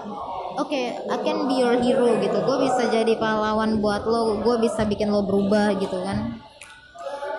oke 0.57 0.73
okay, 0.73 0.97
I 0.97 1.17
can 1.21 1.45
be 1.45 1.61
your 1.61 1.77
hero 1.77 2.17
gitu. 2.17 2.37
Gue 2.41 2.57
bisa 2.65 2.89
jadi 2.89 3.13
pahlawan 3.15 3.77
buat 3.77 4.03
lo 4.09 4.41
gue 4.41 4.55
bisa 4.65 4.83
bikin 4.89 5.13
lo 5.13 5.21
berubah 5.23 5.77
gitu 5.77 6.01
kan. 6.01 6.41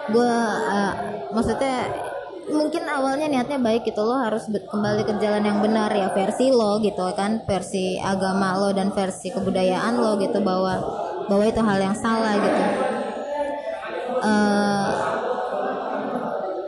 Gue 0.09 0.25
uh, 0.25 0.93
maksudnya 1.35 1.91
mungkin 2.49 2.89
awalnya 2.89 3.29
niatnya 3.29 3.61
baik 3.61 3.85
gitu 3.85 4.01
lo 4.01 4.17
harus 4.25 4.49
kembali 4.49 5.05
ke 5.05 5.21
jalan 5.21 5.45
yang 5.45 5.61
benar 5.61 5.93
ya 5.93 6.09
versi 6.17 6.49
lo 6.49 6.81
gitu 6.81 7.05
kan 7.13 7.45
versi 7.45 8.01
agama 8.01 8.57
lo 8.57 8.73
dan 8.73 8.89
versi 8.89 9.29
kebudayaan 9.29 10.01
lo 10.01 10.17
gitu 10.17 10.41
bahwa 10.41 10.81
bahwa 11.29 11.45
itu 11.45 11.61
hal 11.61 11.79
yang 11.83 11.97
salah 11.99 12.35
gitu. 12.41 12.63
Uh, 14.19 14.91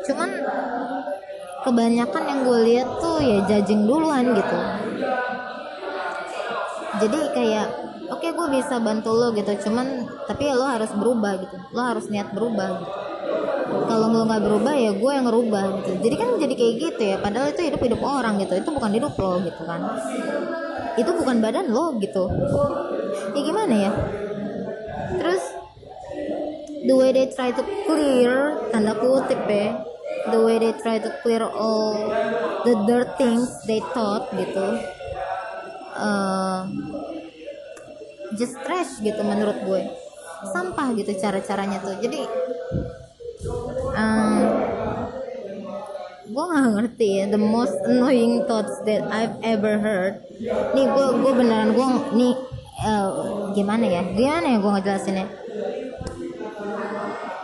cuman 0.06 0.30
kebanyakan 1.64 2.22
yang 2.28 2.40
gue 2.46 2.58
lihat 2.72 2.88
tuh 3.00 3.18
ya 3.20 3.38
judging 3.48 3.88
duluan 3.88 4.32
gitu 4.36 4.79
jadi 7.00 7.18
kayak 7.32 7.66
oke 8.12 8.20
okay, 8.20 8.30
gue 8.30 8.46
bisa 8.52 8.76
bantu 8.78 9.10
lo 9.16 9.32
gitu. 9.32 9.50
Cuman 9.68 10.06
tapi 10.28 10.46
ya 10.46 10.54
lo 10.54 10.66
harus 10.68 10.90
berubah 10.92 11.32
gitu. 11.40 11.56
Lo 11.72 11.82
harus 11.82 12.06
niat 12.12 12.30
berubah 12.30 12.68
gitu. 12.84 12.94
Kalau 13.90 14.06
lo 14.10 14.22
nggak 14.26 14.42
berubah 14.44 14.74
ya 14.76 14.92
gue 14.94 15.10
yang 15.10 15.26
ngerubah 15.26 15.64
gitu. 15.82 15.90
Jadi 16.04 16.14
kan 16.14 16.28
jadi 16.36 16.54
kayak 16.54 16.74
gitu 16.78 17.02
ya. 17.02 17.16
Padahal 17.18 17.50
itu 17.50 17.62
hidup 17.64 17.80
hidup 17.80 18.00
orang 18.04 18.38
gitu. 18.38 18.52
Itu 18.54 18.70
bukan 18.70 18.90
hidup 18.92 19.14
lo 19.16 19.40
gitu 19.42 19.62
kan. 19.64 19.80
Itu 20.94 21.10
bukan 21.16 21.36
badan 21.40 21.66
lo 21.72 21.96
gitu. 21.98 22.24
Ya 23.34 23.40
gimana 23.40 23.74
ya? 23.74 23.90
Terus 25.18 25.42
the 26.86 26.94
way 26.96 27.12
they 27.12 27.28
try 27.28 27.52
to 27.52 27.62
clear 27.84 28.56
tanda 28.72 28.96
kutip 28.96 29.44
ya 29.44 29.84
the 30.32 30.40
way 30.40 30.56
they 30.56 30.72
try 30.80 30.96
to 30.96 31.12
clear 31.20 31.44
all 31.44 31.96
the 32.64 32.74
dirt 32.88 33.16
things 33.20 33.48
they 33.68 33.80
thought 33.92 34.28
gitu 34.32 34.80
uh, 36.00 36.64
just 38.34 38.56
trash 38.64 38.98
gitu 39.04 39.20
menurut 39.20 39.58
gue. 39.60 39.82
Sampah 40.50 40.96
gitu 40.96 41.12
cara-caranya 41.20 41.78
tuh. 41.84 42.00
Jadi 42.00 42.20
um, 43.92 44.40
gue 46.30 46.44
nggak 46.46 46.68
ngerti 46.78 47.08
ya 47.20 47.24
the 47.28 47.40
most 47.40 47.74
annoying 47.84 48.46
thoughts 48.46 48.80
that 48.86 49.04
I've 49.10 49.36
ever 49.44 49.76
heard. 49.76 50.24
Nih 50.72 50.86
gue 50.88 51.06
gue 51.20 51.32
beneran 51.36 51.76
gue 51.76 51.86
nih 52.16 52.34
uh, 52.86 53.10
gimana 53.52 53.84
ya? 53.84 54.02
Gimana 54.14 54.46
ya 54.46 54.58
gue 54.62 54.70
ngejelasinnya? 54.78 55.26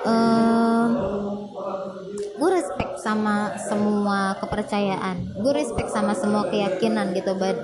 Um, 0.07 0.89
gue 2.39 2.51
respect 2.55 3.03
sama 3.03 3.59
semua 3.59 4.39
kepercayaan. 4.39 5.35
Gue 5.35 5.53
respect 5.53 5.91
sama 5.91 6.15
semua 6.15 6.47
keyakinan 6.47 7.11
gitu 7.13 7.35
but 7.35 7.59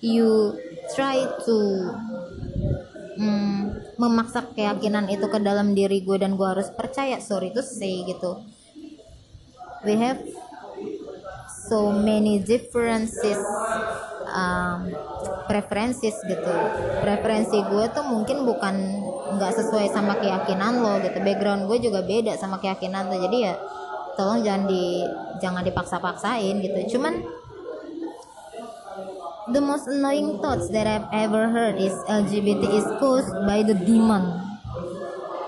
you 0.00 0.54
try 0.94 1.18
to 1.42 1.56
mm, 3.18 3.62
memaksa 3.98 4.46
keyakinan 4.54 5.10
itu 5.10 5.26
ke 5.26 5.38
dalam 5.42 5.74
diri 5.74 6.00
gue 6.06 6.16
dan 6.22 6.38
gue 6.38 6.46
harus 6.46 6.70
percaya 6.70 7.18
sorry 7.18 7.50
to 7.50 7.60
say 7.60 8.06
gitu. 8.06 8.42
We 9.82 9.94
have 9.98 10.22
so 11.68 11.94
many 11.94 12.42
differences 12.42 13.38
um, 14.30 14.90
preferences 15.50 16.14
gitu. 16.24 16.54
Preferensi 17.02 17.58
gue 17.58 17.84
tuh 17.90 18.04
mungkin 18.06 18.46
bukan 18.46 18.74
nggak 19.38 19.52
sesuai 19.54 19.90
sama 19.90 20.16
keyakinan 20.18 20.80
lo 20.80 21.02
gitu. 21.02 21.18
Background 21.20 21.66
gue 21.66 21.78
juga 21.82 22.00
beda 22.06 22.38
sama 22.38 22.62
keyakinan 22.62 23.10
lo. 23.10 23.16
Jadi 23.18 23.38
ya 23.42 23.54
tolong 24.14 24.42
jangan 24.42 24.66
di 24.66 25.02
jangan 25.38 25.62
dipaksa-paksain 25.62 26.58
gitu. 26.62 26.98
Cuman 26.98 27.22
The 29.48 29.64
most 29.64 29.88
annoying 29.88 30.44
thoughts 30.44 30.68
that 30.76 30.84
I've 30.84 31.08
ever 31.08 31.48
heard 31.48 31.80
is 31.80 31.96
LGBT 32.04 32.68
is 32.68 32.84
caused 33.00 33.32
by 33.48 33.64
the 33.64 33.72
demon. 33.72 34.44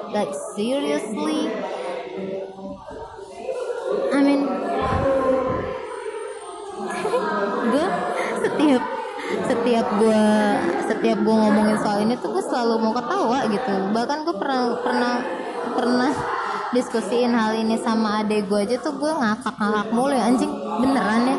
Like 0.09 0.32
seriously? 0.57 1.53
I 4.09 4.18
mean, 4.24 4.48
gue 7.76 7.86
setiap 8.40 8.82
setiap 9.44 9.86
gue 10.01 10.24
setiap 10.88 11.18
gue 11.20 11.36
ngomongin 11.36 11.76
soal 11.84 12.01
ini 12.01 12.16
tuh 12.18 12.32
gue 12.32 12.42
selalu 12.42 12.80
mau 12.80 12.96
ketawa 12.96 13.44
gitu 13.53 13.92
bahkan 13.92 14.24
gue 14.24 14.34
pernah 14.34 14.80
pernah 14.80 15.14
pernah 15.76 16.12
diskusiin 16.70 17.34
hal 17.34 17.55
ini 17.55 17.76
sama 17.78 18.22
adek 18.22 18.46
gue 18.46 18.61
aja 18.64 18.76
tuh 18.78 18.94
gue 18.98 19.12
ngakak 19.12 19.55
ngakak 19.59 19.86
mulu 19.92 20.14
ya 20.14 20.24
anjing 20.26 20.51
beneran 20.82 21.30
ya 21.30 21.36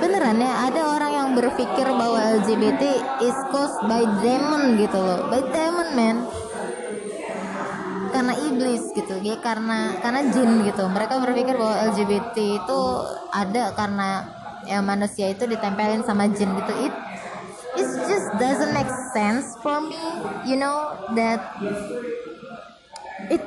beneran 0.00 0.36
ya 0.40 0.52
ada 0.68 0.80
orang 0.96 1.05
berpikir 1.36 1.84
bahwa 1.84 2.40
LGBT 2.40 2.82
is 3.20 3.36
caused 3.52 3.84
by 3.84 4.00
demon 4.24 4.80
gitu 4.80 4.96
loh. 4.96 5.28
By 5.28 5.44
demon 5.52 5.88
man. 5.92 6.16
Karena 8.16 8.32
iblis 8.32 8.80
gitu 8.96 9.20
ya 9.20 9.36
karena 9.44 10.00
karena 10.00 10.24
jin 10.32 10.64
gitu. 10.64 10.88
Mereka 10.88 11.20
berpikir 11.20 11.54
bahwa 11.60 11.76
LGBT 11.92 12.36
itu 12.64 12.80
ada 13.28 13.76
karena 13.76 14.08
ya 14.64 14.80
manusia 14.80 15.28
itu 15.28 15.44
ditempelin 15.44 16.00
sama 16.00 16.24
jin 16.32 16.48
gitu. 16.56 16.72
It 16.80 16.94
it 17.76 17.88
just 18.08 18.28
doesn't 18.40 18.72
make 18.72 18.88
sense 19.12 19.52
for 19.60 19.84
me 19.84 20.00
you 20.48 20.56
know 20.56 20.96
that 21.12 21.40
it 23.28 23.44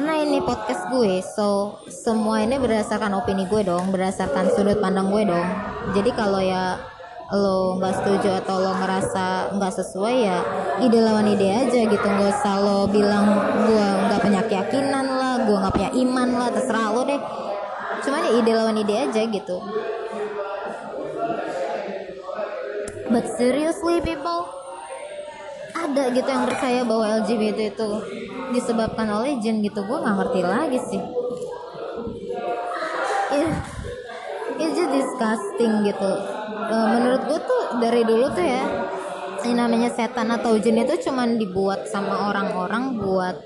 karena 0.00 0.16
ini 0.16 0.40
podcast 0.40 0.88
gue 0.88 1.20
so 1.20 1.76
semua 1.92 2.40
ini 2.40 2.56
berdasarkan 2.56 3.20
opini 3.20 3.44
gue 3.44 3.68
dong 3.68 3.92
berdasarkan 3.92 4.48
sudut 4.48 4.80
pandang 4.80 5.12
gue 5.12 5.28
dong. 5.28 5.44
Jadi 5.92 6.08
kalau 6.16 6.40
ya 6.40 6.80
lo 7.28 7.76
nggak 7.76 8.00
setuju 8.00 8.40
atau 8.40 8.64
lo 8.64 8.72
ngerasa 8.80 9.52
nggak 9.60 9.72
sesuai 9.76 10.16
ya 10.24 10.40
ide 10.80 11.04
lawan 11.04 11.28
ide 11.28 11.52
aja 11.52 11.84
gitu. 11.84 12.00
Nggak 12.00 12.32
usah 12.32 12.54
lo 12.64 12.88
bilang 12.88 13.28
gue 13.68 13.88
nggak 14.08 14.20
punya 14.24 14.40
keyakinan 14.48 15.04
lah 15.04 15.44
gue 15.44 15.56
nggak 15.68 15.74
punya 15.76 15.90
iman 15.92 16.28
lah 16.32 16.48
terserah 16.48 16.96
lo 16.96 17.04
deh. 17.04 17.20
Cuman 18.00 18.20
ya 18.24 18.32
ide 18.40 18.52
lawan 18.56 18.80
ide 18.80 18.94
aja 19.04 19.20
gitu. 19.20 19.56
But 23.12 23.28
seriously 23.36 24.00
people 24.00 24.59
ada 25.88 26.04
gitu 26.12 26.28
yang 26.28 26.44
percaya 26.44 26.80
bahwa 26.84 27.04
LGBT 27.24 27.72
itu 27.72 27.88
disebabkan 28.52 29.08
oleh 29.08 29.40
jin 29.40 29.64
gitu. 29.64 29.80
Gue 29.86 29.98
nggak 30.00 30.16
ngerti 30.20 30.40
lagi 30.44 30.78
sih. 30.90 31.02
It, 33.30 33.50
it's 34.58 34.74
just 34.76 34.92
disgusting 34.92 35.86
gitu. 35.86 36.12
Uh, 36.70 36.86
menurut 36.98 37.22
gue 37.26 37.40
tuh 37.40 37.62
dari 37.80 38.02
dulu 38.04 38.26
tuh 38.34 38.44
ya 38.44 38.64
ini 39.40 39.56
namanya 39.56 39.88
setan 39.88 40.28
atau 40.28 40.60
jin 40.60 40.84
itu 40.84 41.08
cuman 41.08 41.40
dibuat 41.40 41.88
sama 41.88 42.28
orang-orang 42.28 43.00
buat 43.00 43.36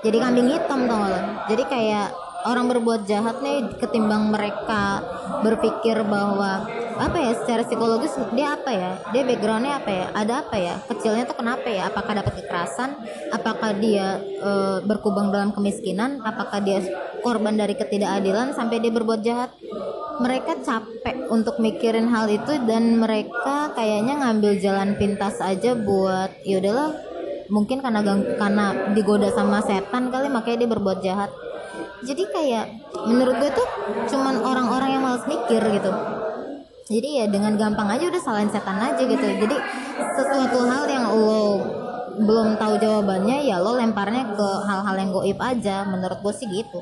jadi 0.00 0.16
kambing 0.24 0.48
hitam 0.48 0.88
tau 0.88 1.04
gak 1.04 1.24
jadi 1.52 1.62
kayak 1.68 2.08
orang 2.46 2.66
berbuat 2.70 3.04
jahat 3.04 3.42
nih 3.44 3.76
ketimbang 3.76 4.32
mereka 4.32 5.04
berpikir 5.44 6.00
bahwa 6.04 6.64
apa 7.00 7.16
ya 7.16 7.32
secara 7.32 7.64
psikologis 7.64 8.12
dia 8.36 8.56
apa 8.56 8.70
ya? 8.72 8.92
Dia 9.12 9.22
backgroundnya 9.24 9.80
apa 9.80 9.90
ya? 9.90 10.06
Ada 10.12 10.34
apa 10.44 10.56
ya? 10.60 10.74
Kecilnya 10.84 11.24
tuh 11.24 11.36
kenapa 11.40 11.68
ya? 11.72 11.88
Apakah 11.88 12.12
dapat 12.20 12.44
kekerasan? 12.44 12.90
Apakah 13.32 13.72
dia 13.80 14.20
e, 14.20 14.50
berkubang 14.84 15.32
dalam 15.32 15.56
kemiskinan? 15.56 16.20
Apakah 16.20 16.60
dia 16.60 16.84
korban 17.24 17.56
dari 17.56 17.72
ketidakadilan 17.72 18.52
sampai 18.52 18.84
dia 18.84 18.92
berbuat 18.92 19.20
jahat? 19.24 19.56
Mereka 20.20 20.60
capek 20.60 21.32
untuk 21.32 21.56
mikirin 21.56 22.12
hal 22.12 22.28
itu 22.28 22.60
dan 22.68 23.00
mereka 23.00 23.72
kayaknya 23.72 24.20
ngambil 24.20 24.60
jalan 24.60 24.92
pintas 25.00 25.40
aja 25.40 25.72
buat 25.72 26.28
ya 26.44 26.60
udahlah 26.60 26.92
mungkin 27.50 27.82
karena 27.82 28.04
gang, 28.04 28.22
karena 28.38 28.94
digoda 28.94 29.32
sama 29.32 29.64
setan 29.64 30.12
kali 30.12 30.28
makanya 30.30 30.64
dia 30.64 30.70
berbuat 30.70 30.98
jahat 31.00 31.32
jadi 32.00 32.22
kayak 32.32 32.66
menurut 33.04 33.36
gue 33.36 33.50
tuh 33.52 33.68
cuman 34.08 34.40
orang-orang 34.40 34.96
yang 34.96 35.02
males 35.04 35.24
mikir 35.28 35.60
gitu. 35.60 35.92
Jadi 36.90 37.22
ya 37.22 37.24
dengan 37.30 37.54
gampang 37.54 37.86
aja 37.86 38.10
udah 38.10 38.22
salahin 38.22 38.50
setan 38.50 38.80
aja 38.82 38.98
gitu. 38.98 39.22
Jadi 39.22 39.56
sesuatu 40.18 40.58
hal 40.66 40.84
yang 40.90 41.06
lo 41.06 41.62
belum 42.20 42.58
tahu 42.58 42.82
jawabannya 42.82 43.46
ya 43.46 43.62
lo 43.62 43.78
lemparnya 43.78 44.34
ke 44.34 44.48
hal-hal 44.66 44.96
yang 44.98 45.10
goib 45.14 45.38
aja. 45.38 45.86
Menurut 45.86 46.18
gue 46.18 46.34
sih 46.34 46.48
gitu. 46.50 46.80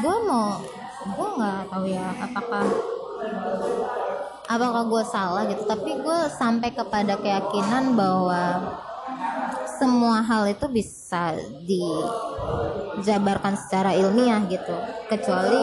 Gue 0.00 0.16
mau 0.24 0.58
gue 1.00 1.28
nggak 1.36 1.60
tahu 1.70 1.84
ya 1.86 2.06
apakah 2.16 2.64
apakah 4.50 4.82
gue 4.90 5.04
salah 5.06 5.46
gitu. 5.46 5.62
Tapi 5.62 6.02
gue 6.02 6.18
sampai 6.34 6.74
kepada 6.74 7.14
keyakinan 7.22 7.94
bahwa 7.94 8.74
semua 9.78 10.26
hal 10.26 10.50
itu 10.50 10.66
bisa 10.66 11.38
dijabarkan 11.62 13.54
secara 13.54 13.94
ilmiah 13.94 14.42
gitu. 14.50 14.74
Kecuali 15.06 15.62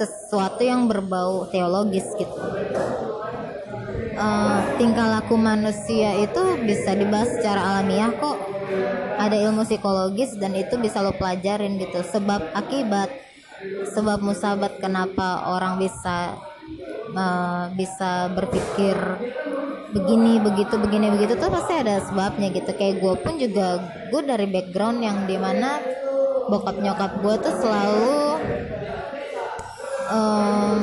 sesuatu 0.00 0.64
yang 0.64 0.88
berbau 0.88 1.44
teologis 1.52 2.08
gitu. 2.16 2.40
Uh, 4.14 4.62
tingkah 4.78 5.10
laku 5.10 5.34
manusia 5.34 6.14
itu 6.22 6.42
bisa 6.62 6.94
dibahas 6.96 7.28
secara 7.36 7.60
alamiah 7.76 8.14
kok. 8.16 8.38
Ada 9.20 9.36
ilmu 9.50 9.62
psikologis 9.62 10.34
dan 10.40 10.56
itu 10.56 10.80
bisa 10.80 11.04
lo 11.04 11.12
pelajarin 11.14 11.78
gitu. 11.78 12.02
Sebab 12.02 12.56
akibat 12.56 13.12
sebab 13.94 14.20
musabat 14.20 14.82
kenapa 14.82 15.48
orang 15.48 15.78
bisa 15.78 16.36
uh, 17.14 17.70
bisa 17.74 18.30
berpikir 18.34 18.94
begini 19.94 20.42
begitu 20.42 20.74
begini 20.74 21.06
begitu 21.14 21.38
tuh 21.38 21.50
pasti 21.54 21.72
ada 21.78 22.02
sebabnya 22.02 22.50
gitu. 22.50 22.70
Kayak 22.74 23.00
gue 23.00 23.14
pun 23.22 23.34
juga 23.38 23.66
gue 24.10 24.22
dari 24.26 24.46
background 24.50 24.98
yang 25.00 25.24
di 25.24 25.38
mana 25.38 25.78
bokap 26.50 26.76
nyokap 26.82 27.22
gue 27.22 27.34
tuh 27.40 27.54
selalu 27.62 28.18
um, 30.12 30.78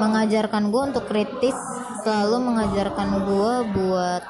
mengajarkan 0.00 0.72
gue 0.72 0.82
untuk 0.94 1.04
kritis 1.10 1.58
selalu 2.06 2.38
mengajarkan 2.38 3.08
gue 3.26 3.52
buat 3.74 4.22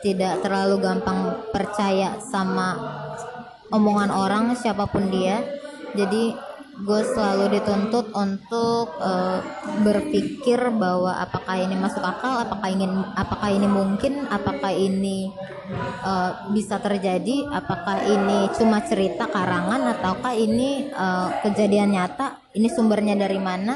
tidak 0.00 0.40
terlalu 0.40 0.80
gampang 0.80 1.42
percaya 1.50 2.16
sama 2.22 2.78
omongan 3.68 4.08
orang 4.08 4.44
siapa 4.56 4.88
pun 4.88 5.12
dia. 5.12 5.44
Jadi 5.92 6.47
gue 6.78 7.02
selalu 7.02 7.58
dituntut 7.58 8.14
untuk 8.14 8.94
uh, 9.02 9.42
berpikir 9.82 10.70
bahwa 10.78 11.10
apakah 11.18 11.58
ini 11.58 11.74
masuk 11.74 12.02
akal, 12.06 12.38
apakah 12.38 12.70
ingin, 12.70 13.02
apakah 13.18 13.50
ini 13.50 13.66
mungkin, 13.66 14.30
apakah 14.30 14.70
ini 14.70 15.34
uh, 16.06 16.54
bisa 16.54 16.78
terjadi, 16.78 17.50
apakah 17.50 17.98
ini 18.06 18.46
cuma 18.54 18.78
cerita 18.86 19.26
karangan 19.26 19.90
ataukah 19.98 20.34
ini 20.38 20.86
uh, 20.94 21.42
kejadian 21.42 21.98
nyata, 21.98 22.38
ini 22.54 22.70
sumbernya 22.70 23.18
dari 23.18 23.42
mana? 23.42 23.74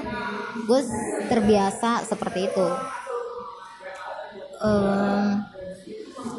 Gue 0.70 0.86
terbiasa 1.26 2.06
seperti 2.06 2.54
itu. 2.54 2.66
Um, 4.62 5.42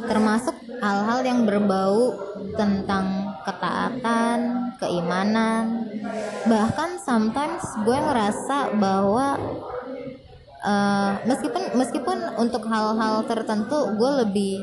termasuk 0.08 0.56
hal-hal 0.84 1.20
yang 1.24 1.40
berbau 1.48 2.16
tentang 2.56 3.36
ketaatan, 3.44 4.72
keimanan. 4.80 5.88
Bahkan 6.48 7.00
sometimes 7.04 7.64
gue 7.84 7.98
ngerasa 7.98 8.76
bahwa 8.80 9.40
uh, 10.64 11.12
meskipun 11.28 11.76
meskipun 11.76 12.18
untuk 12.40 12.64
hal-hal 12.68 13.24
tertentu 13.28 13.94
gue 14.00 14.12
lebih 14.26 14.56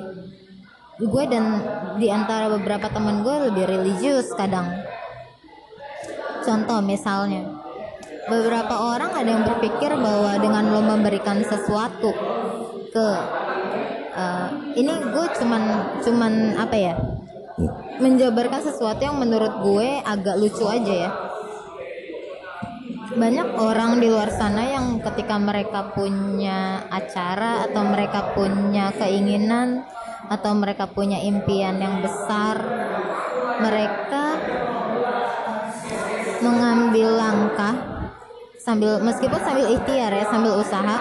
gue 1.01 1.25
dan 1.29 1.65
di 1.97 2.13
antara 2.13 2.53
beberapa 2.53 2.93
teman 2.93 3.25
gue 3.25 3.49
lebih 3.49 3.65
religius 3.65 4.29
kadang 4.37 4.69
contoh 6.45 6.85
misalnya 6.85 7.49
beberapa 8.29 8.75
orang 8.97 9.17
ada 9.17 9.31
yang 9.33 9.45
berpikir 9.49 9.97
bahwa 9.97 10.37
dengan 10.37 10.65
lo 10.69 10.81
memberikan 10.85 11.41
sesuatu 11.41 12.13
ke 12.93 13.09
uh, 14.21 14.47
ini 14.77 14.93
gue 14.93 15.27
cuman 15.41 15.63
cuman 16.05 16.33
apa 16.61 16.77
ya? 16.77 16.95
Menjabarkan 18.01 18.61
sesuatu 18.61 19.01
yang 19.01 19.17
menurut 19.17 19.65
gue 19.65 19.89
agak 20.05 20.37
lucu 20.37 20.65
aja 20.69 20.95
ya. 21.09 21.11
Banyak 23.11 23.59
orang 23.59 23.99
di 23.99 24.07
luar 24.07 24.31
sana 24.31 24.71
yang 24.71 25.03
ketika 25.03 25.35
mereka 25.41 25.91
punya 25.97 26.87
acara 26.89 27.67
atau 27.67 27.83
mereka 27.83 28.33
punya 28.37 28.95
keinginan 28.95 29.83
atau 30.31 30.55
mereka 30.55 30.87
punya 30.87 31.19
impian 31.19 31.81
yang 31.83 31.99
besar 32.05 32.55
mereka 33.61 34.39
mengambil 36.41 37.09
langkah 37.19 37.75
sambil 38.61 39.03
meskipun 39.03 39.41
sambil 39.43 39.67
ikhtiar 39.75 40.13
ya 40.15 40.25
sambil 40.31 40.55
usaha 40.57 40.97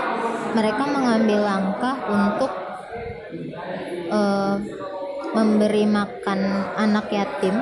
mereka 0.58 0.84
mengambil 0.90 1.46
langkah 1.46 1.96
untuk 2.10 2.52
uh, 4.10 4.58
memberi 5.34 5.86
makan 5.86 6.40
anak 6.76 7.14
yatim 7.14 7.56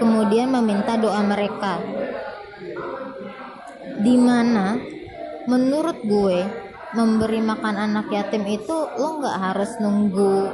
kemudian 0.00 0.50
meminta 0.50 0.98
doa 0.98 1.22
mereka. 1.22 1.78
Di 4.00 4.14
mana 4.18 4.76
menurut 5.46 6.02
gue 6.02 6.38
memberi 6.94 7.40
makan 7.42 7.76
anak 7.78 8.10
yatim 8.10 8.42
itu 8.48 8.76
lo 8.98 9.22
nggak 9.22 9.38
harus 9.38 9.70
nunggu 9.78 10.50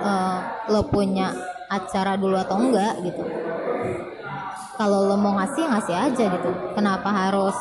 uh, 0.00 0.38
lo 0.70 0.88
punya 0.88 1.32
acara 1.68 2.16
dulu 2.16 2.36
atau 2.36 2.56
enggak 2.60 3.00
gitu. 3.04 3.24
Kalau 4.76 5.04
lo 5.04 5.16
mau 5.20 5.36
ngasih 5.36 5.68
ngasih 5.68 5.96
aja 5.96 6.24
gitu. 6.32 6.50
Kenapa 6.74 7.08
harus 7.12 7.56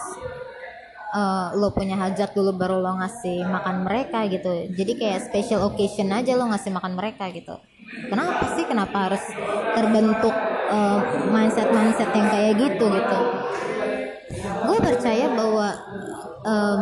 uh, 1.11 1.53
lo 1.55 1.75
punya 1.75 1.99
hajat 1.99 2.31
dulu 2.31 2.55
baru 2.55 2.79
lo 2.79 2.97
ngasih 2.97 3.43
makan 3.45 3.85
mereka 3.85 4.25
gitu. 4.31 4.71
Jadi 4.71 4.91
kayak 4.97 5.29
special 5.29 5.67
occasion 5.67 6.09
aja 6.09 6.33
lo 6.39 6.47
ngasih 6.49 6.71
makan 6.71 6.95
mereka 6.95 7.29
gitu. 7.29 7.55
Kenapa 8.07 8.55
sih? 8.55 8.63
Kenapa 8.63 9.11
harus 9.11 9.23
terbentuk 9.75 10.31
uh, 10.71 10.99
mindset 11.27 11.69
mindset 11.75 12.09
yang 12.15 12.27
kayak 12.31 12.53
gitu 12.55 12.85
gitu? 12.87 13.19
Gue 14.63 14.77
percaya 14.79 15.27
bahwa 15.35 15.67
um, 16.47 16.79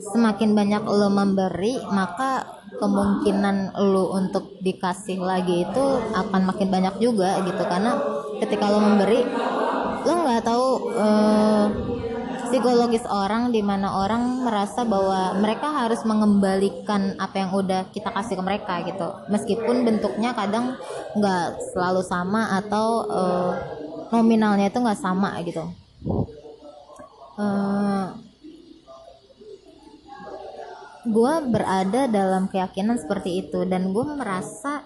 semakin 0.00 0.56
banyak 0.56 0.82
lo 0.88 1.12
memberi 1.12 1.76
maka 1.92 2.56
kemungkinan 2.78 3.76
lo 3.76 4.14
untuk 4.16 4.56
dikasih 4.62 5.20
lagi 5.20 5.68
itu 5.68 5.84
akan 6.16 6.48
makin 6.48 6.72
banyak 6.72 6.96
juga 6.96 7.44
gitu. 7.44 7.60
Karena 7.68 8.00
ketika 8.40 8.72
lo 8.72 8.80
memberi 8.80 9.20
lo 10.08 10.14
nggak 10.24 10.42
tahu 10.46 10.66
uh, 10.96 11.66
psikologis 12.48 13.04
orang 13.04 13.52
di 13.52 13.60
mana 13.60 14.00
orang 14.00 14.42
merasa 14.42 14.82
bahwa 14.82 15.36
mereka 15.36 15.68
harus 15.68 16.00
mengembalikan 16.08 17.14
apa 17.20 17.44
yang 17.44 17.50
udah 17.52 17.92
kita 17.92 18.08
kasih 18.08 18.40
ke 18.40 18.42
mereka 18.42 18.80
gitu. 18.88 19.08
Meskipun 19.28 19.84
bentuknya 19.84 20.32
kadang 20.32 20.80
nggak 21.12 21.60
selalu 21.76 22.02
sama 22.02 22.56
atau 22.56 23.04
uh, 23.06 23.52
nominalnya 24.10 24.72
itu 24.72 24.80
nggak 24.80 25.00
sama 25.00 25.36
gitu. 25.44 25.64
Uh, 27.38 28.16
gue 31.06 31.34
berada 31.48 32.10
dalam 32.10 32.50
keyakinan 32.50 32.98
seperti 32.98 33.46
itu 33.46 33.62
dan 33.68 33.94
gue 33.94 34.04
merasa 34.04 34.82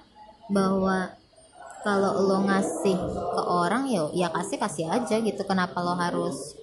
bahwa 0.52 1.14
kalau 1.82 2.14
lo 2.30 2.46
ngasih 2.46 2.94
ke 3.10 3.42
orang 3.42 3.90
ya 3.90 4.06
ya 4.14 4.28
kasih 4.30 4.58
kasih 4.58 4.86
aja 4.90 5.16
gitu. 5.18 5.42
Kenapa 5.46 5.82
lo 5.82 5.98
harus 5.98 6.61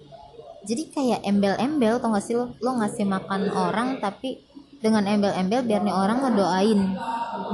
jadi 0.60 0.84
kayak 0.92 1.22
embel-embel 1.24 2.04
tau 2.04 2.12
gak 2.12 2.26
sih 2.26 2.36
lo? 2.36 2.52
Lo 2.60 2.76
ngasih 2.76 3.08
makan 3.08 3.48
orang 3.56 4.04
tapi 4.04 4.44
dengan 4.80 5.08
embel-embel 5.08 5.64
biar 5.64 5.82
nih 5.84 5.96
orang 5.96 6.20
ngedoain. 6.20 6.82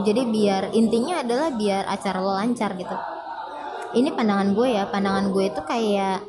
Jadi 0.01 0.21
biar 0.29 0.73
intinya 0.73 1.21
adalah 1.21 1.53
biar 1.53 1.85
acara 1.85 2.17
lo 2.17 2.33
lancar 2.33 2.73
gitu. 2.73 2.95
Ini 3.95 4.09
pandangan 4.11 4.57
gue 4.57 4.67
ya 4.73 4.83
pandangan 4.89 5.29
gue 5.31 5.43
itu 5.47 5.61
kayak 5.63 6.19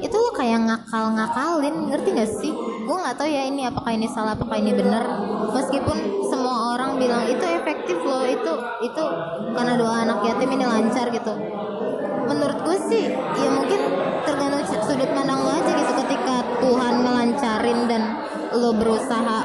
itu 0.00 0.16
lo 0.16 0.30
kayak 0.32 0.60
ngakal-ngakalin 0.62 1.74
ngerti 1.90 2.08
gak 2.14 2.30
sih? 2.30 2.52
Gue 2.86 2.96
nggak 3.02 3.18
tahu 3.18 3.26
ya 3.26 3.42
ini 3.50 3.66
apakah 3.66 3.98
ini 3.98 4.06
salah 4.06 4.38
apakah 4.38 4.62
ini 4.62 4.70
benar 4.78 5.02
meskipun 5.50 6.22
semua 6.30 6.78
orang 6.78 7.02
bilang 7.02 7.26
itu 7.26 7.42
efektif 7.42 7.98
loh 7.98 8.22
itu 8.22 8.52
itu 8.86 9.02
karena 9.58 9.74
doa 9.74 10.06
anak 10.06 10.22
yatim 10.22 10.54
ini 10.54 10.62
lancar 10.62 11.10
gitu. 11.10 11.34
Menurut 12.30 12.58
gue 12.62 12.78
sih 12.86 13.10
ya 13.10 13.50
mungkin 13.50 13.80
sudut 14.96 15.12
pandang 15.12 15.44
lo 15.44 15.52
aja 15.52 15.72
gitu 15.76 15.92
ketika 16.08 16.36
Tuhan 16.56 16.94
melancarin 17.04 17.84
dan 17.84 18.02
lo 18.56 18.72
berusaha 18.80 19.38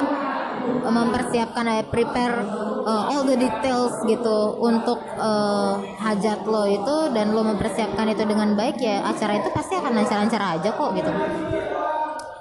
mempersiapkan 0.88 1.68
ya 1.68 1.84
prepare 1.92 2.40
uh, 2.88 3.12
all 3.12 3.28
the 3.28 3.36
details 3.36 3.92
gitu 4.08 4.56
untuk 4.56 4.96
uh, 5.20 5.76
hajat 6.00 6.48
lo 6.48 6.64
itu 6.64 6.96
dan 7.12 7.36
lo 7.36 7.44
mempersiapkan 7.44 8.08
itu 8.08 8.24
dengan 8.24 8.56
baik 8.56 8.80
ya 8.80 9.04
acara 9.04 9.44
itu 9.44 9.52
pasti 9.52 9.76
akan 9.76 9.92
lancar-lancar 9.92 10.40
aja 10.40 10.72
kok 10.72 10.90
gitu. 10.96 11.12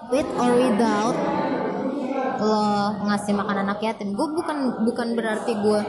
With 0.08 0.32
or 0.40 0.56
without 0.56 1.18
lo 2.40 2.96
ngasih 3.12 3.36
makan 3.36 3.68
anak 3.68 3.84
yatim. 3.84 4.16
Gue 4.16 4.32
bukan 4.32 4.88
bukan 4.88 5.20
berarti 5.20 5.52
gue 5.52 5.82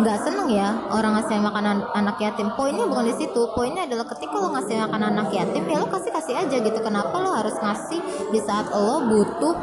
nggak 0.00 0.18
um, 0.20 0.24
seneng 0.24 0.48
ya 0.52 0.68
orang 0.92 1.16
ngasih 1.18 1.40
makanan 1.40 1.76
anak 1.96 2.16
yatim. 2.20 2.52
Poinnya 2.52 2.84
bukan 2.84 3.08
di 3.08 3.14
situ. 3.16 3.40
Poinnya 3.56 3.88
adalah 3.88 4.06
ketika 4.12 4.34
lo 4.36 4.48
ngasih 4.52 4.84
makan 4.88 5.02
anak 5.14 5.28
yatim 5.32 5.64
ya 5.64 5.80
lo 5.80 5.88
kasih 5.88 6.10
kasih 6.12 6.34
aja 6.44 6.56
gitu. 6.60 6.78
Kenapa 6.84 7.14
lo 7.20 7.30
harus 7.32 7.56
ngasih 7.56 8.00
di 8.30 8.40
saat 8.44 8.68
lo 8.70 9.08
butuh 9.08 9.54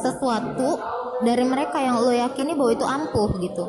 sesuatu 0.00 0.78
dari 1.26 1.44
mereka 1.44 1.82
yang 1.82 2.00
lo 2.00 2.14
yakini 2.14 2.54
bahwa 2.54 2.70
itu 2.70 2.86
ampuh 2.86 3.30
gitu? 3.42 3.64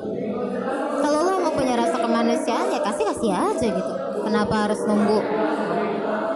Kalau 1.02 1.20
lo 1.26 1.34
mau 1.42 1.54
punya 1.54 1.76
rasa 1.76 1.98
kemanusiaan 1.98 2.70
ya 2.70 2.80
kasih 2.86 3.06
kasih 3.10 3.30
aja 3.34 3.68
gitu. 3.74 3.94
Kenapa 4.22 4.70
harus 4.70 4.80
nunggu 4.86 5.20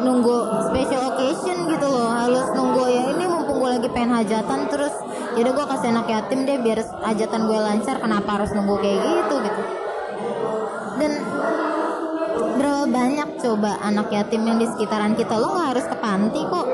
nunggu 0.05 0.37
special 0.69 1.01
occasion 1.15 1.57
gitu 1.71 1.87
loh 1.87 2.13
harus 2.13 2.45
nunggu 2.53 2.83
ya 2.93 3.03
ini 3.15 3.25
mumpung 3.25 3.57
gue 3.57 3.69
lagi 3.79 3.89
pengen 3.89 4.13
hajatan 4.13 4.69
terus 4.69 4.93
yaudah 5.35 5.51
gue 5.51 5.65
kasih 5.67 5.89
anak 5.91 6.07
yatim 6.07 6.39
deh 6.47 6.57
biar 6.63 6.79
hajatan 7.03 7.41
gue 7.51 7.59
lancar 7.59 7.95
kenapa 7.99 8.29
harus 8.39 8.55
nunggu 8.55 8.79
kayak 8.79 8.99
gitu 9.03 9.35
gitu. 9.43 9.61
Dan 10.95 11.11
berapa 12.55 12.85
banyak 12.87 13.29
coba 13.43 13.71
anak 13.83 14.07
yatim 14.15 14.47
yang 14.47 14.57
di 14.57 14.67
sekitaran 14.71 15.13
kita? 15.19 15.35
Lo 15.35 15.51
nggak 15.51 15.69
harus 15.75 15.85
ke 15.91 15.95
panti 15.99 16.41
kok. 16.47 16.67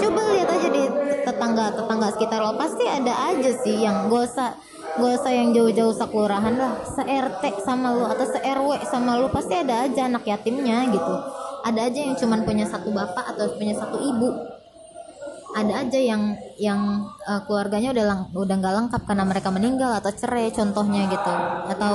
Coba 0.00 0.20
lihat 0.32 0.48
aja 0.48 0.68
di 0.72 0.84
tetangga 1.28 1.64
tetangga 1.76 2.08
sekitar 2.16 2.40
lo. 2.40 2.56
Pasti 2.56 2.84
ada 2.88 3.12
aja 3.28 3.50
sih 3.60 3.84
yang 3.84 4.08
gak 4.08 4.22
usah 4.24 4.50
gak 4.94 5.12
usah 5.20 5.32
yang 5.34 5.52
jauh-jauh 5.52 5.92
sekelurahan 5.92 6.56
lah. 6.56 6.80
Se 6.88 7.04
RT 7.04 7.60
sama 7.60 7.92
lo 7.92 8.08
atau 8.08 8.24
se 8.24 8.40
RW 8.40 8.80
sama 8.88 9.20
lo. 9.20 9.28
Pasti 9.28 9.52
ada 9.52 9.84
aja 9.84 10.08
anak 10.08 10.24
yatimnya 10.24 10.88
gitu. 10.88 11.14
Ada 11.64 11.92
aja 11.92 12.00
yang 12.00 12.16
cuman 12.16 12.48
punya 12.48 12.64
satu 12.64 12.88
bapak 12.88 13.36
atau 13.36 13.52
punya 13.56 13.76
satu 13.76 14.00
ibu 14.00 14.53
ada 15.54 15.86
aja 15.86 16.00
yang 16.02 16.34
yang 16.58 17.06
uh, 17.22 17.40
keluarganya 17.46 17.94
udah 17.94 18.04
lang, 18.04 18.20
udah 18.34 18.56
nggak 18.58 18.74
lengkap 18.74 19.02
karena 19.06 19.24
mereka 19.24 19.48
meninggal 19.54 19.94
atau 20.02 20.10
cerai 20.10 20.50
contohnya 20.50 21.06
gitu. 21.06 21.34
Atau 21.70 21.94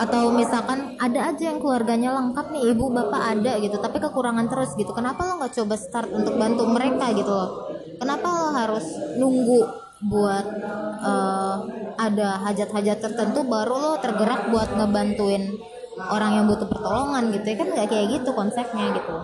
atau 0.00 0.22
misalkan 0.32 0.96
ada 0.96 1.34
aja 1.34 1.50
yang 1.50 1.58
keluarganya 1.60 2.14
lengkap 2.16 2.46
nih 2.54 2.72
ibu 2.72 2.88
bapak 2.88 3.22
ada 3.36 3.58
gitu 3.58 3.76
tapi 3.82 3.98
kekurangan 3.98 4.46
terus 4.46 4.72
gitu. 4.78 4.94
Kenapa 4.94 5.26
lo 5.26 5.42
nggak 5.42 5.54
coba 5.58 5.74
start 5.74 6.14
untuk 6.14 6.38
bantu 6.38 6.62
mereka 6.70 7.10
gitu 7.10 7.28
loh? 7.28 7.50
Kenapa 7.98 8.26
lo 8.30 8.48
harus 8.54 8.86
nunggu 9.18 9.60
buat 10.00 10.46
uh, 11.04 11.56
ada 12.00 12.40
hajat-hajat 12.48 12.98
tertentu 13.04 13.44
baru 13.44 13.76
lo 13.76 13.92
tergerak 14.00 14.48
buat 14.48 14.72
ngebantuin 14.72 15.52
orang 16.08 16.40
yang 16.40 16.44
butuh 16.48 16.64
pertolongan 16.64 17.28
gitu 17.36 17.44
ya 17.44 17.56
kan 17.60 17.68
nggak 17.76 17.88
kayak 17.92 18.06
gitu 18.16 18.30
konsepnya 18.32 18.86
gitu. 18.96 19.14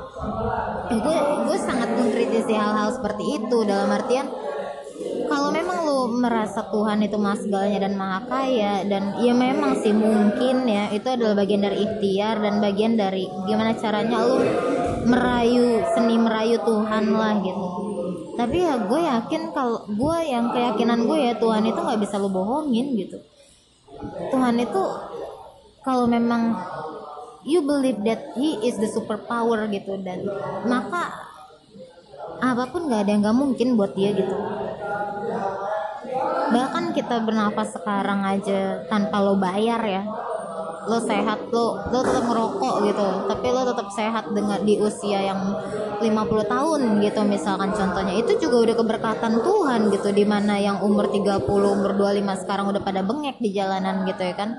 Gue 1.00 1.16
gue 1.48 1.58
sangat 1.58 1.88
mengkritisi 1.96 2.52
hal-hal 2.52 2.92
seperti 2.92 3.40
itu 3.40 3.58
dalam 3.64 3.88
artian 3.88 4.28
kalau 5.26 5.50
memang 5.50 5.82
lo 5.82 6.00
merasa 6.08 6.70
Tuhan 6.70 7.02
itu 7.02 7.18
segalanya 7.18 7.80
dan 7.82 7.94
maha 7.98 8.20
kaya 8.30 8.86
dan 8.86 9.18
ya 9.20 9.34
memang 9.34 9.82
sih 9.82 9.92
mungkin 9.92 10.64
ya 10.64 10.88
itu 10.94 11.04
adalah 11.10 11.34
bagian 11.42 11.66
dari 11.66 11.82
ikhtiar 11.82 12.38
dan 12.40 12.62
bagian 12.62 12.94
dari 12.94 13.26
gimana 13.44 13.74
caranya 13.74 14.22
lo 14.22 14.38
merayu 15.06 15.82
seni 15.94 16.16
merayu 16.18 16.62
Tuhan 16.62 17.04
lah 17.10 17.34
gitu. 17.42 17.66
Tapi 18.36 18.56
ya 18.62 18.74
gue 18.84 19.00
yakin 19.00 19.42
kalau 19.50 19.80
gue 19.88 20.18
yang 20.28 20.52
keyakinan 20.52 21.08
gue 21.08 21.18
ya 21.18 21.32
Tuhan 21.40 21.64
itu 21.64 21.78
nggak 21.78 22.00
bisa 22.00 22.16
lo 22.20 22.28
bohongin 22.30 22.94
gitu. 22.94 23.18
Tuhan 24.30 24.56
itu 24.60 24.82
kalau 25.86 26.10
memang 26.10 26.58
you 27.46 27.62
believe 27.62 28.02
that 28.02 28.34
he 28.34 28.58
is 28.66 28.74
the 28.82 28.90
superpower 28.90 29.70
gitu 29.70 29.94
dan 30.02 30.26
maka 30.66 31.14
apa 32.42 32.66
pun 32.74 32.90
nggak 32.90 33.06
ada 33.06 33.10
yang 33.14 33.22
nggak 33.22 33.38
mungkin 33.38 33.78
buat 33.78 33.94
dia 33.94 34.10
gitu. 34.10 34.34
Bahkan 36.50 36.90
kita 36.90 37.22
bernafas 37.22 37.78
sekarang 37.78 38.26
aja 38.26 38.82
tanpa 38.90 39.22
lo 39.22 39.38
bayar 39.38 39.80
ya. 39.86 40.02
Lo 40.90 40.98
sehat 40.98 41.54
lo 41.54 41.86
lo 41.88 41.98
tetap 42.02 42.26
ngerokok 42.26 42.74
gitu. 42.90 43.08
Tapi 43.30 43.46
lo 43.54 43.62
tetap 43.62 43.88
sehat 43.94 44.24
dengan 44.34 44.60
di 44.66 44.74
usia 44.82 45.22
yang 45.22 45.40
50 46.02 46.02
tahun 46.50 46.80
gitu 46.98 47.20
misalkan 47.24 47.70
contohnya. 47.72 48.14
Itu 48.20 48.36
juga 48.42 48.68
udah 48.68 48.74
keberkatan 48.74 49.32
Tuhan 49.40 49.80
gitu 49.94 50.10
di 50.12 50.26
mana 50.26 50.58
yang 50.58 50.82
umur 50.82 51.08
30 51.08 51.46
umur 51.46 51.94
25 51.94 52.42
sekarang 52.42 52.74
udah 52.74 52.82
pada 52.82 53.00
bengek 53.06 53.38
di 53.38 53.54
jalanan 53.54 54.04
gitu 54.04 54.22
ya 54.26 54.34
kan 54.34 54.50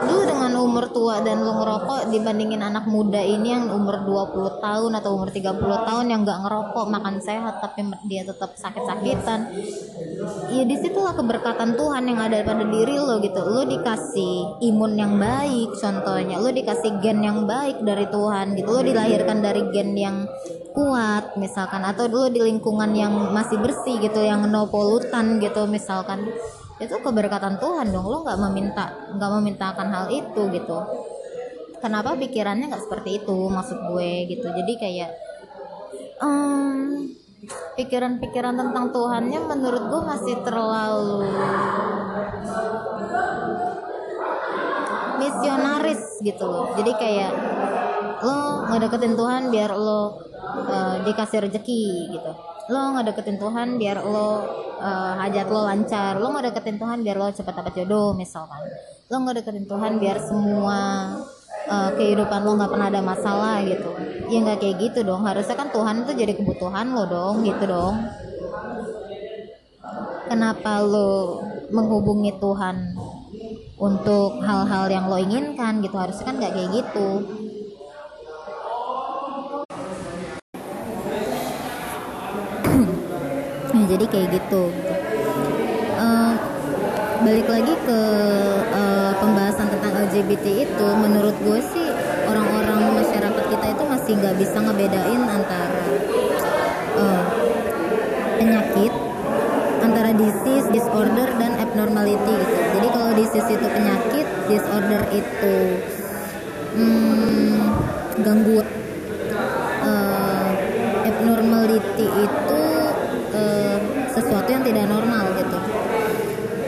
lu 0.00 0.24
dengan 0.24 0.52
umur 0.56 0.88
tua 0.90 1.20
dan 1.20 1.44
lu 1.44 1.52
ngerokok 1.52 2.08
dibandingin 2.08 2.64
anak 2.64 2.88
muda 2.88 3.20
ini 3.20 3.52
yang 3.52 3.68
umur 3.68 4.02
20 4.02 4.64
tahun 4.64 4.92
atau 4.96 5.10
umur 5.14 5.28
30 5.28 5.60
tahun 5.60 6.06
yang 6.08 6.20
nggak 6.24 6.40
ngerokok 6.48 6.86
makan 6.88 7.16
sehat 7.20 7.60
tapi 7.60 7.84
dia 8.08 8.24
tetap 8.24 8.56
sakit-sakitan. 8.56 9.40
Ya 10.52 10.64
di 10.68 10.76
situlah 10.76 11.16
keberkatan 11.16 11.76
Tuhan 11.76 12.04
yang 12.04 12.20
ada 12.20 12.44
pada 12.44 12.64
diri 12.64 12.96
lo 12.96 13.20
gitu. 13.20 13.40
Lo 13.40 13.64
dikasih 13.64 14.60
imun 14.64 14.92
yang 14.96 15.16
baik 15.16 15.76
contohnya. 15.76 16.36
Lo 16.40 16.52
dikasih 16.52 17.00
gen 17.00 17.24
yang 17.24 17.48
baik 17.48 17.80
dari 17.84 18.04
Tuhan 18.08 18.56
gitu. 18.56 18.68
Lo 18.68 18.80
dilahirkan 18.84 19.38
dari 19.40 19.64
gen 19.72 19.96
yang 19.96 20.28
kuat 20.76 21.36
misalkan. 21.40 21.84
Atau 21.84 22.08
lo 22.08 22.28
di 22.28 22.40
lingkungan 22.40 22.92
yang 22.92 23.32
masih 23.32 23.60
bersih 23.60 23.96
gitu 24.00 24.20
yang 24.20 24.44
no 24.48 24.68
polutan 24.68 25.40
gitu 25.40 25.64
misalkan 25.64 26.28
itu 26.80 26.96
keberkatan 27.04 27.60
Tuhan 27.60 27.92
dong 27.92 28.08
lo 28.08 28.24
nggak 28.24 28.40
meminta 28.48 28.88
nggak 29.12 29.30
memintakan 29.36 29.88
hal 29.92 30.06
itu 30.08 30.48
gitu. 30.48 30.78
Kenapa 31.80 32.16
pikirannya 32.16 32.72
nggak 32.72 32.84
seperti 32.88 33.20
itu 33.20 33.36
maksud 33.52 33.78
gue 33.92 34.10
gitu. 34.32 34.48
Jadi 34.48 34.72
kayak 34.80 35.10
um, 36.24 37.08
pikiran-pikiran 37.76 38.56
tentang 38.56 38.92
Tuhannya 38.96 39.40
menurut 39.44 39.82
gue 39.92 40.00
masih 40.08 40.34
terlalu 40.40 41.28
misionaris 45.20 46.02
gitu 46.24 46.44
loh. 46.48 46.72
Jadi 46.80 46.92
kayak 46.96 47.32
lo 48.24 48.68
ngedeketin 48.72 49.16
Tuhan 49.16 49.42
biar 49.52 49.72
lo 49.76 50.16
uh, 50.64 50.96
dikasih 51.04 51.44
rezeki 51.44 51.84
gitu 52.16 52.49
lo 52.70 52.94
ngedeketin 52.94 53.36
Tuhan 53.42 53.68
biar 53.82 54.06
lo 54.06 54.46
uh, 54.78 55.12
hajat 55.18 55.46
lo 55.50 55.60
lancar. 55.66 56.22
Lo 56.22 56.30
nggak 56.30 56.54
deketin 56.54 56.78
Tuhan 56.78 57.02
biar 57.02 57.16
lo 57.18 57.26
cepat 57.34 57.54
dapat 57.58 57.72
jodoh 57.82 58.14
misalkan. 58.14 58.62
Lo 59.10 59.16
nggak 59.18 59.42
deketin 59.42 59.66
Tuhan 59.66 59.98
biar 59.98 60.16
semua 60.22 60.78
uh, 61.66 61.90
kehidupan 61.98 62.40
lo 62.46 62.54
nggak 62.54 62.70
pernah 62.70 62.88
ada 62.88 63.02
masalah 63.02 63.58
gitu. 63.66 63.90
Ya 64.30 64.38
nggak 64.46 64.58
kayak 64.62 64.76
gitu 64.78 65.02
dong. 65.02 65.26
Harusnya 65.26 65.58
kan 65.58 65.68
Tuhan 65.74 66.06
itu 66.06 66.12
jadi 66.14 66.32
kebutuhan 66.38 66.94
lo 66.94 67.04
dong 67.10 67.42
gitu 67.42 67.64
dong. 67.66 68.06
Kenapa 70.30 70.78
lo 70.86 71.42
menghubungi 71.74 72.38
Tuhan 72.38 72.94
untuk 73.82 74.38
hal-hal 74.46 74.86
yang 74.86 75.10
lo 75.10 75.18
inginkan 75.18 75.82
gitu? 75.82 75.98
Harusnya 75.98 76.22
kan 76.22 76.38
nggak 76.38 76.54
kayak 76.54 76.70
gitu 76.70 77.08
jadi 83.90 84.04
kayak 84.06 84.28
gitu 84.38 84.70
uh, 85.98 86.34
balik 87.26 87.48
lagi 87.50 87.74
ke 87.74 88.00
uh, 88.70 89.12
pembahasan 89.18 89.66
tentang 89.66 90.06
LGBT 90.06 90.46
itu 90.70 90.86
menurut 90.94 91.34
gue 91.42 91.58
sih 91.74 91.88
orang-orang 92.30 93.02
masyarakat 93.02 93.44
kita 93.50 93.66
itu 93.74 93.82
masih 93.90 94.12
nggak 94.22 94.36
bisa 94.38 94.56
ngebedain 94.62 95.22
antara 95.26 95.82
uh, 96.94 97.24
penyakit 98.38 98.92
antara 99.80 100.12
disease, 100.12 100.68
disorder 100.70 101.28
dan 101.40 101.56
abnormality 101.56 102.36
gitu. 102.36 102.62
Jadi 102.78 102.88
kalau 102.92 103.10
disease 103.16 103.48
itu 103.48 103.64
penyakit, 103.64 104.26
disorder 104.44 105.02
itu 105.08 105.56
hmm, 106.76 107.60
gangguan, 108.20 108.68
abnormality 111.20 112.06
itu 112.06 112.49
tidak 114.70 114.86
normal 114.86 115.24
gitu. 115.34 115.58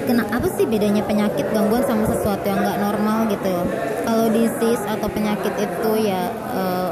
Kenapa 0.03 0.46
sih 0.59 0.66
bedanya 0.66 1.07
penyakit 1.07 1.46
gangguan 1.55 1.86
sama 1.86 2.11
sesuatu 2.11 2.42
yang 2.42 2.59
nggak 2.59 2.78
normal 2.82 3.30
gitu? 3.30 3.55
Kalau 4.03 4.26
disease 4.34 4.82
atau 4.82 5.07
penyakit 5.07 5.55
itu 5.62 5.90
ya 6.03 6.26
uh, 6.50 6.90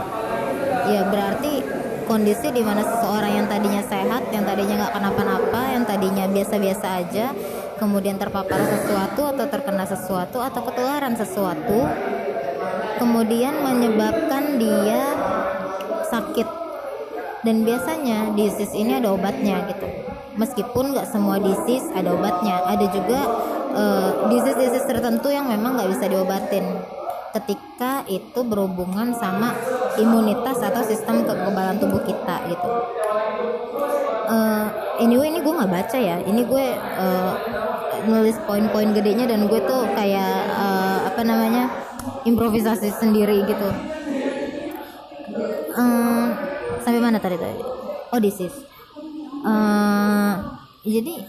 ya 0.87 1.03
berarti 1.11 1.63
kondisi 2.07 2.51
di 2.51 2.63
mana 2.63 2.83
seseorang 2.83 3.43
yang 3.43 3.47
tadinya 3.47 3.83
sehat 3.87 4.35
yang 4.35 4.43
tadinya 4.43 4.83
nggak 4.83 4.95
kenapa-napa 4.99 5.61
yang 5.71 5.85
tadinya 5.87 6.27
biasa-biasa 6.27 6.87
aja 7.07 7.27
kemudian 7.79 8.19
terpapar 8.19 8.59
sesuatu 8.67 9.31
atau 9.31 9.47
terkena 9.47 9.87
sesuatu 9.87 10.43
atau 10.43 10.61
ketularan 10.67 11.15
sesuatu 11.15 11.87
kemudian 12.99 13.63
menyebabkan 13.63 14.59
dia 14.59 15.15
dan 17.41 17.65
biasanya 17.65 18.37
disease 18.37 18.73
ini 18.77 19.01
ada 19.01 19.17
obatnya 19.17 19.65
gitu. 19.73 19.89
Meskipun 20.37 20.93
nggak 20.93 21.09
semua 21.09 21.41
disease 21.41 21.89
ada 21.93 22.13
obatnya. 22.13 22.65
Ada 22.69 22.87
juga 22.93 23.21
uh, 23.73 24.11
disease-disease 24.29 24.87
tertentu 24.89 25.33
yang 25.33 25.49
memang 25.49 25.77
nggak 25.77 25.91
bisa 25.97 26.05
diobatin. 26.09 26.65
Ketika 27.31 28.05
itu 28.11 28.41
berhubungan 28.43 29.15
sama 29.15 29.55
imunitas 29.97 30.59
atau 30.61 30.83
sistem 30.83 31.23
kekebalan 31.25 31.79
tubuh 31.79 32.03
kita 32.05 32.37
gitu. 32.51 32.69
Uh, 34.31 34.67
anyway 35.03 35.33
ini 35.33 35.41
gue 35.41 35.53
nggak 35.53 35.73
baca 35.73 35.99
ya. 35.99 36.21
Ini 36.21 36.43
gue 36.45 36.65
uh, 36.77 37.35
nulis 38.05 38.37
poin-poin 38.45 38.93
gedenya 38.93 39.29
dan 39.29 39.49
gue 39.49 39.61
tuh 39.65 39.89
kayak 39.93 40.37
uh, 40.57 41.09
apa 41.09 41.21
namanya 41.21 41.69
improvisasi 42.25 42.89
sendiri 42.97 43.45
gitu 43.45 43.69
sampai 46.83 47.01
mana 47.01 47.19
tadi 47.21 47.37
tadi? 47.37 47.63
Oh 48.11 48.19
this 48.19 48.41
is. 48.43 48.55
Uh, 49.41 50.37
jadi 50.85 51.25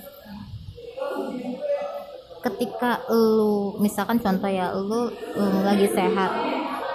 ketika 2.42 3.06
lu 3.14 3.78
misalkan 3.78 4.18
contoh 4.18 4.50
ya 4.50 4.74
lu 4.74 5.14
um, 5.38 5.56
lagi 5.62 5.86
sehat 5.94 6.32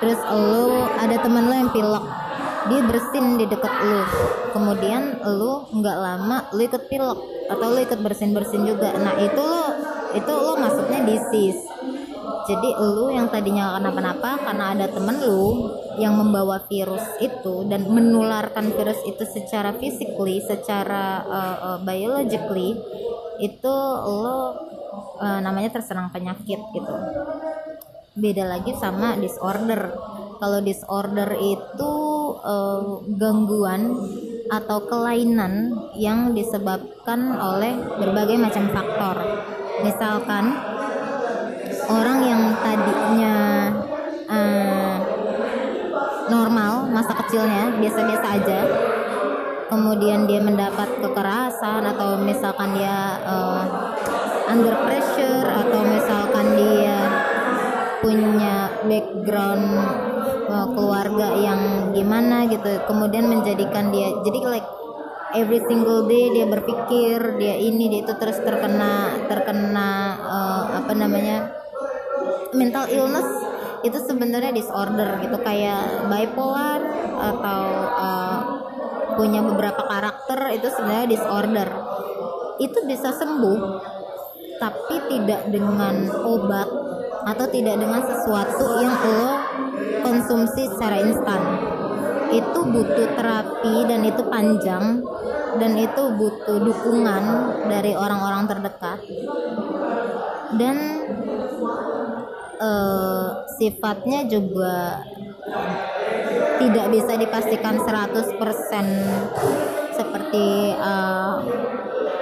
terus 0.03 0.19
lu 0.35 0.85
ada 0.99 1.17
teman 1.23 1.47
lu 1.47 1.55
yang 1.55 1.71
pilek 1.71 2.05
dia 2.67 2.83
bersin 2.83 3.39
di 3.39 3.47
deket 3.47 3.75
lu. 3.87 4.03
Kemudian 4.51 5.23
lu 5.23 5.71
nggak 5.71 5.97
lama 6.03 6.51
lu 6.51 6.67
ikut 6.67 6.91
pilek 6.91 7.19
atau 7.47 7.67
lu 7.71 7.79
ikut 7.79 8.01
bersin 8.03 8.35
bersin 8.35 8.67
juga. 8.67 8.91
Nah 8.99 9.15
itu 9.23 9.39
lo 9.39 9.65
itu 10.19 10.33
lo 10.33 10.59
masuknya 10.59 11.07
disease 11.07 11.76
jadi 12.47 12.69
lu 12.79 13.11
yang 13.11 13.27
tadinya 13.27 13.75
kenapa-napa 13.77 14.39
karena 14.39 14.65
ada 14.73 14.87
temen 14.87 15.19
lu 15.19 15.71
yang 15.99 16.15
membawa 16.15 16.63
virus 16.71 17.03
itu 17.19 17.67
dan 17.67 17.91
menularkan 17.91 18.71
virus 18.71 19.03
itu 19.03 19.27
secara 19.27 19.75
physically 19.75 20.39
secara 20.47 21.27
uh, 21.27 21.57
uh, 21.59 21.79
biologically 21.83 22.79
itu 23.43 23.75
lo 24.07 24.55
uh, 25.21 25.41
namanya 25.43 25.81
terserang 25.81 26.09
penyakit 26.15 26.61
gitu. 26.73 26.95
Beda 28.17 28.49
lagi 28.49 28.73
sama 28.79 29.19
disorder. 29.21 29.93
Kalau 30.41 30.61
disorder 30.65 31.37
itu 31.37 31.93
uh, 32.41 33.05
gangguan 33.17 33.93
atau 34.47 34.79
kelainan 34.87 35.75
yang 35.99 36.33
disebabkan 36.33 37.35
oleh 37.37 37.77
berbagai 37.99 38.39
macam 38.39 38.71
faktor. 38.73 39.17
Misalkan 39.85 40.76
orang 41.87 42.19
yang 42.27 42.43
tadinya 42.63 43.37
uh, 44.27 44.97
normal 46.27 46.91
masa 46.91 47.15
kecilnya 47.25 47.75
biasa-biasa 47.79 48.27
aja. 48.43 48.61
Kemudian 49.67 50.31
dia 50.31 50.39
mendapat 50.39 51.03
kekerasan 51.03 51.83
atau 51.91 52.23
misalkan 52.23 52.79
dia 52.79 53.19
uh, 53.27 53.63
under 54.47 54.75
pressure 54.87 55.47
atau 55.47 55.81
misalkan 55.83 56.47
dia 56.55 56.99
punya 57.99 58.71
background 58.87 59.67
uh, 60.47 60.67
keluarga 60.71 61.35
yang 61.35 61.91
gimana 61.91 62.47
gitu. 62.47 62.79
Kemudian 62.87 63.27
menjadikan 63.27 63.91
dia 63.91 64.15
jadi 64.23 64.39
like 64.47 64.69
every 65.35 65.59
single 65.67 66.07
day 66.07 66.31
dia 66.31 66.47
berpikir 66.47 67.19
dia 67.37 67.59
ini 67.59 67.91
dia 67.91 68.01
itu 68.07 68.15
terus 68.15 68.39
terkena 68.39 69.19
terkena 69.27 69.91
uh, 70.23 70.65
apa 70.79 70.93
namanya 70.95 71.66
mental 72.57 72.89
illness 72.89 73.29
itu 73.85 73.99
sebenarnya 74.03 74.51
disorder 74.51 75.21
gitu. 75.21 75.37
Kayak 75.45 76.09
bipolar 76.09 76.81
atau 77.17 77.65
uh, 77.95 78.39
punya 79.15 79.45
beberapa 79.45 79.85
karakter 79.85 80.57
itu 80.57 80.69
sebenarnya 80.73 81.09
disorder. 81.09 81.69
Itu 82.59 82.83
bisa 82.89 83.13
sembuh 83.13 83.61
tapi 84.57 84.97
tidak 85.13 85.53
dengan 85.53 86.09
obat 86.25 86.69
atau 87.27 87.47
tidak 87.53 87.77
dengan 87.77 88.01
sesuatu 88.01 88.65
yang 88.81 88.97
lo 89.21 89.35
konsumsi 90.01 90.65
secara 90.73 91.03
instan. 91.05 91.41
Itu 92.33 92.67
butuh 92.67 93.09
terapi 93.15 93.75
dan 93.87 94.01
itu 94.03 94.23
panjang 94.27 95.05
dan 95.57 95.73
itu 95.77 96.03
butuh 96.17 96.59
dukungan 96.63 97.25
dari 97.69 97.93
orang-orang 97.97 98.45
terdekat. 98.49 98.99
Dan 100.57 100.77
uh, 102.61 103.45
sifatnya 103.57 104.25
juga 104.29 105.05
tidak 106.57 106.87
bisa 106.93 107.13
dipastikan 107.21 107.77
100% 107.81 108.37
seperti 109.97 110.47
uh, 110.77 111.41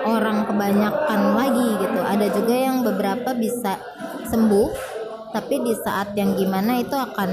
orang 0.05 0.45
kebanyakan 0.47 1.21
lagi 1.39 1.69
gitu. 1.81 2.01
Ada 2.03 2.27
juga 2.35 2.55
yang 2.55 2.77
beberapa 2.85 3.31
bisa 3.35 3.79
sembuh 4.29 4.69
tapi 5.35 5.59
di 5.67 5.75
saat 5.75 6.15
yang 6.15 6.39
gimana 6.39 6.79
itu 6.79 6.95
akan 6.95 7.31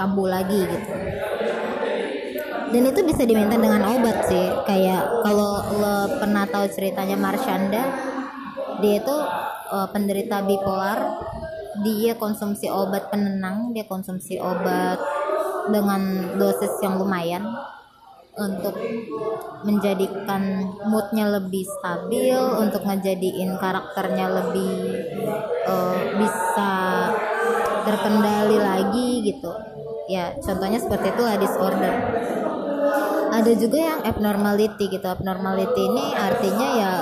kambuh 0.00 0.26
lagi 0.26 0.60
gitu. 0.66 0.90
Dan 2.66 2.82
itu 2.82 3.00
bisa 3.06 3.22
diminta 3.22 3.54
dengan 3.54 3.86
obat 3.86 4.26
sih 4.26 4.46
kayak 4.66 5.22
kalau 5.22 5.62
lo 5.78 5.96
pernah 6.18 6.42
tahu 6.50 6.66
ceritanya 6.66 7.14
Marshanda 7.14 7.86
dia 8.82 9.00
itu 9.00 9.16
uh, 9.70 9.88
penderita 9.94 10.42
bipolar 10.42 10.98
dia 11.84 12.16
konsumsi 12.16 12.70
obat 12.70 13.10
penenang 13.12 13.72
dia 13.74 13.84
konsumsi 13.84 14.38
obat 14.40 15.00
dengan 15.68 16.32
dosis 16.38 16.72
yang 16.80 17.00
lumayan 17.00 17.42
untuk 18.36 18.76
menjadikan 19.64 20.68
moodnya 20.84 21.40
lebih 21.40 21.64
stabil 21.64 22.36
untuk 22.36 22.84
ngejadiin 22.84 23.56
karakternya 23.56 24.28
lebih 24.28 24.72
uh, 25.64 26.00
bisa 26.20 26.72
terkendali 27.88 28.60
lagi 28.60 29.24
gitu. 29.24 29.50
Ya 30.06 30.36
contohnya 30.38 30.76
seperti 30.76 31.16
itu 31.16 31.22
lah 31.24 31.36
disorder. 31.40 31.94
Ada 33.32 33.52
juga 33.56 33.78
yang 33.80 34.00
abnormality 34.04 34.84
gitu. 34.92 35.06
Abnormality 35.08 35.82
ini 35.88 36.04
artinya 36.12 36.68
ya 36.76 36.92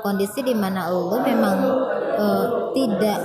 kondisi 0.00 0.46
di 0.46 0.54
mana 0.54 0.88
lo 0.94 1.18
memang 1.18 1.58
uh, 2.14 2.46
tidak 2.70 3.18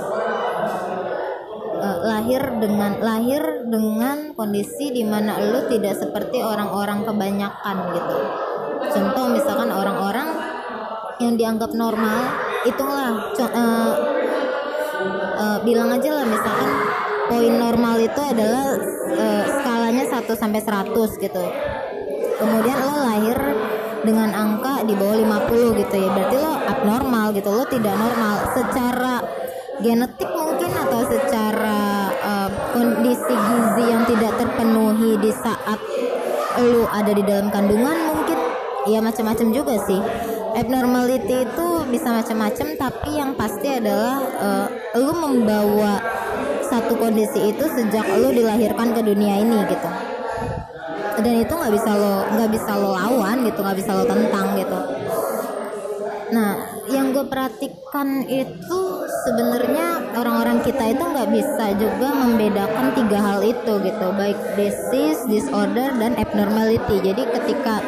lahir 2.02 2.42
dengan 2.60 3.00
lahir 3.00 3.42
dengan 3.68 4.32
kondisi 4.32 4.92
di 4.92 5.04
mana 5.04 5.36
lo 5.38 5.68
tidak 5.68 5.96
seperti 5.96 6.40
orang-orang 6.40 7.04
kebanyakan 7.04 7.76
gitu. 7.96 8.18
Contoh 8.90 9.24
misalkan 9.30 9.70
orang-orang 9.70 10.28
yang 11.20 11.36
dianggap 11.36 11.70
normal 11.76 12.32
itulah 12.64 13.32
uh, 13.36 13.92
uh, 15.36 15.58
bilang 15.64 15.92
aja 15.92 16.10
lah 16.16 16.26
misalkan 16.26 16.70
poin 17.28 17.54
normal 17.56 17.96
itu 18.00 18.20
adalah 18.20 18.66
uh, 19.14 19.44
skalanya 19.60 20.04
1 20.08 20.26
sampai 20.26 20.60
100 20.60 21.24
gitu. 21.24 21.44
Kemudian 22.40 22.78
lo 22.80 22.96
lahir 23.04 23.36
dengan 24.00 24.32
angka 24.32 24.80
di 24.88 24.96
bawah 24.96 25.44
50 25.52 25.80
gitu 25.84 25.94
ya 26.00 26.08
berarti 26.08 26.36
lo 26.40 26.52
abnormal 26.56 27.26
gitu 27.36 27.48
lo 27.52 27.64
tidak 27.68 27.94
normal. 27.94 28.34
Secara 28.56 29.14
genetik 29.80 30.30
kondisi 33.10 33.34
gizi 33.34 33.84
yang 33.90 34.06
tidak 34.06 34.38
terpenuhi 34.38 35.18
di 35.18 35.34
saat 35.34 35.82
lu 36.62 36.86
ada 36.86 37.10
di 37.10 37.26
dalam 37.26 37.50
kandungan 37.50 38.14
mungkin 38.14 38.38
ya 38.86 39.02
macam-macam 39.02 39.50
juga 39.50 39.74
sih. 39.82 39.98
Abnormality 40.54 41.42
itu 41.42 41.66
bisa 41.90 42.14
macam-macam 42.14 42.66
tapi 42.78 43.10
yang 43.18 43.34
pasti 43.34 43.66
adalah 43.66 44.22
uh, 44.38 44.66
lu 44.94 45.10
membawa 45.10 45.98
satu 46.62 46.94
kondisi 47.02 47.50
itu 47.50 47.66
sejak 47.66 48.06
lu 48.14 48.30
dilahirkan 48.30 48.94
ke 48.94 49.02
dunia 49.02 49.42
ini 49.42 49.58
gitu. 49.66 49.90
Dan 51.18 51.34
itu 51.34 51.50
nggak 51.50 51.74
bisa 51.74 51.90
lo 51.98 52.30
nggak 52.30 52.50
bisa 52.54 52.70
lo 52.78 52.94
lawan 52.94 53.42
gitu 53.42 53.58
nggak 53.58 53.78
bisa 53.82 53.90
lo 53.90 54.06
tentang 54.06 54.54
gitu. 54.54 54.80
Nah 56.30 56.69
yang 56.90 57.14
gue 57.14 57.22
perhatikan 57.22 58.26
itu 58.26 58.80
sebenarnya 59.26 60.14
orang-orang 60.18 60.58
kita 60.66 60.90
itu 60.90 61.02
nggak 61.06 61.30
bisa 61.30 61.64
juga 61.78 62.08
membedakan 62.12 62.86
tiga 62.98 63.18
hal 63.22 63.40
itu 63.46 63.72
gitu. 63.80 64.06
Baik 64.18 64.38
disease, 64.58 65.22
disorder 65.30 65.94
dan 65.96 66.18
abnormality. 66.18 66.98
Jadi 66.98 67.22
ketika 67.30 67.78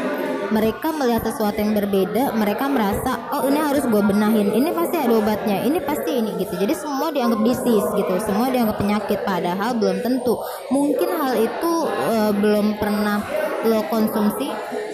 mereka 0.53 0.93
melihat 0.93 1.25
sesuatu 1.25 1.57
yang 1.57 1.73
berbeda 1.73 2.37
mereka 2.37 2.69
merasa 2.69 3.17
oh 3.33 3.49
ini 3.49 3.59
harus 3.59 3.83
gue 3.89 4.03
benahin. 4.05 4.55
Ini 4.55 4.71
pasti 4.71 4.97
ada 5.01 5.15
obatnya. 5.19 5.67
Ini 5.67 5.79
pasti 5.83 6.11
ini 6.23 6.31
gitu. 6.39 6.55
Jadi 6.55 6.75
semua 6.77 7.11
dianggap 7.11 7.41
disease 7.43 7.89
gitu. 7.99 8.15
Semua 8.23 8.53
dianggap 8.53 8.79
penyakit. 8.79 9.19
Padahal 9.27 9.75
belum 9.75 10.05
tentu. 10.05 10.39
Mungkin 10.71 11.09
hal 11.19 11.35
itu 11.41 11.73
uh, 11.91 12.31
belum 12.37 12.79
pernah 12.79 13.25
lo 13.63 13.87
konsumsi 13.87 14.51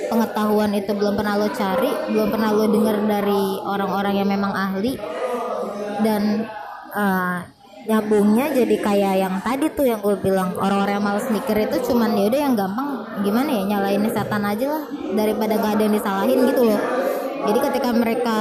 pengetahuan 0.08 0.72
itu 0.74 0.90
belum 0.96 1.14
pernah 1.14 1.38
lo 1.38 1.48
cari 1.52 1.90
belum 2.10 2.28
pernah 2.32 2.50
lo 2.50 2.64
dengar 2.66 2.96
dari 3.04 3.44
orang-orang 3.62 4.14
yang 4.18 4.28
memang 4.28 4.52
ahli. 4.52 4.96
Dan 5.98 6.46
uh, 6.94 7.38
nyambungnya 7.88 8.52
jadi 8.52 8.76
kayak 8.84 9.14
yang 9.16 9.34
tadi 9.40 9.66
tuh 9.72 9.88
yang 9.88 10.04
gue 10.04 10.12
bilang 10.20 10.52
orang-orang 10.60 11.00
yang 11.00 11.06
males 11.08 11.26
mikir 11.32 11.56
itu 11.56 11.88
cuman 11.88 12.12
ya 12.20 12.28
udah 12.28 12.40
yang 12.44 12.54
gampang 12.54 12.88
gimana 13.24 13.48
ya 13.48 13.62
nyalain 13.64 14.04
setan 14.12 14.44
aja 14.44 14.66
lah 14.68 14.84
daripada 15.16 15.56
gak 15.56 15.72
ada 15.78 15.82
yang 15.88 15.94
disalahin 15.96 16.40
gitu 16.52 16.62
loh. 16.68 16.80
Jadi 17.48 17.58
ketika 17.70 17.90
mereka 17.96 18.38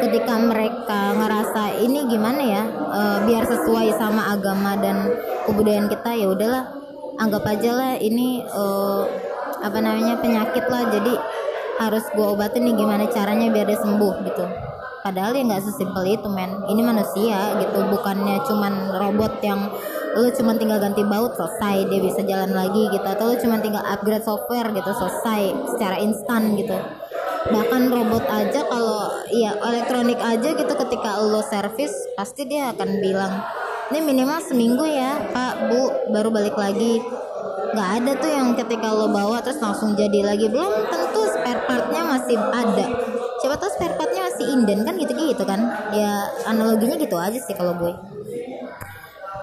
ketika 0.00 0.34
mereka 0.36 1.00
ngerasa 1.16 1.62
ini 1.80 2.08
gimana 2.08 2.42
ya 2.42 2.62
e, 2.68 3.00
biar 3.28 3.44
sesuai 3.46 3.94
sama 3.96 4.32
agama 4.32 4.76
dan 4.80 5.12
kebudayaan 5.44 5.88
kita 5.88 6.10
ya 6.16 6.26
udahlah 6.28 6.64
anggap 7.20 7.44
aja 7.46 7.70
lah 7.72 7.92
ini 8.00 8.42
e, 8.44 8.64
apa 9.60 9.78
namanya 9.80 10.18
penyakit 10.20 10.64
lah. 10.66 10.88
Jadi 10.88 11.12
harus 11.80 12.04
gue 12.12 12.26
obatin 12.26 12.68
nih 12.68 12.76
gimana 12.76 13.08
caranya 13.08 13.48
biar 13.48 13.66
dia 13.68 13.80
sembuh 13.80 14.14
gitu. 14.26 14.44
Padahal 15.00 15.32
ya 15.32 15.42
nggak 15.48 15.64
sesimpel 15.64 16.04
itu 16.12 16.28
men. 16.28 16.60
Ini 16.68 16.80
manusia 16.84 17.56
gitu. 17.56 17.78
Bukannya 17.88 18.44
cuman 18.44 19.00
robot 19.00 19.40
yang 19.40 19.72
lu 20.16 20.28
cuma 20.36 20.52
tinggal 20.60 20.76
ganti 20.76 21.00
baut 21.06 21.32
selesai. 21.36 21.88
Dia 21.88 22.00
bisa 22.04 22.20
jalan 22.20 22.52
lagi 22.52 22.92
gitu. 22.92 23.06
Atau 23.06 23.32
lu 23.32 23.36
cuma 23.40 23.60
tinggal 23.64 23.80
upgrade 23.80 24.24
software 24.24 24.68
gitu. 24.76 24.90
Selesai 24.92 25.72
secara 25.76 25.96
instan 26.04 26.52
gitu. 26.60 26.76
Bahkan 27.48 27.88
robot 27.88 28.28
aja 28.28 28.60
kalau 28.68 29.08
ya 29.32 29.56
elektronik 29.56 30.20
aja 30.20 30.52
gitu 30.52 30.72
ketika 30.76 31.16
lo 31.24 31.40
servis 31.40 31.92
pasti 32.12 32.44
dia 32.44 32.68
akan 32.76 33.00
bilang 33.00 33.32
ini 33.90 34.06
minimal 34.06 34.38
seminggu 34.44 34.84
ya 34.84 35.18
pak 35.32 35.72
bu 35.72 36.12
baru 36.14 36.28
balik 36.30 36.54
lagi 36.54 37.02
nggak 37.70 37.90
ada 38.02 38.12
tuh 38.18 38.30
yang 38.30 38.48
ketika 38.58 38.88
lo 38.90 39.10
bawa 39.10 39.38
terus 39.42 39.62
langsung 39.62 39.94
jadi 39.94 40.26
lagi. 40.26 40.50
Belum 40.50 40.86
tentu 40.90 41.22
spare 41.30 41.62
partnya 41.66 42.02
masih 42.06 42.36
ada. 42.38 42.86
Siapa 43.40 43.56
tahu 43.56 43.70
spare 43.72 43.94
partnya 43.96 44.22
masih 44.28 44.46
inden 44.52 44.80
kan 44.84 44.94
gitu 44.98 45.12
gitu 45.14 45.44
kan? 45.46 45.60
Ya 45.94 46.28
analoginya 46.46 46.96
gitu 46.98 47.16
aja 47.16 47.38
sih 47.38 47.54
kalau 47.54 47.74
gue. 47.78 47.92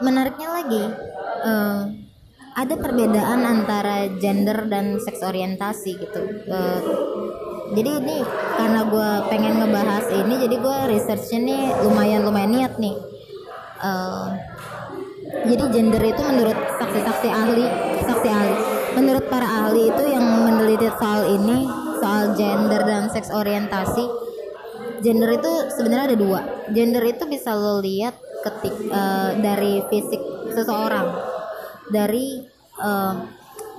Menariknya 0.04 0.50
lagi 0.54 0.84
uh, 1.42 1.82
ada 2.58 2.74
perbedaan 2.74 3.42
antara 3.46 4.10
gender 4.18 4.66
dan 4.66 4.98
seks 4.98 5.22
orientasi 5.22 5.92
gitu. 5.98 6.22
Uh, 6.50 6.82
jadi 7.74 8.00
ini 8.00 8.24
karena 8.56 8.82
gue 8.88 9.10
pengen 9.28 9.60
ngebahas 9.60 10.08
ini 10.10 10.40
jadi 10.40 10.56
gue 10.56 10.78
researchnya 10.88 11.40
nih 11.44 11.64
lumayan 11.86 12.22
lumayan 12.26 12.52
niat 12.54 12.74
nih. 12.82 12.96
Uh, 13.78 14.34
jadi 15.46 15.64
gender 15.70 16.02
itu 16.02 16.22
menurut 16.24 16.58
saksi-saksi 16.82 17.30
ahli 17.30 17.66
saksi 18.08 18.30
ahli 18.32 18.55
menurut 18.95 19.26
para 19.28 19.45
ahli 19.45 19.91
itu 19.91 20.03
yang 20.08 20.24
meneliti 20.24 20.89
soal 20.95 21.28
ini 21.28 21.68
soal 21.99 22.34
gender 22.34 22.82
dan 22.88 23.12
seks 23.12 23.30
orientasi 23.30 24.28
gender 25.01 25.30
itu 25.38 25.51
sebenarnya 25.74 26.14
ada 26.14 26.18
dua. 26.18 26.39
Gender 26.74 27.03
itu 27.05 27.24
bisa 27.30 27.53
lo 27.53 27.80
lihat 27.82 28.18
ketik 28.45 28.76
uh, 28.89 29.38
dari 29.38 29.82
fisik 29.89 30.22
seseorang 30.53 31.08
dari 31.91 32.43
uh, 32.82 33.16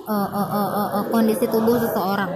uh, 0.09 0.29
uh, 0.33 0.49
uh, 0.49 0.71
uh, 0.73 0.89
uh, 1.01 1.05
kondisi 1.11 1.45
tubuh 1.51 1.77
seseorang. 1.79 2.31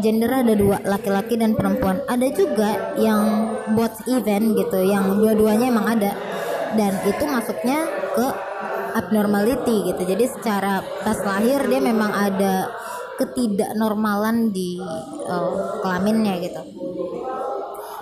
Gender 0.00 0.30
ada 0.30 0.54
dua 0.54 0.76
laki-laki 0.84 1.40
dan 1.40 1.56
perempuan. 1.56 2.04
Ada 2.06 2.28
juga 2.36 2.94
yang 3.00 3.52
both 3.74 4.04
event 4.06 4.54
gitu 4.54 4.84
yang 4.84 5.16
dua-duanya 5.18 5.72
emang 5.72 5.86
ada. 5.98 6.12
Dan 6.76 6.92
itu 7.08 7.24
masuknya 7.24 7.88
ke 8.12 8.26
abnormality 8.96 9.92
gitu. 9.92 10.02
Jadi 10.08 10.24
secara 10.24 10.80
pas 11.04 11.20
lahir 11.20 11.60
dia 11.68 11.80
memang 11.84 12.08
ada 12.08 12.72
ketidaknormalan 13.20 14.52
di 14.52 14.80
uh, 15.28 15.80
kelaminnya 15.84 16.40
gitu. 16.40 16.62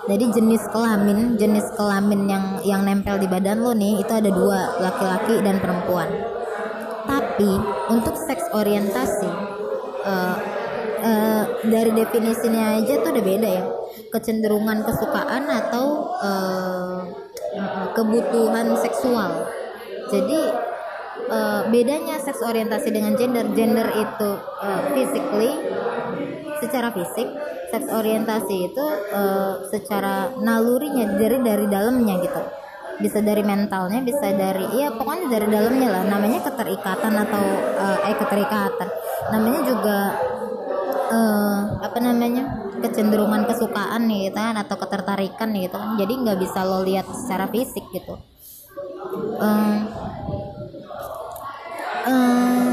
Jadi 0.04 0.24
jenis 0.36 0.62
kelamin 0.68 1.40
jenis 1.40 1.64
kelamin 1.80 2.28
yang 2.28 2.44
yang 2.62 2.82
nempel 2.84 3.16
di 3.16 3.24
badan 3.24 3.64
lo 3.64 3.72
nih 3.72 4.04
itu 4.04 4.12
ada 4.12 4.30
dua 4.30 4.78
laki-laki 4.78 5.40
dan 5.40 5.58
perempuan. 5.58 6.08
Tapi 7.04 7.50
untuk 7.88 8.14
seks 8.16 8.52
orientasi 8.52 9.30
uh, 10.04 10.36
uh, 11.00 11.44
dari 11.64 11.92
definisinya 11.96 12.80
aja 12.80 13.00
tuh 13.00 13.10
udah 13.16 13.24
beda 13.24 13.48
ya. 13.48 13.64
Kecenderungan 14.12 14.84
kesukaan 14.84 15.48
atau 15.48 15.86
uh, 16.20 17.00
kebutuhan 17.94 18.76
seksual. 18.76 19.46
Jadi 20.12 20.40
uh, 21.28 21.62
bedanya 21.68 22.20
seks 22.20 22.40
orientasi 22.40 22.88
dengan 22.92 23.14
gender. 23.16 23.46
Gender 23.52 23.88
itu 23.94 24.30
uh, 24.40 24.80
physically 24.92 25.52
secara 26.62 26.88
fisik 26.94 27.28
seks 27.68 27.90
orientasi 27.90 28.70
itu 28.70 28.86
uh, 29.12 29.66
secara 29.68 30.30
nalurinya 30.38 31.18
dari 31.18 31.42
dari 31.42 31.66
dalamnya 31.66 32.14
gitu. 32.22 32.42
Bisa 32.94 33.18
dari 33.18 33.42
mentalnya 33.42 33.98
bisa 34.06 34.30
dari 34.30 34.70
iya 34.78 34.94
pokoknya 34.94 35.26
dari 35.26 35.46
dalamnya 35.50 35.88
lah. 35.90 36.02
Namanya 36.06 36.46
keterikatan 36.46 37.12
atau 37.26 37.44
uh, 37.74 38.06
eh 38.06 38.14
keterikatan. 38.14 38.88
Namanya 39.34 39.60
juga 39.66 39.98
uh, 41.10 41.60
apa 41.82 41.98
namanya 41.98 42.64
kecenderungan 42.78 43.48
kesukaan 43.48 44.06
nih 44.06 44.30
gitu 44.30 44.38
kan 44.38 44.54
atau 44.60 44.76
ketertarikan 44.78 45.48
nih 45.50 45.66
gitu 45.66 45.76
kan. 45.80 45.98
Jadi 45.98 46.12
nggak 46.22 46.38
bisa 46.38 46.60
lo 46.62 46.86
lihat 46.86 47.10
secara 47.10 47.50
fisik 47.50 47.82
gitu. 47.90 48.14
Um, 49.42 50.03
um, 52.04 52.72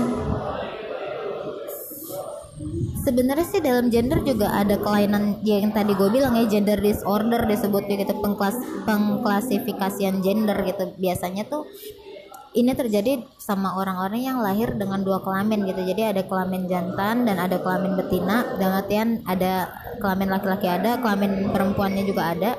sebenarnya 3.02 3.48
sih 3.50 3.62
dalam 3.62 3.90
gender 3.90 4.22
juga 4.22 4.54
ada 4.54 4.78
kelainan 4.78 5.42
ya 5.42 5.58
yang 5.58 5.74
tadi 5.74 5.98
gue 5.98 6.10
bilang 6.14 6.38
ya 6.38 6.46
gender 6.46 6.78
disorder 6.78 7.44
disebutnya 7.50 8.06
gitu 8.06 8.14
pengklas 8.22 8.56
pengklasifikasian 8.86 10.22
gender 10.22 10.58
gitu. 10.64 10.94
Biasanya 11.02 11.50
tuh 11.50 11.66
ini 12.52 12.76
terjadi 12.76 13.24
sama 13.40 13.80
orang-orang 13.80 14.28
yang 14.28 14.44
lahir 14.44 14.76
dengan 14.76 15.02
dua 15.08 15.24
kelamin 15.24 15.64
gitu. 15.64 15.88
Jadi 15.88 16.12
ada 16.12 16.22
kelamin 16.28 16.68
jantan 16.68 17.24
dan 17.24 17.40
ada 17.40 17.58
kelamin 17.64 17.96
betina. 17.96 18.44
Dan 18.60 18.70
artian 18.76 19.10
ada 19.24 19.72
kelamin 20.04 20.30
laki-laki 20.30 20.68
ada 20.68 21.00
kelamin 21.00 21.48
perempuannya 21.56 22.04
juga 22.04 22.36
ada. 22.36 22.52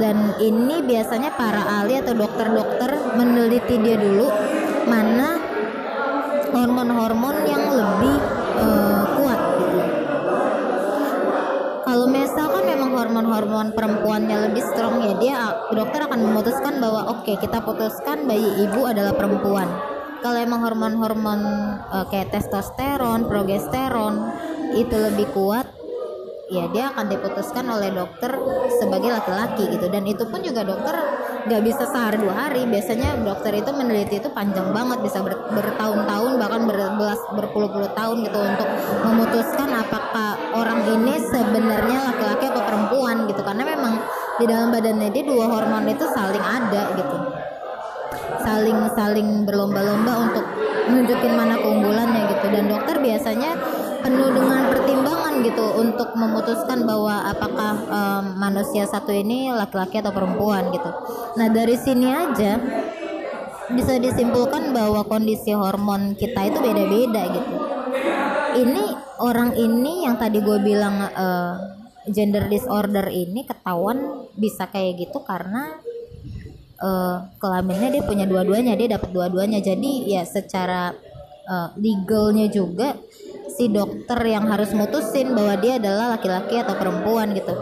Dan 0.00 0.40
ini 0.40 0.80
biasanya 0.88 1.36
para 1.36 1.84
ahli 1.84 2.00
atau 2.00 2.16
dokter-dokter 2.16 3.12
meneliti 3.12 3.76
dia 3.76 4.00
dulu 4.00 4.32
mana 4.88 5.41
hormon-hormon 6.52 7.36
yang 7.48 7.64
lebih 7.72 8.16
uh, 8.60 9.04
kuat 9.16 9.40
gitu. 9.58 9.80
Kalau 11.82 12.06
misalkan 12.08 12.64
memang 12.68 12.90
hormon-hormon 12.94 13.66
perempuannya 13.74 14.48
lebih 14.48 14.62
strong 14.72 15.02
ya 15.02 15.12
dia 15.18 15.36
dokter 15.72 16.04
akan 16.04 16.20
memutuskan 16.20 16.78
bahwa 16.78 17.10
oke 17.10 17.24
okay, 17.26 17.36
kita 17.40 17.58
putuskan 17.64 18.28
bayi 18.28 18.68
ibu 18.68 18.86
adalah 18.86 19.16
perempuan. 19.16 19.68
Kalau 20.22 20.38
emang 20.38 20.62
hormon-hormon 20.62 21.40
uh, 21.90 22.06
kayak 22.06 22.30
testosteron, 22.30 23.26
progesteron 23.26 24.30
itu 24.78 24.94
lebih 24.94 25.26
kuat, 25.34 25.66
ya 26.52 26.68
dia 26.68 26.92
akan 26.92 27.08
diputuskan 27.08 27.64
oleh 27.64 27.88
dokter 27.96 28.28
sebagai 28.76 29.08
laki-laki 29.08 29.72
gitu. 29.72 29.88
Dan 29.88 30.04
itu 30.04 30.28
pun 30.28 30.44
juga 30.44 30.60
dokter 30.68 30.92
nggak 31.48 31.62
bisa 31.64 31.88
sehari 31.88 32.20
dua 32.20 32.34
hari. 32.36 32.68
Biasanya 32.68 33.24
dokter 33.24 33.56
itu 33.56 33.72
meneliti 33.72 34.20
itu 34.20 34.28
panjang 34.28 34.68
banget 34.70 35.00
bisa 35.00 35.24
ber, 35.24 35.48
bertahun-tahun 35.48 36.30
bahkan 36.36 36.62
berbelas 36.68 37.20
berpuluh-puluh 37.32 37.90
tahun 37.96 38.28
gitu 38.28 38.38
untuk 38.38 38.68
memutuskan 39.08 39.68
apakah 39.72 40.36
orang 40.52 40.84
ini 40.92 41.16
sebenarnya 41.24 42.12
laki-laki 42.12 42.44
atau 42.52 42.62
perempuan 42.62 43.24
gitu. 43.26 43.40
Karena 43.40 43.64
memang 43.64 43.94
di 44.36 44.44
dalam 44.44 44.68
badannya 44.68 45.08
dia 45.08 45.24
dua 45.24 45.48
hormon 45.48 45.88
itu 45.88 46.04
saling 46.12 46.44
ada 46.44 46.82
gitu. 47.00 47.16
Saling 48.42 48.78
saling 48.92 49.28
berlomba-lomba 49.48 50.12
untuk 50.28 50.44
nunjukin 50.90 51.32
mana 51.32 51.56
keunggulannya 51.56 52.28
gitu. 52.36 52.46
Dan 52.52 52.68
dokter 52.68 53.00
biasanya 53.00 53.54
penuh 54.02 54.34
dengan 54.34 54.66
pertimbangan 54.66 55.01
gitu 55.42 55.64
untuk 55.78 56.14
memutuskan 56.14 56.86
bahwa 56.86 57.26
apakah 57.28 57.74
um, 57.90 58.24
manusia 58.38 58.86
satu 58.86 59.10
ini 59.10 59.50
laki-laki 59.50 59.98
atau 59.98 60.14
perempuan 60.14 60.70
gitu. 60.70 60.90
Nah 61.38 61.46
dari 61.50 61.76
sini 61.76 62.08
aja 62.08 62.58
bisa 63.72 63.96
disimpulkan 63.98 64.70
bahwa 64.70 65.02
kondisi 65.06 65.54
hormon 65.54 66.14
kita 66.14 66.48
itu 66.48 66.58
beda-beda 66.62 67.22
gitu. 67.30 67.54
Ini 68.52 68.84
orang 69.22 69.56
ini 69.56 70.04
yang 70.04 70.18
tadi 70.20 70.42
gue 70.42 70.58
bilang 70.60 71.08
uh, 71.12 71.54
gender 72.10 72.50
disorder 72.50 73.06
ini 73.08 73.46
ketahuan 73.46 74.26
bisa 74.34 74.66
kayak 74.66 75.06
gitu 75.06 75.22
karena 75.22 75.78
uh, 76.82 77.30
kelaminnya 77.38 77.94
dia 77.94 78.02
punya 78.02 78.26
dua-duanya 78.26 78.74
dia 78.74 78.98
dapat 78.98 79.14
dua-duanya 79.14 79.62
jadi 79.62 79.92
ya 80.18 80.22
secara 80.26 80.90
uh, 81.46 81.68
legalnya 81.78 82.50
juga 82.50 82.98
si 83.52 83.68
dokter 83.68 84.16
yang 84.24 84.48
harus 84.48 84.72
mutusin 84.72 85.36
bahwa 85.36 85.54
dia 85.60 85.76
adalah 85.76 86.16
laki-laki 86.16 86.56
atau 86.56 86.74
perempuan 86.76 87.36
gitu. 87.36 87.52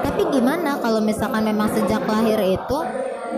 Tapi 0.00 0.30
gimana 0.30 0.78
kalau 0.78 1.02
misalkan 1.02 1.44
memang 1.44 1.68
sejak 1.74 2.06
lahir 2.06 2.38
itu 2.38 2.78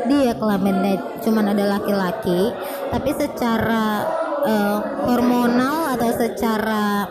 dia 0.08 0.32
kelaminnya 0.36 1.20
cuma 1.20 1.44
ada 1.44 1.78
laki-laki 1.78 2.50
tapi 2.90 3.10
secara 3.12 4.08
uh, 4.44 4.78
hormonal 5.06 5.94
atau 5.94 6.10
secara 6.16 7.06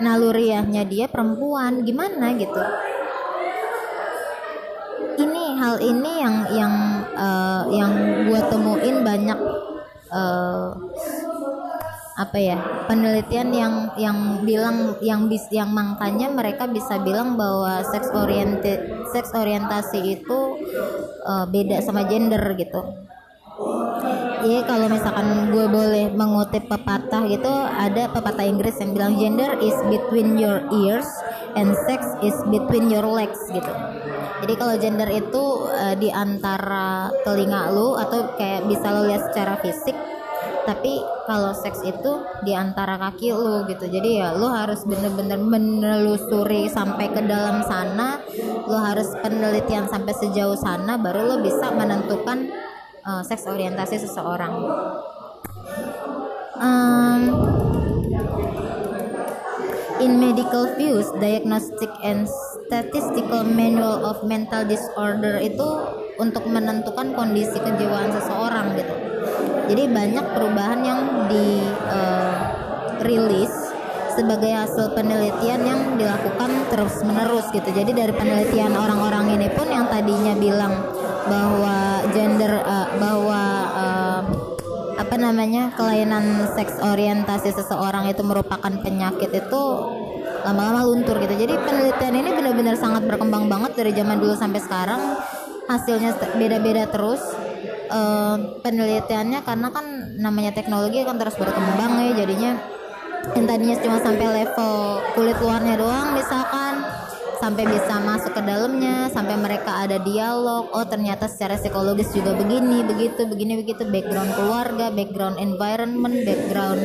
naluriahnya 0.00 0.86
dia 0.86 1.06
perempuan 1.10 1.82
gimana 1.82 2.32
gitu? 2.38 2.62
Ini 5.20 5.42
hal 5.60 5.76
ini 5.84 6.12
yang 6.16 6.36
yang 6.56 6.74
uh, 7.12 7.62
yang 7.68 7.92
gue 8.24 8.40
temuin 8.48 8.96
banyak 9.04 9.38
uh, 10.08 10.72
apa 12.20 12.36
ya 12.36 12.58
penelitian 12.84 13.48
yang 13.48 13.74
yang 13.96 14.18
bilang 14.44 15.00
yang 15.00 15.24
bis 15.32 15.48
yang 15.48 15.72
makanya 15.72 16.28
mereka 16.28 16.68
bisa 16.68 17.00
bilang 17.00 17.40
bahwa 17.40 17.80
seks 17.88 18.12
oriented 18.12 19.08
seks 19.08 19.32
orientasi 19.32 20.20
itu 20.20 20.38
uh, 21.24 21.48
beda 21.48 21.80
sama 21.80 22.04
gender 22.04 22.44
gitu. 22.60 23.08
Ya 24.40 24.64
kalau 24.64 24.88
misalkan 24.88 25.52
gue 25.52 25.68
boleh 25.68 26.08
mengutip 26.16 26.64
pepatah 26.64 27.28
gitu 27.28 27.52
ada 27.52 28.08
pepatah 28.08 28.44
Inggris 28.48 28.80
yang 28.80 28.96
bilang 28.96 29.12
gender 29.20 29.52
is 29.60 29.76
between 29.92 30.40
your 30.40 30.64
ears 30.72 31.08
and 31.56 31.76
sex 31.84 32.04
is 32.24 32.36
between 32.48 32.88
your 32.88 33.04
legs 33.04 33.40
gitu. 33.52 33.72
Jadi 34.40 34.54
kalau 34.56 34.74
gender 34.80 35.08
itu 35.12 35.44
uh, 35.68 35.92
di 35.96 36.08
antara 36.08 37.12
telinga 37.24 37.68
lu 37.72 38.00
atau 38.00 38.32
kayak 38.40 38.64
bisa 38.64 38.88
lo 38.88 39.04
lihat 39.04 39.28
secara 39.28 39.60
fisik 39.60 39.92
tapi 40.64 41.00
kalau 41.24 41.56
seks 41.56 41.80
itu 41.84 42.12
di 42.44 42.52
antara 42.52 43.00
kaki 43.00 43.32
lu 43.32 43.64
gitu. 43.68 43.88
Jadi 43.88 44.20
ya 44.20 44.36
lu 44.36 44.48
harus 44.50 44.84
bener-bener 44.84 45.40
menelusuri 45.40 46.68
sampai 46.68 47.08
ke 47.12 47.22
dalam 47.24 47.64
sana. 47.64 48.20
Lu 48.68 48.76
harus 48.76 49.08
penelitian 49.24 49.88
sampai 49.88 50.12
sejauh 50.16 50.56
sana 50.58 51.00
baru 51.00 51.26
lu 51.26 51.36
bisa 51.44 51.72
menentukan 51.72 52.50
uh, 53.04 53.22
seks 53.24 53.48
orientasi 53.48 53.98
seseorang. 54.04 54.52
Um, 56.60 57.22
in 60.04 60.20
medical 60.20 60.68
views 60.76 61.08
diagnostic 61.20 61.88
and 62.04 62.28
statistical 62.68 63.48
manual 63.48 64.04
of 64.04 64.20
mental 64.28 64.68
disorder 64.68 65.40
itu 65.40 65.68
untuk 66.20 66.44
menentukan 66.44 67.16
kondisi 67.16 67.56
kejiwaan 67.56 68.12
seseorang 68.12 68.76
gitu 68.76 69.09
jadi 69.70 69.86
banyak 69.86 70.26
perubahan 70.34 70.80
yang 70.82 71.00
di 71.30 71.62
uh, 71.86 72.34
rilis 73.06 73.70
sebagai 74.18 74.50
hasil 74.50 74.98
penelitian 74.98 75.62
yang 75.62 75.80
dilakukan 75.94 76.50
terus 76.74 76.98
menerus 77.06 77.46
gitu. 77.54 77.70
Jadi 77.70 77.94
dari 77.94 78.10
penelitian 78.10 78.74
orang-orang 78.74 79.38
ini 79.38 79.46
pun 79.54 79.70
yang 79.70 79.86
tadinya 79.86 80.34
bilang 80.34 80.74
bahwa 81.30 82.02
gender 82.10 82.50
uh, 82.66 82.90
bahwa 82.98 83.42
uh, 83.70 84.20
apa 84.98 85.14
namanya 85.16 85.70
kelainan 85.78 86.50
seks 86.58 86.76
orientasi 86.82 87.54
seseorang 87.54 88.10
itu 88.10 88.20
merupakan 88.26 88.74
penyakit 88.82 89.30
itu 89.30 89.62
lama-lama 90.42 90.82
luntur 90.82 91.22
gitu. 91.22 91.34
Jadi 91.38 91.54
penelitian 91.62 92.14
ini 92.18 92.30
benar-benar 92.34 92.74
sangat 92.74 93.06
berkembang 93.06 93.46
banget 93.46 93.78
dari 93.78 93.94
zaman 93.94 94.18
dulu 94.18 94.34
sampai 94.34 94.58
sekarang. 94.58 95.00
Hasilnya 95.70 96.18
beda-beda 96.34 96.90
terus 96.90 97.22
uh, 97.90 98.62
penelitiannya 98.62 99.42
karena 99.42 99.68
kan 99.74 99.86
namanya 100.16 100.54
teknologi 100.54 101.02
kan 101.02 101.18
terus 101.18 101.36
berkembang 101.36 101.98
ya 102.10 102.24
jadinya 102.24 102.52
yang 103.36 103.44
tadinya 103.44 103.76
cuma 103.84 103.98
sampai 104.00 104.26
level 104.26 104.74
kulit 105.12 105.36
luarnya 105.42 105.74
doang 105.76 106.16
misalkan 106.16 106.80
sampai 107.40 107.64
bisa 107.64 107.96
masuk 108.04 108.32
ke 108.36 108.42
dalamnya 108.44 109.08
sampai 109.08 109.36
mereka 109.36 109.84
ada 109.84 109.96
dialog 110.00 110.68
oh 110.72 110.84
ternyata 110.84 111.24
secara 111.24 111.56
psikologis 111.56 112.12
juga 112.12 112.36
begini 112.36 112.84
begitu 112.84 113.24
begini 113.24 113.64
begitu 113.64 113.88
background 113.88 114.32
keluarga 114.36 114.92
background 114.92 115.36
environment 115.40 116.16
background 116.24 116.84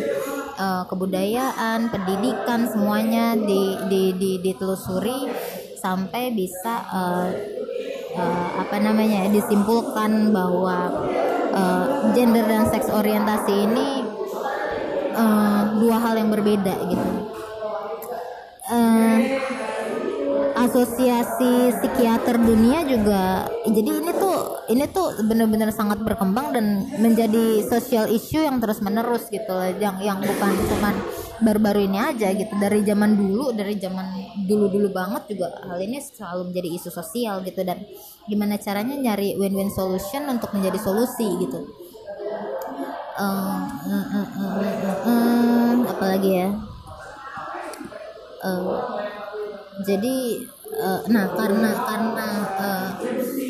uh, 0.55 0.83
kebudayaan 0.87 1.91
pendidikan 1.91 2.71
semuanya 2.71 3.35
di, 3.35 3.63
di, 3.91 4.03
di 4.15 4.31
ditelusuri 4.39 5.27
sampai 5.75 6.31
bisa 6.31 6.73
uh, 6.87 7.29
uh, 8.15 8.49
apa 8.59 8.75
namanya 8.79 9.27
disimpulkan 9.29 10.31
bahwa 10.31 11.07
uh, 11.51 11.85
gender 12.15 12.47
dan 12.47 12.67
seks 12.71 12.87
orientasi 12.89 13.53
ini 13.67 13.87
uh, 15.15 15.79
dua 15.79 15.97
hal 15.99 16.15
yang 16.19 16.31
berbeda 16.31 16.75
gitu. 16.89 17.09
Uh, 18.65 19.17
asosiasi 20.65 21.71
psikiater 21.79 22.35
dunia 22.41 22.81
juga. 22.83 23.45
Jadi 23.65 23.89
ini 24.01 24.11
tuh 24.17 24.37
ini 24.73 24.85
tuh 24.89 25.21
bener-bener 25.23 25.69
sangat 25.69 26.01
berkembang 26.01 26.51
dan 26.51 26.89
menjadi 26.97 27.63
sosial 27.65 28.09
issue 28.09 28.41
yang 28.41 28.57
terus 28.57 28.81
menerus 28.81 29.29
gitu 29.29 29.47
loh. 29.47 29.69
Yang 29.77 29.95
yang 30.01 30.17
bukan 30.19 30.51
cuman 30.73 30.95
baru-baru 31.45 31.85
ini 31.85 31.97
aja 32.01 32.33
gitu. 32.33 32.53
Dari 32.57 32.81
zaman 32.81 33.13
dulu 33.13 33.53
dari 33.53 33.77
zaman 33.77 34.07
dulu-dulu 34.45 34.89
banget 34.89 35.37
juga 35.37 35.53
hal 35.69 35.79
ini 35.79 36.01
selalu 36.01 36.51
menjadi 36.51 36.69
isu 36.81 36.89
sosial 36.89 37.45
gitu. 37.45 37.61
Dan 37.61 37.85
gimana 38.25 38.57
caranya 38.57 38.97
nyari 38.97 39.37
win-win 39.37 39.69
solution 39.69 40.25
untuk 40.27 40.49
menjadi 40.51 40.81
solusi 40.81 41.27
gitu. 41.39 41.61
Um, 43.15 43.61
um, 43.87 44.05
um, 44.11 44.27
um, 44.35 44.51
um, 44.59 45.07
um, 45.07 45.77
apalagi 45.87 46.31
ya? 46.35 46.49
Uh, 48.43 48.99
jadi 49.87 50.43
uh, 50.79 51.01
nah 51.07 51.25
karena 51.33 51.69
karena 51.73 52.27
uh, 52.59 52.89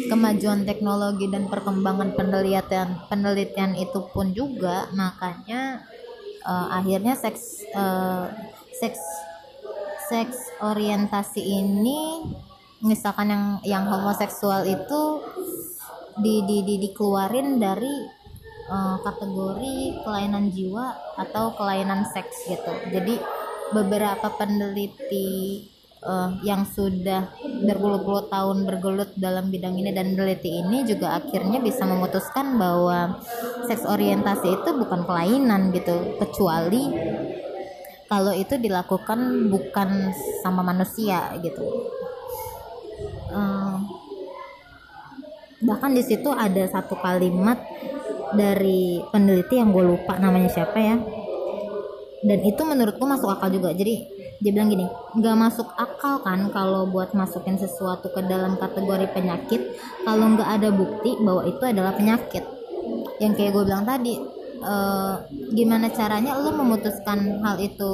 kemajuan 0.10 0.64
teknologi 0.64 1.26
dan 1.30 1.50
perkembangan 1.50 2.14
penelitian 2.14 3.02
penelitian 3.10 3.74
itu 3.74 4.00
pun 4.14 4.32
juga 4.32 4.90
makanya 4.94 5.82
uh, 6.46 6.70
akhirnya 6.78 7.18
seks 7.18 7.66
uh, 7.74 8.30
seks 8.78 9.02
seks 10.06 10.38
orientasi 10.62 11.42
ini 11.42 12.22
misalkan 12.86 13.34
yang 13.34 13.46
yang 13.66 13.84
homoseksual 13.90 14.70
itu 14.70 15.02
di, 16.22 16.46
di, 16.48 16.58
di 16.64 16.76
dikeluarin 16.88 17.60
dari 17.60 18.06
uh, 18.70 18.98
kategori 19.04 20.06
kelainan 20.06 20.54
jiwa 20.54 21.18
atau 21.20 21.52
kelainan 21.58 22.08
seks 22.08 22.48
gitu. 22.48 22.74
Jadi 22.94 23.20
beberapa 23.74 24.30
peneliti 24.38 25.66
uh, 26.06 26.30
yang 26.46 26.64
sudah 26.64 27.34
berpuluh-puluh 27.66 28.30
tahun 28.30 28.64
bergelut 28.64 29.12
dalam 29.18 29.50
bidang 29.50 29.76
ini 29.76 29.92
dan 29.92 30.14
meneliti 30.14 30.62
ini 30.62 30.86
juga 30.86 31.18
akhirnya 31.20 31.60
bisa 31.60 31.84
memutuskan 31.84 32.56
bahwa 32.56 33.20
seks 33.66 33.84
orientasi 33.84 34.62
itu 34.62 34.70
bukan 34.78 35.04
kelainan 35.04 35.74
gitu 35.74 36.16
kecuali 36.22 36.94
kalau 38.06 38.32
itu 38.38 38.56
dilakukan 38.62 39.50
bukan 39.50 40.14
sama 40.46 40.62
manusia 40.62 41.34
gitu. 41.42 41.66
Uh, 43.34 43.82
bahkan 45.66 45.92
di 45.92 46.06
situ 46.06 46.30
ada 46.30 46.70
satu 46.70 46.96
kalimat 47.02 47.58
dari 48.38 49.02
peneliti 49.10 49.58
yang 49.58 49.74
gue 49.74 49.82
lupa 49.82 50.22
namanya 50.22 50.54
siapa 50.54 50.78
ya. 50.78 50.96
Dan 52.26 52.40
itu 52.46 52.62
menurutku 52.62 53.06
masuk 53.06 53.30
akal 53.30 53.50
juga. 53.54 53.74
Jadi 53.74 54.15
dia 54.40 54.52
bilang 54.52 54.68
gini 54.68 54.86
nggak 55.16 55.36
masuk 55.40 55.68
akal 55.80 56.20
kan 56.20 56.52
kalau 56.52 56.88
buat 56.90 57.16
masukin 57.16 57.56
sesuatu 57.56 58.12
ke 58.12 58.22
dalam 58.28 58.60
kategori 58.60 59.08
penyakit 59.16 59.62
kalau 60.04 60.36
nggak 60.36 60.50
ada 60.60 60.70
bukti 60.72 61.16
bahwa 61.24 61.48
itu 61.48 61.64
adalah 61.64 61.94
penyakit. 61.96 62.44
Yang 63.18 63.34
kayak 63.40 63.52
gue 63.56 63.64
bilang 63.64 63.88
tadi 63.88 64.20
uh, 64.60 65.24
gimana 65.56 65.88
caranya 65.88 66.36
lo 66.36 66.52
memutuskan 66.52 67.40
hal 67.42 67.56
itu 67.64 67.94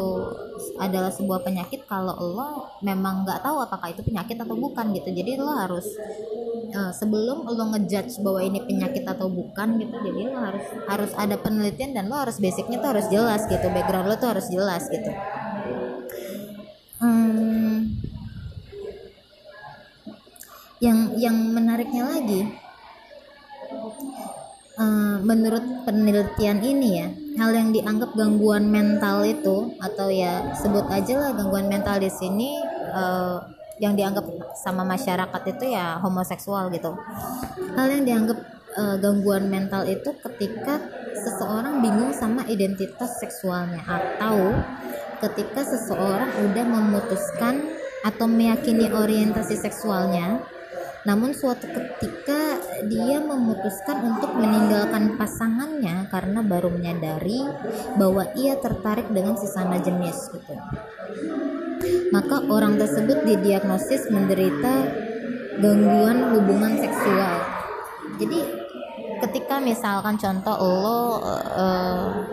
adalah 0.82 1.14
sebuah 1.14 1.46
penyakit 1.46 1.86
kalau 1.86 2.18
lo 2.18 2.50
memang 2.82 3.22
nggak 3.22 3.46
tahu 3.46 3.62
apakah 3.62 3.94
itu 3.94 4.02
penyakit 4.02 4.36
atau 4.42 4.58
bukan 4.58 4.92
gitu. 4.98 5.10
Jadi 5.14 5.38
lo 5.38 5.54
harus 5.54 5.86
uh, 6.76 6.92
sebelum 6.96 7.46
lo 7.46 7.66
ngejudge 7.76 8.20
bahwa 8.24 8.42
ini 8.42 8.60
penyakit 8.64 9.04
atau 9.04 9.28
bukan 9.28 9.80
gitu 9.80 9.96
jadi 10.02 10.20
lo 10.32 10.40
harus 10.40 10.66
harus 10.88 11.12
ada 11.20 11.36
penelitian 11.38 11.92
dan 11.96 12.08
lo 12.08 12.16
harus 12.18 12.40
basicnya 12.40 12.80
tuh 12.80 12.90
harus 12.98 13.08
jelas 13.12 13.42
gitu 13.48 13.68
background 13.72 14.08
lo 14.08 14.16
tuh 14.18 14.30
harus 14.32 14.48
jelas 14.48 14.88
gitu 14.88 15.12
hmm, 17.02 17.78
yang 20.82 21.00
yang 21.18 21.38
menariknya 21.54 22.04
lagi 22.10 22.42
uh, 24.78 25.18
menurut 25.22 25.86
penelitian 25.86 26.60
ini 26.62 26.90
ya 27.02 27.08
hal 27.42 27.52
yang 27.54 27.70
dianggap 27.72 28.14
gangguan 28.18 28.68
mental 28.70 29.24
itu 29.24 29.78
atau 29.80 30.08
ya 30.10 30.54
sebut 30.58 30.86
aja 30.90 31.16
lah 31.18 31.32
gangguan 31.38 31.70
mental 31.70 32.02
di 32.02 32.10
sini 32.10 32.60
uh, 32.92 33.40
yang 33.82 33.98
dianggap 33.98 34.26
sama 34.54 34.86
masyarakat 34.86 35.42
itu 35.58 35.74
ya 35.74 35.98
homoseksual 36.06 36.70
gitu. 36.70 36.94
Hal 37.74 37.90
yang 37.90 38.06
dianggap 38.06 38.38
uh, 38.78 38.96
gangguan 39.02 39.50
mental 39.50 39.90
itu 39.90 40.14
ketika 40.22 40.78
seseorang 41.18 41.82
bingung 41.82 42.14
sama 42.14 42.46
identitas 42.46 43.18
seksualnya 43.18 43.82
atau 43.82 44.54
ketika 45.22 45.62
seseorang 45.62 46.34
udah 46.50 46.66
memutuskan 46.66 47.78
atau 48.02 48.26
meyakini 48.26 48.90
orientasi 48.90 49.56
seksualnya 49.56 50.42
namun 51.02 51.34
suatu 51.34 51.66
ketika 51.66 52.62
dia 52.86 53.18
memutuskan 53.18 54.06
untuk 54.06 54.38
meninggalkan 54.38 55.18
pasangannya 55.18 56.06
karena 56.14 56.46
baru 56.46 56.70
menyadari 56.70 57.42
bahwa 57.98 58.30
ia 58.38 58.54
tertarik 58.62 59.10
dengan 59.10 59.34
sesama 59.34 59.82
jenis 59.82 60.30
gitu. 60.30 60.54
Maka 62.14 62.46
orang 62.46 62.78
tersebut 62.78 63.26
didiagnosis 63.26 64.14
menderita 64.14 64.94
gangguan 65.58 66.38
hubungan 66.38 66.78
seksual. 66.78 67.50
Jadi 68.22 68.40
ketika 69.26 69.58
misalkan 69.58 70.22
contoh 70.22 70.54
lo 70.62 71.02
uh, 71.18 72.30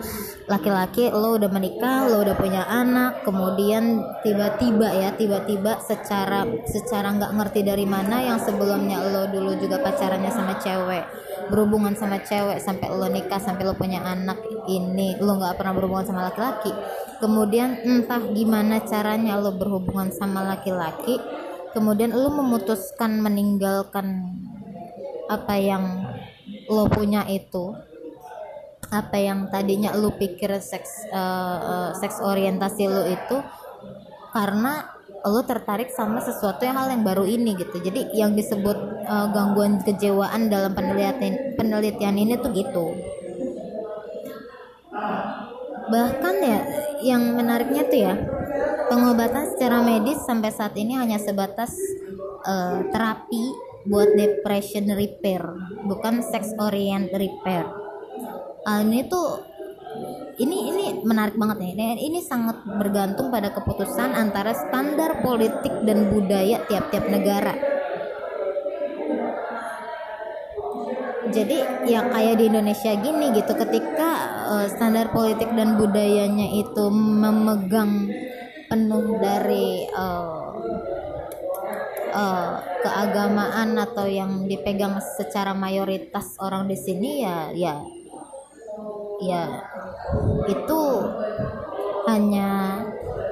laki-laki 0.49 1.13
lo 1.13 1.37
udah 1.37 1.47
menikah 1.47 2.09
lo 2.09 2.25
udah 2.25 2.33
punya 2.33 2.65
anak 2.65 3.21
kemudian 3.21 4.01
tiba-tiba 4.25 4.89
ya 4.89 5.09
tiba-tiba 5.13 5.77
secara 5.79 6.43
secara 6.65 7.13
nggak 7.13 7.37
ngerti 7.37 7.61
dari 7.61 7.85
mana 7.85 8.25
yang 8.25 8.41
sebelumnya 8.41 8.97
lo 9.13 9.29
dulu 9.29 9.53
juga 9.61 9.77
pacarannya 9.79 10.33
sama 10.33 10.57
cewek 10.57 11.05
berhubungan 11.53 11.93
sama 11.93 12.17
cewek 12.25 12.57
sampai 12.57 12.89
lo 12.89 13.05
nikah 13.07 13.37
sampai 13.37 13.61
lo 13.61 13.77
punya 13.77 14.01
anak 14.01 14.41
ini 14.65 15.21
lo 15.21 15.37
nggak 15.37 15.57
pernah 15.57 15.73
berhubungan 15.73 16.05
sama 16.05 16.29
laki-laki. 16.29 16.69
Kemudian 17.19 17.83
entah 17.83 18.21
gimana 18.31 18.85
caranya 18.85 19.35
lo 19.41 19.51
berhubungan 19.57 20.13
sama 20.13 20.45
laki-laki 20.45 21.17
kemudian 21.73 22.09
lo 22.13 22.33
memutuskan 22.33 23.21
meninggalkan 23.21 24.33
apa 25.29 25.55
yang 25.61 26.01
lo 26.69 26.89
punya 26.89 27.25
itu 27.29 27.77
apa 28.89 29.17
yang 29.21 29.53
tadinya 29.53 29.93
lu 29.93 30.09
pikir 30.17 30.57
seks 30.57 31.05
uh, 31.13 31.93
seks 31.93 32.17
orientasi 32.17 32.89
lu 32.89 33.03
itu 33.05 33.37
karena 34.33 34.85
lu 35.25 35.43
tertarik 35.43 35.91
sama 35.91 36.23
sesuatu 36.23 36.63
yang 36.63 36.79
hal 36.79 36.89
yang 36.95 37.03
baru 37.03 37.27
ini 37.27 37.53
gitu. 37.59 37.77
Jadi 37.83 38.15
yang 38.15 38.33
disebut 38.33 38.77
uh, 39.05 39.27
gangguan 39.35 39.83
kejiwaan 39.83 40.47
dalam 40.47 40.71
penelitian 40.71 41.59
penelitian 41.59 42.15
ini 42.15 42.33
tuh 42.39 42.51
gitu. 42.55 42.85
Bahkan 45.89 46.35
ya 46.39 46.59
yang 47.03 47.35
menariknya 47.35 47.83
tuh 47.89 47.99
ya 47.99 48.13
pengobatan 48.87 49.53
secara 49.53 49.83
medis 49.83 50.19
sampai 50.23 50.49
saat 50.49 50.73
ini 50.79 50.95
hanya 50.97 51.19
sebatas 51.19 51.75
uh, 52.47 52.83
terapi 52.89 53.69
buat 53.87 54.11
depression 54.11 54.91
repair 54.91 55.39
bukan 55.87 56.19
sex 56.19 56.51
orient 56.59 57.07
repair 57.15 57.63
uh, 58.65 58.81
ini 58.83 59.05
tuh 59.07 59.49
ini 60.39 60.57
ini 60.71 60.85
menarik 61.03 61.35
banget 61.35 61.57
nih. 61.59 61.71
Ini, 61.75 61.85
ini 61.99 62.19
sangat 62.23 62.63
bergantung 62.63 63.27
pada 63.27 63.51
keputusan 63.51 64.15
antara 64.15 64.55
standar 64.55 65.19
politik 65.19 65.83
dan 65.83 66.07
budaya 66.07 66.63
tiap-tiap 66.65 67.05
negara. 67.11 67.53
Jadi 71.29 71.61
ya 71.85 72.09
kayak 72.09 72.41
di 72.41 72.49
Indonesia 72.49 72.89
gini 72.97 73.29
gitu 73.37 73.53
ketika 73.53 74.09
uh, 74.49 74.65
standar 74.65 75.13
politik 75.13 75.45
dan 75.53 75.77
budayanya 75.77 76.47
itu 76.57 76.89
memegang 76.89 78.09
penuh 78.65 79.13
dari 79.21 79.85
uh, 79.93 80.49
uh, 82.17 82.51
keagamaan 82.81 83.77
atau 83.77 84.09
yang 84.09 84.49
dipegang 84.49 84.97
secara 84.97 85.53
mayoritas 85.53 86.33
orang 86.41 86.65
di 86.65 86.77
sini 86.77 87.21
ya 87.21 87.53
ya 87.53 87.77
ya 89.19 89.43
itu 90.47 90.81
hanya 92.07 92.81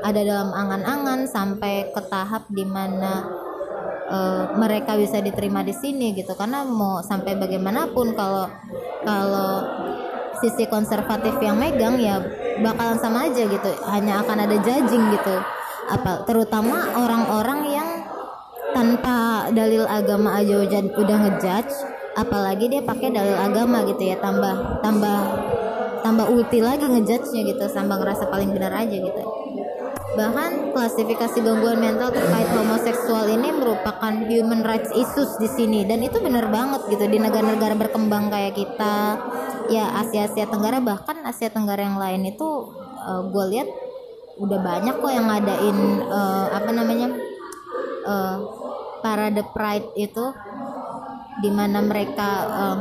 ada 0.06 0.22
dalam 0.22 0.54
angan-angan 0.54 1.26
sampai 1.26 1.90
ke 1.90 2.02
tahap 2.08 2.46
di 2.54 2.64
mana 2.64 3.26
uh, 4.08 4.54
mereka 4.56 4.94
bisa 4.96 5.20
diterima 5.20 5.66
di 5.66 5.74
sini 5.74 6.14
gitu. 6.14 6.38
Karena 6.38 6.62
mau 6.64 7.02
sampai 7.02 7.36
bagaimanapun 7.36 8.14
kalau 8.14 8.46
kalau 9.02 9.52
sisi 10.38 10.70
konservatif 10.70 11.34
yang 11.42 11.58
megang 11.58 11.98
ya 11.98 12.22
bakalan 12.62 13.00
sama 13.02 13.26
aja 13.28 13.44
gitu. 13.48 13.72
Hanya 13.90 14.22
akan 14.22 14.38
ada 14.46 14.56
judging 14.62 15.04
gitu. 15.18 15.36
Apa 15.88 16.28
terutama 16.28 16.94
orang-orang 16.94 17.62
yang 17.72 17.90
tanpa 18.76 19.50
dalil 19.56 19.88
agama 19.90 20.38
aja 20.38 20.62
udah 20.62 21.18
ngejudge 21.26 21.74
apalagi 22.18 22.66
dia 22.70 22.82
pakai 22.82 23.14
dalil 23.14 23.38
agama 23.38 23.86
gitu 23.86 24.10
ya 24.10 24.18
tambah 24.18 24.82
tambah 24.82 25.18
tambah 26.02 26.28
ulti 26.30 26.60
lagi 26.61 26.86
ngejudge-nya 26.86 27.41
gitu 27.53 27.65
sambil 27.69 28.02
ngerasa 28.02 28.30
paling 28.30 28.53
benar 28.53 28.74
aja 28.74 28.95
gitu. 28.95 29.24
Bahkan 30.18 30.74
klasifikasi 30.74 31.38
gangguan 31.45 31.78
mental 31.78 32.10
terkait 32.10 32.49
homoseksual 32.49 33.30
ini 33.38 33.53
merupakan 33.53 34.14
human 34.26 34.65
rights 34.65 34.90
issues 34.98 35.30
di 35.38 35.45
sini. 35.45 35.86
Dan 35.86 36.02
itu 36.02 36.18
benar 36.18 36.49
banget 36.49 36.90
gitu 36.90 37.06
di 37.06 37.22
negara-negara 37.22 37.78
berkembang 37.78 38.34
kayak 38.34 38.57
kita 38.57 39.22
ya 39.69 39.94
Asia 40.02 40.26
Asia 40.26 40.49
Tenggara 40.49 40.82
bahkan 40.82 41.22
Asia 41.22 41.53
Tenggara 41.53 41.86
yang 41.86 42.02
lain 42.02 42.34
itu 42.34 42.48
uh, 43.03 43.22
gue 43.30 43.45
lihat 43.53 43.69
udah 44.38 44.60
banyak 44.61 44.95
kok 45.02 45.11
yang 45.14 45.28
ngadain 45.30 45.78
uh, 46.07 46.45
apa 46.53 46.72
namanya 46.74 47.07
uh, 48.06 48.38
parade 49.02 49.44
pride 49.53 49.90
itu 49.98 50.26
di 51.41 51.49
mana 51.53 51.82
mereka 51.86 52.30
uh, 52.49 52.78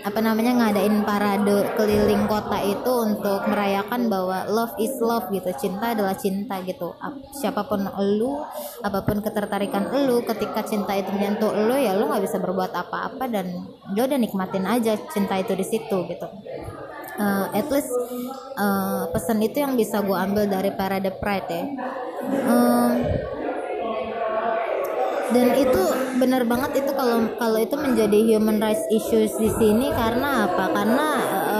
apa 0.00 0.18
namanya 0.24 0.56
ngadain 0.56 1.04
parade 1.04 1.76
keliling 1.76 2.24
kota 2.24 2.56
itu 2.64 2.92
untuk 3.04 3.44
merayakan 3.48 4.08
bahwa 4.08 4.48
love 4.48 4.74
is 4.80 4.96
love 5.00 5.28
gitu. 5.28 5.50
Cinta 5.60 5.92
adalah 5.92 6.16
cinta 6.16 6.56
gitu. 6.64 6.96
Siapa 7.36 7.68
pun 7.68 7.84
lu 8.18 8.40
apa 8.80 9.04
pun 9.04 9.20
ketertarikan 9.20 9.92
lu 10.08 10.24
ketika 10.24 10.64
cinta 10.64 10.96
itu 10.96 11.12
menyentuh 11.12 11.52
lu 11.52 11.76
ya 11.76 11.92
lu 11.96 12.08
nggak 12.08 12.24
bisa 12.24 12.40
berbuat 12.40 12.72
apa-apa 12.72 13.24
dan 13.28 13.46
dia 13.92 14.04
ya 14.04 14.08
udah 14.08 14.18
nikmatin 14.18 14.64
aja 14.64 14.96
cinta 15.12 15.36
itu 15.36 15.52
di 15.52 15.66
situ 15.66 15.96
gitu. 16.08 16.26
Uh, 17.20 17.52
at 17.52 17.68
least 17.68 17.92
uh, 18.56 19.04
pesan 19.12 19.44
itu 19.44 19.60
yang 19.60 19.76
bisa 19.76 20.00
gue 20.00 20.16
ambil 20.16 20.48
dari 20.48 20.72
parade 20.72 21.12
pride 21.20 21.48
ya. 21.52 21.64
Uh, 22.48 22.92
dan 25.30 25.54
itu 25.54 25.82
benar 26.18 26.42
banget 26.44 26.84
itu 26.84 26.90
kalau 26.92 27.30
kalau 27.38 27.58
itu 27.58 27.76
menjadi 27.78 28.18
human 28.34 28.58
rights 28.58 28.82
issues 28.90 29.32
di 29.38 29.50
sini 29.50 29.88
karena 29.94 30.50
apa? 30.50 30.64
Karena 30.74 31.08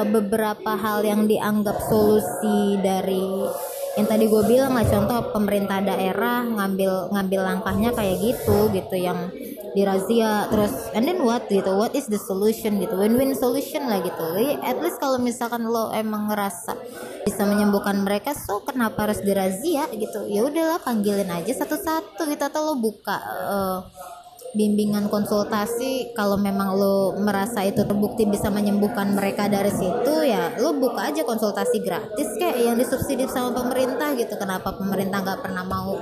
uh, 0.00 0.06
beberapa 0.06 0.74
hal 0.74 1.06
yang 1.06 1.30
dianggap 1.30 1.78
solusi 1.86 2.78
dari 2.82 3.24
yang 3.98 4.06
tadi 4.06 4.30
gue 4.30 4.42
bilang 4.46 4.78
lah 4.78 4.86
contoh 4.86 5.34
pemerintah 5.34 5.82
daerah 5.82 6.46
ngambil 6.46 7.10
ngambil 7.10 7.40
langkahnya 7.42 7.90
kayak 7.90 8.22
gitu 8.22 8.70
gitu 8.70 8.96
yang 8.96 9.28
dirazia 9.70 10.50
terus 10.50 10.72
and 10.98 11.06
then 11.06 11.22
what 11.22 11.46
gitu 11.46 11.70
what 11.78 11.94
is 11.94 12.10
the 12.10 12.18
solution 12.18 12.82
gitu 12.82 12.94
win-win 12.98 13.34
solution 13.38 13.86
lah 13.86 14.02
gitu. 14.02 14.24
At 14.60 14.82
least 14.82 14.98
kalau 14.98 15.22
misalkan 15.22 15.62
lo 15.66 15.94
emang 15.94 16.30
ngerasa 16.30 16.74
bisa 17.22 17.42
menyembuhkan 17.46 18.02
mereka 18.02 18.34
so 18.34 18.62
kenapa 18.66 19.06
harus 19.08 19.22
dirazia 19.22 19.86
gitu? 19.94 20.26
Ya 20.26 20.42
udahlah 20.42 20.82
panggilin 20.82 21.30
aja 21.30 21.52
satu-satu 21.54 22.26
gitu 22.26 22.42
atau 22.42 22.60
lo 22.72 22.74
buka 22.82 23.16
uh, 23.46 23.78
bimbingan 24.58 25.06
konsultasi. 25.06 26.10
Kalau 26.18 26.34
memang 26.34 26.74
lo 26.74 27.14
merasa 27.22 27.62
itu 27.62 27.86
terbukti 27.86 28.26
bisa 28.26 28.50
menyembuhkan 28.50 29.14
mereka 29.14 29.46
dari 29.46 29.70
situ 29.70 30.14
ya 30.26 30.58
lo 30.58 30.74
buka 30.74 31.14
aja 31.14 31.22
konsultasi 31.22 31.78
gratis 31.82 32.28
kayak 32.38 32.58
yang 32.58 32.76
disubsidi 32.76 33.30
sama 33.30 33.54
pemerintah 33.54 34.18
gitu. 34.18 34.34
Kenapa 34.34 34.74
pemerintah 34.74 35.22
nggak 35.22 35.40
pernah 35.46 35.62
mau 35.62 35.94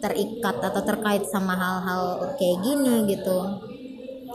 terikat 0.00 0.56
atau 0.60 0.82
terkait 0.84 1.24
sama 1.28 1.56
hal-hal 1.56 2.34
kayak 2.36 2.58
gini 2.62 3.08
gitu. 3.10 3.38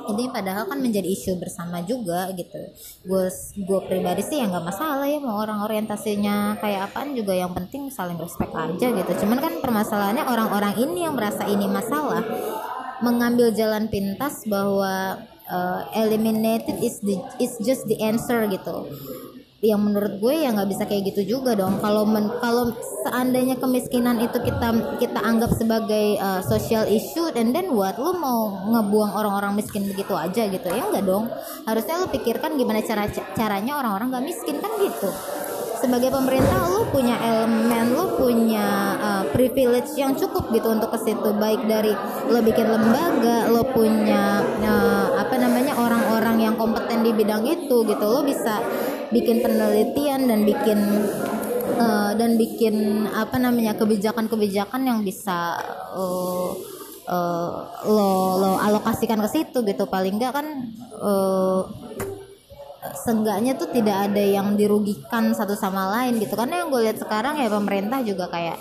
Ini 0.01 0.33
padahal 0.33 0.65
kan 0.65 0.81
menjadi 0.81 1.05
isu 1.05 1.37
bersama 1.37 1.85
juga 1.85 2.33
gitu. 2.33 2.57
Gue 3.05 3.29
gue 3.55 3.79
pribadi 3.85 4.25
sih 4.25 4.41
ya 4.41 4.49
nggak 4.49 4.65
masalah 4.65 5.05
ya 5.05 5.21
mau 5.21 5.37
orang 5.37 5.61
orientasinya 5.61 6.57
kayak 6.57 6.89
apaan 6.89 7.13
juga 7.13 7.37
yang 7.37 7.53
penting 7.53 7.93
saling 7.93 8.17
respect 8.17 8.51
aja 8.51 8.87
gitu. 8.89 9.11
Cuman 9.21 9.37
kan 9.37 9.53
permasalahannya 9.61 10.25
orang-orang 10.25 10.73
ini 10.81 11.05
yang 11.05 11.13
merasa 11.13 11.45
ini 11.45 11.69
masalah. 11.69 12.25
Mengambil 13.01 13.49
jalan 13.53 13.89
pintas 13.89 14.45
bahwa 14.45 15.21
uh, 15.49 15.81
eliminated 15.97 16.81
is 16.81 17.01
the 17.01 17.17
is 17.41 17.57
just 17.61 17.85
the 17.89 17.97
answer 18.01 18.45
gitu 18.45 18.85
yang 19.61 19.77
menurut 19.77 20.17
gue 20.17 20.41
ya 20.41 20.49
nggak 20.49 20.69
bisa 20.73 20.83
kayak 20.89 21.13
gitu 21.13 21.37
juga 21.37 21.53
dong. 21.53 21.77
Kalau 21.85 22.01
men, 22.09 22.33
kalau 22.41 22.73
seandainya 23.05 23.61
kemiskinan 23.61 24.17
itu 24.17 24.41
kita 24.41 24.97
kita 24.97 25.21
anggap 25.21 25.53
sebagai 25.53 26.17
uh, 26.17 26.41
social 26.41 26.89
issue 26.89 27.29
dan 27.29 27.53
then 27.53 27.69
what? 27.69 27.93
Lu 28.01 28.17
mau 28.17 28.65
ngebuang 28.73 29.13
orang-orang 29.13 29.61
miskin 29.61 29.85
begitu 29.85 30.17
aja 30.17 30.49
gitu? 30.49 30.65
Ya 30.65 30.81
enggak 30.89 31.05
dong. 31.05 31.29
Harusnya 31.69 32.01
lu 32.01 32.09
pikirkan 32.09 32.57
gimana 32.57 32.81
cara 32.81 33.05
caranya 33.37 33.77
orang-orang 33.77 34.09
nggak 34.09 34.25
miskin 34.33 34.57
kan 34.57 34.73
gitu. 34.81 35.13
Sebagai 35.81 36.13
pemerintah 36.13 36.61
lu 36.69 36.85
punya 36.93 37.17
elemen 37.17 37.97
lu 37.97 38.13
punya 38.17 38.97
uh, 39.01 39.23
privilege 39.33 39.93
yang 39.97 40.13
cukup 40.13 40.49
gitu 40.53 40.73
untuk 40.73 40.93
ke 40.93 41.05
situ. 41.05 41.29
Baik 41.37 41.65
dari 41.69 41.93
lo 42.29 42.41
bikin 42.41 42.65
lembaga 42.65 43.49
lo 43.49 43.65
punya 43.65 44.45
uh, 44.61 45.21
apa 45.21 45.37
namanya 45.41 45.73
orang-orang 45.77 46.49
yang 46.49 46.53
kompeten 46.57 47.01
di 47.01 47.13
bidang 47.13 47.45
itu 47.45 47.81
gitu. 47.85 48.05
Lo 48.05 48.21
bisa 48.21 48.61
bikin 49.11 49.43
penelitian 49.43 50.27
dan 50.27 50.47
bikin 50.47 50.79
uh, 51.77 52.11
dan 52.15 52.39
bikin 52.39 53.07
apa 53.11 53.35
namanya 53.37 53.75
kebijakan-kebijakan 53.75 54.81
yang 54.87 54.99
bisa 55.03 55.59
uh, 55.95 56.55
uh, 57.11 57.51
lo 57.87 58.11
lo 58.39 58.51
alokasikan 58.59 59.19
ke 59.23 59.29
situ 59.29 59.63
gitu. 59.67 59.83
Paling 59.87 60.15
enggak 60.17 60.33
kan 60.35 60.47
uh, 60.97 61.67
seenggaknya 63.05 63.55
tuh 63.55 63.69
tidak 63.69 64.09
ada 64.09 64.23
yang 64.23 64.55
dirugikan 64.57 65.35
satu 65.35 65.53
sama 65.53 65.91
lain 65.99 66.17
gitu. 66.17 66.33
Karena 66.33 66.65
yang 66.65 66.73
gue 66.73 66.81
lihat 66.87 66.97
sekarang 66.97 67.37
ya 67.37 67.51
pemerintah 67.51 67.99
juga 68.01 68.31
kayak 68.31 68.57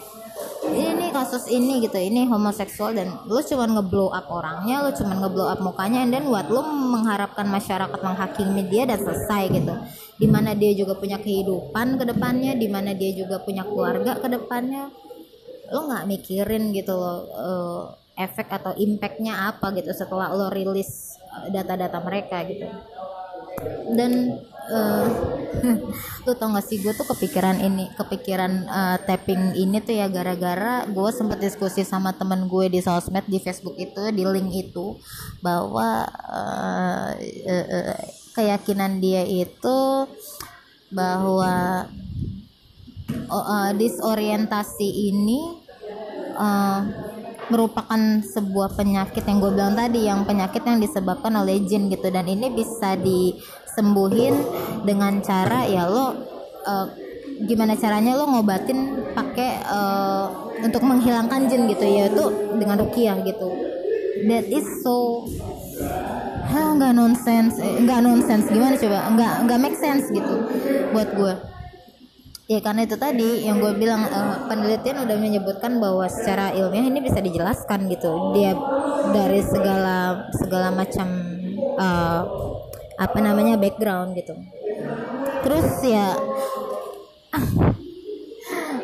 ini 0.70 1.08
kasus 1.10 1.50
ini 1.50 1.82
gitu 1.82 1.98
ini 1.98 2.28
homoseksual 2.28 2.94
dan 2.94 3.08
lu 3.26 3.40
cuma 3.42 3.66
ngeblow 3.66 4.12
up 4.12 4.28
orangnya 4.30 4.86
lu 4.86 4.90
cuma 4.94 5.18
ngeblow 5.18 5.48
up 5.50 5.60
mukanya 5.60 6.06
then 6.06 6.28
what 6.28 6.46
lu 6.46 6.62
mengharapkan 6.62 7.48
masyarakat 7.48 8.00
menghakimi 8.00 8.62
dia 8.70 8.86
dan 8.86 9.00
selesai 9.00 9.50
gitu. 9.50 9.74
Di 10.20 10.28
mana 10.28 10.52
dia 10.52 10.76
juga 10.76 10.94
punya 10.94 11.16
kehidupan 11.16 11.96
ke 11.96 12.04
depannya 12.04 12.52
di 12.54 12.68
mana 12.68 12.92
dia 12.92 13.10
juga 13.16 13.40
punya 13.40 13.64
keluarga 13.64 14.20
ke 14.20 14.28
depannya 14.28 14.92
lo 15.70 15.86
nggak 15.86 16.04
mikirin 16.10 16.74
gitu 16.74 16.98
loh 16.98 17.18
uh, 17.30 17.82
efek 18.18 18.50
atau 18.50 18.74
impactnya 18.74 19.54
apa 19.54 19.70
gitu 19.78 19.94
setelah 19.94 20.34
lo 20.34 20.50
rilis 20.50 21.16
eh, 21.24 21.48
data-data 21.54 21.98
mereka 22.04 22.42
gitu. 22.44 22.66
Dan 23.90 24.40
uh, 24.70 25.06
lu 26.24 26.32
tau 26.38 26.48
gak 26.54 26.66
sih 26.66 26.78
gue 26.80 26.94
tuh 26.94 27.04
kepikiran 27.04 27.58
ini 27.60 27.90
kepikiran 27.98 28.70
uh, 28.70 28.96
tapping 29.02 29.58
ini 29.58 29.82
tuh 29.82 29.98
ya 29.98 30.06
gara-gara 30.06 30.86
gue 30.86 31.10
sempet 31.10 31.42
diskusi 31.42 31.82
sama 31.82 32.14
temen 32.14 32.46
gue 32.46 32.70
di 32.70 32.80
sosmed 32.80 33.26
di 33.26 33.42
Facebook 33.42 33.76
itu 33.76 34.14
di 34.14 34.22
link 34.24 34.50
itu 34.54 34.96
bahwa 35.42 36.06
uh, 36.08 37.10
uh, 37.18 37.98
keyakinan 38.32 39.02
dia 39.02 39.26
itu 39.26 40.06
bahwa 40.90 41.86
uh, 43.30 43.70
disorientasi 43.74 45.12
ini 45.12 45.60
uh, 46.34 46.80
merupakan 47.50 48.22
sebuah 48.22 48.78
penyakit 48.78 49.26
yang 49.26 49.42
gue 49.42 49.50
bilang 49.50 49.74
tadi 49.74 50.06
yang 50.06 50.22
penyakit 50.22 50.62
yang 50.62 50.78
disebabkan 50.78 51.34
oleh 51.34 51.58
jin 51.66 51.90
gitu. 51.90 52.06
Dan 52.08 52.30
ini 52.30 52.46
bisa 52.54 52.94
disembuhin 53.80 54.36
dengan 54.84 55.24
cara 55.24 55.64
ya 55.64 55.88
lo 55.88 56.12
uh, 56.68 56.86
gimana 57.48 57.72
caranya 57.80 58.12
lo 58.12 58.28
ngobatin 58.28 59.08
pakai 59.16 59.64
uh, 59.64 60.52
untuk 60.60 60.84
menghilangkan 60.84 61.48
jin 61.48 61.64
gitu 61.72 61.88
yaitu 61.88 62.24
dengan 62.60 62.84
rukiah 62.84 63.16
gitu. 63.24 63.48
That 64.28 64.52
is 64.52 64.68
so 64.84 65.24
hah 66.52 66.76
nggak 66.76 66.92
nonsense 66.92 67.56
eh, 67.56 67.80
nggak 67.80 68.04
nonsense. 68.04 68.52
Gimana 68.52 68.76
coba? 68.76 69.08
Nggak 69.16 69.32
nggak 69.48 69.58
make 69.64 69.78
sense 69.80 70.12
gitu 70.12 70.44
buat 70.92 71.08
gue 71.16 71.34
ya 72.50 72.58
karena 72.58 72.82
itu 72.82 72.98
tadi 72.98 73.46
yang 73.46 73.62
gue 73.62 73.78
bilang 73.78 74.02
uh, 74.10 74.50
penelitian 74.50 75.06
udah 75.06 75.16
menyebutkan 75.22 75.78
bahwa 75.78 76.10
secara 76.10 76.50
ilmiah 76.50 76.82
ini 76.82 76.98
bisa 76.98 77.22
dijelaskan 77.22 77.86
gitu. 77.86 78.34
Dia 78.34 78.58
dari 79.14 79.38
segala 79.46 80.26
segala 80.34 80.74
macam 80.74 81.06
uh, 81.78 82.49
apa 83.00 83.18
namanya 83.24 83.56
background 83.56 84.12
gitu. 84.12 84.36
Terus 85.40 85.68
ya 85.80 86.12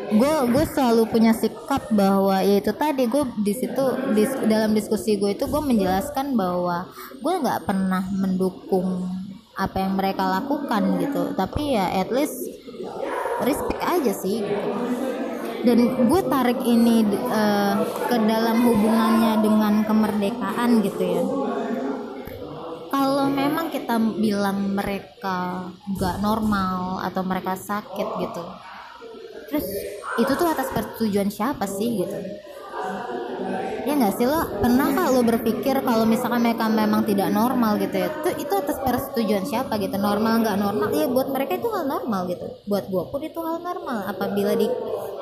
gue 0.06 0.34
gue 0.54 0.64
selalu 0.70 1.02
punya 1.12 1.36
sikap 1.36 1.90
bahwa 1.92 2.40
ya 2.40 2.62
itu 2.62 2.72
tadi 2.72 3.10
gue 3.10 3.26
di 3.42 3.52
situ 3.52 3.84
dis, 4.16 4.32
dalam 4.48 4.72
diskusi 4.72 5.20
gue 5.20 5.36
itu 5.36 5.44
gue 5.44 5.60
menjelaskan 5.60 6.32
bahwa 6.32 6.88
gue 7.20 7.34
nggak 7.42 7.68
pernah 7.68 8.06
mendukung 8.16 9.04
apa 9.52 9.76
yang 9.84 9.92
mereka 10.00 10.24
lakukan 10.24 10.96
gitu. 11.04 11.36
Tapi 11.36 11.76
ya 11.76 11.92
at 12.00 12.08
least 12.08 12.48
respect 13.44 13.82
aja 13.84 14.12
sih. 14.16 14.40
Dan 15.66 16.06
gue 16.06 16.20
tarik 16.30 16.62
ini 16.62 17.02
uh, 17.26 17.82
ke 18.06 18.16
dalam 18.22 18.62
hubungannya 18.64 19.42
dengan 19.42 19.82
kemerdekaan 19.82 20.78
gitu 20.86 21.02
ya 21.02 21.24
kalau 22.96 23.28
memang 23.28 23.68
kita 23.68 24.00
bilang 24.16 24.72
mereka 24.72 25.68
gak 26.00 26.16
normal 26.24 27.04
atau 27.04 27.20
mereka 27.20 27.52
sakit 27.52 28.08
gitu 28.24 28.44
terus 29.52 29.66
itu 30.16 30.32
tuh 30.32 30.48
atas 30.48 30.72
persetujuan 30.72 31.28
siapa 31.28 31.68
sih 31.68 32.02
gitu? 32.02 32.18
Ya 33.86 33.94
nggak 33.94 34.18
sih 34.18 34.26
lo 34.26 34.42
pernah 34.58 34.90
kah 34.90 35.14
lo 35.14 35.22
berpikir 35.22 35.78
kalau 35.86 36.02
misalkan 36.02 36.42
mereka 36.42 36.66
memang 36.66 37.06
tidak 37.06 37.30
normal 37.30 37.78
gitu 37.78 37.94
ya 37.94 38.10
itu 38.10 38.42
itu 38.42 38.54
atas 38.58 38.82
persetujuan 38.82 39.46
siapa 39.46 39.78
gitu? 39.78 39.94
Normal 39.94 40.42
nggak 40.42 40.58
normal? 40.58 40.90
Ya 40.90 41.06
buat 41.06 41.30
mereka 41.30 41.62
itu 41.62 41.70
hal 41.70 41.86
normal 41.86 42.26
gitu. 42.26 42.42
Buat 42.66 42.90
gue 42.90 43.02
pun 43.06 43.20
itu 43.22 43.38
hal 43.38 43.62
normal. 43.62 44.10
Apabila 44.10 44.58
di 44.58 44.66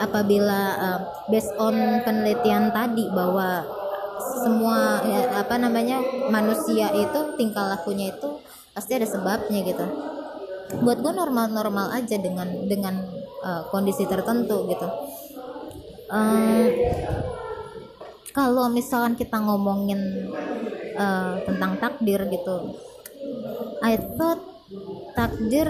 apabila 0.01 0.61
uh, 0.81 1.01
based 1.29 1.53
on 1.61 2.01
penelitian 2.09 2.73
tadi 2.73 3.05
bahwa 3.13 3.69
semua 4.20 5.03
ya, 5.05 5.41
apa 5.41 5.55
namanya 5.59 6.01
manusia 6.31 6.91
itu 6.95 7.20
tingkah 7.39 7.74
lakunya 7.74 8.15
itu 8.15 8.41
pasti 8.74 8.95
ada 8.95 9.07
sebabnya 9.07 9.61
gitu. 9.65 9.86
Buat 10.82 10.99
gue 11.05 11.12
normal-normal 11.15 11.95
aja 11.95 12.19
dengan 12.19 12.66
dengan 12.66 12.95
uh, 13.45 13.62
kondisi 13.70 14.05
tertentu 14.07 14.66
gitu. 14.66 14.89
Um, 16.11 16.69
kalau 18.35 18.66
misalkan 18.66 19.15
kita 19.15 19.39
ngomongin 19.39 20.28
uh, 20.99 21.39
tentang 21.47 21.78
takdir 21.78 22.27
gitu 22.28 22.74
I 23.81 23.95
thought 24.19 24.43
takdir 25.15 25.69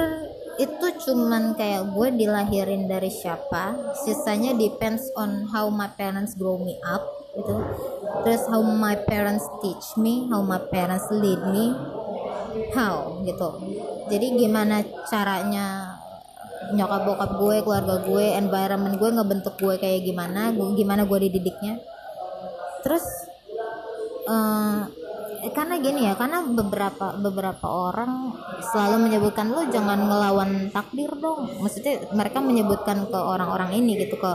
itu 0.57 0.87
cuman 1.05 1.59
kayak 1.59 1.93
gue 1.93 2.09
dilahirin 2.15 2.87
dari 2.87 3.11
siapa 3.11 3.95
sisanya 4.07 4.55
depends 4.55 5.11
on 5.19 5.51
how 5.51 5.66
my 5.69 5.91
parents 5.93 6.39
grow 6.39 6.57
me 6.57 6.79
up 6.87 7.05
gitu. 7.35 7.55
Terus 8.24 8.43
how 8.48 8.62
my 8.62 8.94
parents 9.05 9.44
teach 9.61 9.98
me 9.98 10.27
how 10.31 10.40
my 10.40 10.59
parents 10.59 11.06
lead 11.11 11.40
me 11.51 11.74
how 12.73 13.19
gitu. 13.27 13.48
Jadi 14.11 14.27
gimana 14.39 14.82
caranya 15.11 15.98
nyokap 16.73 17.02
bokap 17.05 17.31
gue 17.36 17.56
keluarga 17.61 17.94
gue 18.09 18.27
environment 18.40 18.97
gue 18.97 19.11
ngebentuk 19.12 19.55
gue 19.61 19.77
kayak 19.77 20.01
gimana 20.06 20.55
gimana 20.55 21.05
gue 21.05 21.19
dididiknya. 21.28 21.82
Terus 22.81 23.05
uh, 24.28 24.89
karena 25.52 25.77
gini 25.77 26.09
ya 26.09 26.16
karena 26.16 26.40
beberapa 26.40 27.12
beberapa 27.20 27.66
orang 27.69 28.32
selalu 28.73 29.11
menyebutkan 29.11 29.52
lo 29.52 29.69
jangan 29.69 30.09
ngelawan 30.09 30.73
takdir 30.73 31.12
dong. 31.20 31.61
Maksudnya 31.61 32.01
mereka 32.16 32.40
menyebutkan 32.40 33.05
ke 33.05 33.19
orang-orang 33.19 33.77
ini 33.77 34.01
gitu 34.01 34.16
ke 34.16 34.32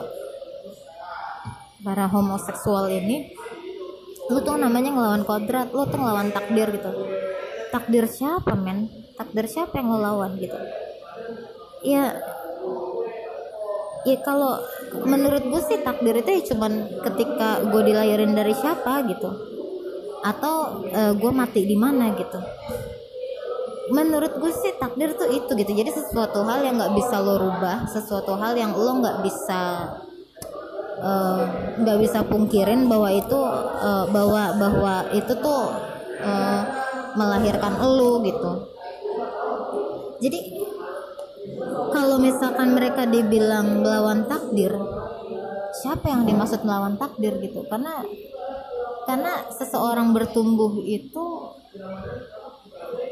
para 1.79 2.11
homoseksual 2.11 2.91
ini 2.91 3.31
lu 4.29 4.39
tuh 4.45 4.61
namanya 4.61 4.93
ngelawan 4.93 5.23
kodrat 5.25 5.73
lu 5.73 5.83
tuh 5.89 5.97
ngelawan 5.97 6.29
takdir 6.29 6.69
gitu. 6.69 6.91
Takdir 7.73 8.05
siapa 8.05 8.53
men? 8.53 8.89
Takdir 9.17 9.45
siapa 9.49 9.81
yang 9.81 9.89
ngelawan 9.89 10.37
gitu? 10.37 10.57
Ya 11.81 12.13
ya 14.05 14.17
kalau 14.21 14.61
menurut 15.05 15.43
gue 15.49 15.61
sih 15.65 15.81
takdir 15.81 16.17
itu 16.21 16.29
ya 16.29 16.41
cuman 16.53 17.01
ketika 17.09 17.65
gue 17.67 17.81
dilahirin 17.89 18.37
dari 18.37 18.53
siapa 18.53 19.01
gitu. 19.09 19.29
Atau 20.21 20.85
uh, 20.93 21.13
gue 21.17 21.31
mati 21.33 21.65
di 21.65 21.77
mana 21.79 22.13
gitu. 22.13 22.37
Menurut 23.89 24.37
gue 24.37 24.51
sih 24.53 24.77
takdir 24.77 25.17
tuh 25.17 25.33
itu 25.33 25.49
gitu. 25.57 25.71
Jadi 25.73 25.89
sesuatu 25.89 26.45
hal 26.45 26.61
yang 26.61 26.77
nggak 26.77 26.93
bisa 26.93 27.17
lo 27.17 27.41
rubah 27.41 27.89
sesuatu 27.89 28.37
hal 28.37 28.53
yang 28.53 28.77
lo 28.77 29.01
nggak 29.01 29.25
bisa 29.25 29.61
eh, 29.89 30.08
nggak 31.79 31.97
uh, 31.97 32.01
bisa 32.01 32.19
pungkirin 32.27 32.91
bahwa 32.91 33.09
itu 33.11 33.39
uh, 33.79 34.05
bahwa 34.11 34.43
bahwa 34.59 34.95
itu 35.15 35.33
tuh 35.39 35.61
uh, 36.23 36.61
melahirkan 37.15 37.79
lo 37.79 38.19
gitu. 38.23 38.51
Jadi 40.19 40.39
kalau 41.89 42.19
misalkan 42.19 42.75
mereka 42.75 43.07
dibilang 43.07 43.79
melawan 43.79 44.27
takdir 44.27 44.75
siapa 45.79 46.11
yang 46.11 46.27
dimaksud 46.27 46.67
melawan 46.67 46.99
takdir 46.99 47.39
gitu? 47.39 47.63
Karena 47.71 48.03
karena 49.07 49.47
seseorang 49.55 50.11
bertumbuh 50.11 50.83
itu 50.85 51.25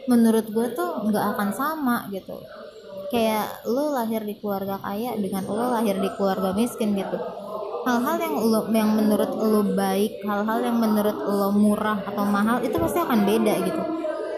menurut 0.07 0.45
gue 0.51 0.67
tuh 0.75 1.03
nggak 1.07 1.25
akan 1.35 1.49
sama 1.51 2.07
gitu 2.11 2.37
kayak 3.11 3.43
lo 3.73 3.83
lahir 3.97 4.21
di 4.29 4.33
keluarga 4.41 4.75
kaya 4.85 5.09
dengan 5.23 5.43
lo 5.47 5.65
lahir 5.75 5.95
di 6.03 6.09
keluarga 6.17 6.49
miskin 6.59 6.89
gitu. 6.99 7.17
Hal-hal 7.87 8.17
yang 8.25 8.35
lo 8.51 8.59
yang 8.79 8.89
menurut 8.99 9.31
lo 9.51 9.61
baik 9.81 10.13
hal-hal 10.29 10.59
yang 10.67 10.77
menurut 10.83 11.17
lo 11.39 11.49
murah 11.63 11.99
atau 12.09 12.25
mahal 12.35 12.57
itu 12.67 12.75
pasti 12.83 12.99
akan 13.05 13.19
beda 13.29 13.53
gitu. 13.67 13.81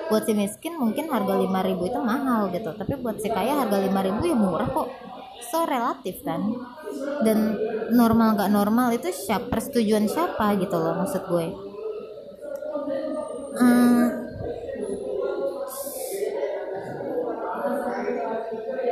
Buat 0.10 0.24
si 0.28 0.34
miskin 0.38 0.74
mungkin 0.82 1.06
harga 1.14 1.34
5000 1.42 1.84
itu 1.90 2.00
mahal 2.12 2.42
gitu 2.56 2.70
tapi 2.80 2.94
buat 3.04 3.18
si 3.24 3.30
kaya 3.36 3.54
harga 3.62 3.78
5000 3.86 4.22
ya 4.32 4.36
murah 4.38 4.70
kok. 4.76 4.90
So 5.50 5.66
relatif 5.70 6.16
kan? 6.28 6.42
Dan 7.26 7.40
normal 7.90 8.28
gak 8.40 8.52
normal 8.54 8.88
itu 8.98 9.10
siapa 9.14 9.48
persetujuan 9.52 10.06
siapa 10.12 10.46
gitu 10.62 10.76
loh 10.84 10.94
maksud 11.02 11.24
gue. 11.32 11.48
Hmm, 13.58 14.29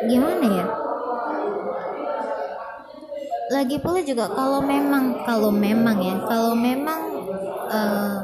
gimana 0.07 0.45
ya? 0.47 0.65
Lagi 3.47 3.79
pula 3.79 4.03
juga 4.03 4.27
kalau 4.27 4.59
memang 4.59 5.23
kalau 5.23 5.51
memang 5.55 5.97
ya 6.03 6.15
kalau 6.27 6.51
memang 6.51 6.99
uh, 7.71 8.19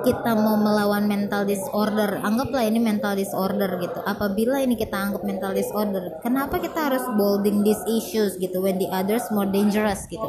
kita 0.00 0.32
mau 0.32 0.56
melawan 0.56 1.04
mental 1.04 1.44
disorder 1.44 2.24
anggaplah 2.24 2.64
ini 2.64 2.80
mental 2.80 3.12
disorder 3.12 3.68
gitu. 3.84 4.00
Apabila 4.08 4.56
ini 4.64 4.80
kita 4.80 4.96
anggap 4.96 5.22
mental 5.28 5.52
disorder 5.52 6.16
kenapa 6.24 6.56
kita 6.56 6.88
harus 6.88 7.04
bolding 7.20 7.60
these 7.60 7.84
issues 7.84 8.40
gitu 8.40 8.64
when 8.64 8.80
the 8.80 8.88
others 8.88 9.28
more 9.28 9.44
dangerous 9.44 10.08
gitu? 10.08 10.24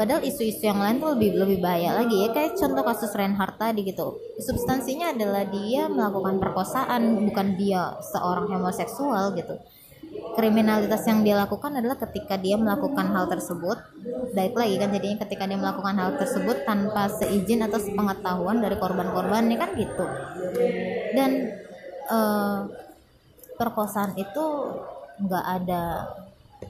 Padahal 0.00 0.24
isu-isu 0.24 0.64
yang 0.64 0.80
lain 0.80 0.96
tuh 0.96 1.12
lebih 1.12 1.36
lebih 1.36 1.58
bahaya 1.60 1.92
lagi 1.92 2.24
ya. 2.24 2.28
Kayak 2.32 2.56
contoh 2.56 2.84
kasus 2.88 3.12
Reinhardt 3.12 3.60
tadi 3.60 3.84
gitu. 3.84 4.16
Substansinya 4.40 5.12
adalah 5.12 5.44
dia 5.44 5.92
melakukan 5.92 6.40
perkosaan 6.40 7.28
bukan 7.28 7.60
dia 7.60 7.92
seorang 8.16 8.48
homoseksual 8.48 9.36
gitu 9.36 9.60
kriminalitas 10.32 11.04
yang 11.04 11.20
dia 11.22 11.36
lakukan 11.36 11.76
adalah 11.76 11.96
ketika 12.00 12.40
dia 12.40 12.56
melakukan 12.56 13.08
hal 13.12 13.28
tersebut. 13.28 13.78
Baik 14.32 14.56
lagi 14.56 14.74
kan 14.80 14.88
jadinya 14.92 15.18
ketika 15.28 15.44
dia 15.44 15.58
melakukan 15.60 15.94
hal 15.98 16.10
tersebut 16.16 16.64
tanpa 16.64 17.08
seizin 17.12 17.60
atau 17.64 17.78
sepengetahuan 17.78 18.60
dari 18.64 18.76
korban-korban 18.80 19.44
ini 19.48 19.56
kan 19.60 19.70
gitu. 19.76 20.06
Dan 21.12 21.52
uh, 22.08 22.68
perkosaan 23.60 24.16
itu 24.16 24.44
nggak 25.22 25.44
ada 25.44 25.82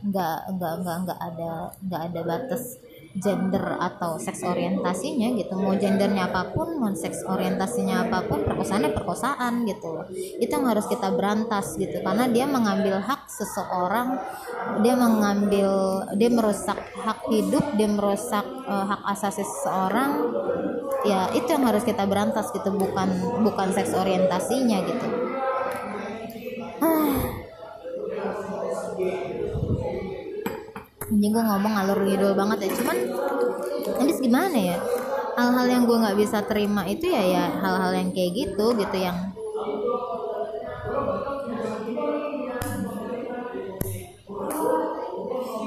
nggak 0.03 0.39
nggak 0.59 0.73
nggak 0.83 0.97
nggak 1.05 1.21
ada 1.21 1.51
nggak 1.85 2.03
ada 2.11 2.21
batas 2.25 2.81
gender 3.13 3.77
atau 3.77 4.17
seks 4.17 4.41
orientasinya 4.41 5.37
gitu. 5.37 5.53
Mau 5.57 5.77
gendernya 5.77 6.33
apa 6.33 6.53
pun 6.57 6.81
mau 6.81 6.93
seks 6.97 7.25
orientasinya 7.29 8.09
apa 8.09 8.25
pun 8.25 8.45
perkosaannya 8.45 8.97
perkosaan 8.97 9.69
gitu 9.69 10.09
itu 10.41 10.49
yang 10.49 10.67
harus 10.69 10.89
kita 10.89 11.13
berantas 11.13 11.77
gitu. 11.77 12.01
Karena 12.01 12.29
dia 12.29 12.49
mengambil 12.49 13.01
hak 13.05 13.29
seseorang 13.29 14.17
dia 14.81 14.95
mengambil 14.97 15.71
dia 16.17 16.31
merusak 16.33 16.79
hak 16.79 17.29
hidup 17.29 17.65
dia 17.77 17.89
merusak 17.89 18.45
uh, 18.65 18.85
hak 18.89 19.03
asasi 19.19 19.45
seseorang. 19.45 20.33
Ya 21.03 21.27
itu 21.35 21.51
yang 21.51 21.67
harus 21.67 21.83
kita 21.83 22.07
berantas 22.07 22.49
gitu. 22.55 22.71
Bukan 22.73 23.43
bukan 23.45 23.69
seks 23.75 23.93
orientasinya 23.93 24.79
gitu. 24.87 25.07
Ah 26.81 27.43
ini 31.13 31.29
gue 31.29 31.45
ngomong 31.45 31.75
alur 31.77 32.01
ngidul 32.09 32.33
banget 32.33 32.69
ya. 32.69 32.71
Cuman 32.81 32.99
habis 34.01 34.19
gimana 34.19 34.57
ya? 34.57 34.79
Hal-hal 35.37 35.67
yang 35.69 35.83
gue 35.85 35.97
nggak 35.97 36.19
bisa 36.19 36.45
terima 36.45 36.85
itu 36.89 37.09
ya 37.09 37.25
ya 37.25 37.45
hal-hal 37.61 37.93
yang 37.97 38.13
kayak 38.13 38.33
gitu 38.37 38.77
gitu 38.77 38.97
yang 39.01 39.33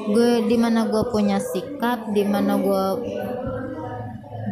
gue 0.06 0.46
di 0.46 0.54
mana 0.54 0.86
gue 0.86 1.04
punya 1.10 1.42
sikap 1.42 2.14
di 2.14 2.22
mana 2.30 2.62
gue 2.62 2.86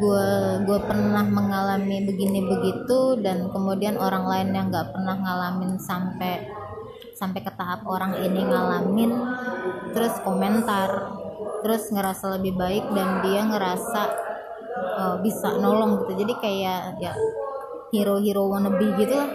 gue 0.02 0.30
gue 0.66 0.80
pernah 0.84 1.22
mengalami 1.22 2.10
begini 2.10 2.42
begitu 2.42 3.22
dan 3.22 3.54
kemudian 3.54 3.96
orang 4.02 4.26
lain 4.26 4.50
yang 4.50 4.68
nggak 4.74 4.90
pernah 4.90 5.14
ngalamin 5.14 5.78
sampai 5.78 6.63
sampai 7.14 7.42
ke 7.46 7.52
tahap 7.54 7.86
orang 7.86 8.18
ini 8.22 8.42
ngalamin 8.42 9.12
terus 9.94 10.18
komentar 10.26 11.14
terus 11.64 11.88
ngerasa 11.94 12.38
lebih 12.38 12.60
baik 12.60 12.86
dan 12.92 13.24
dia 13.24 13.42
ngerasa 13.48 14.02
uh, 15.00 15.16
bisa 15.24 15.56
nolong 15.58 16.04
gitu. 16.04 16.26
Jadi 16.26 16.34
kayak 16.44 16.82
ya 17.00 17.14
hero-hero 17.96 18.52
wannabe 18.52 18.92
gitu 19.00 19.16
lah. 19.16 19.32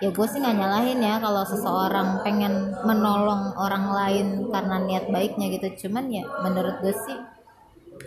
Ya 0.00 0.08
gue 0.08 0.26
sih 0.28 0.40
nggak 0.40 0.56
nyalahin 0.56 1.00
ya 1.00 1.20
kalau 1.20 1.44
seseorang 1.44 2.24
pengen 2.24 2.72
menolong 2.84 3.52
orang 3.56 3.84
lain 3.92 4.26
karena 4.48 4.76
niat 4.84 5.04
baiknya 5.08 5.48
gitu. 5.56 5.88
Cuman 5.88 6.12
ya 6.12 6.24
menurut 6.44 6.80
gue 6.84 6.92
sih 6.92 7.16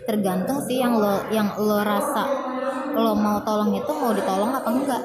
tergantung 0.06 0.58
sih 0.66 0.82
yang 0.82 0.98
lo 0.98 1.26
yang 1.30 1.54
lo 1.54 1.80
rasa 1.82 2.26
lo 2.94 3.14
mau 3.14 3.42
tolong 3.42 3.74
itu 3.74 3.90
mau 3.94 4.10
ditolong 4.10 4.50
apa 4.54 4.68
enggak 4.70 5.02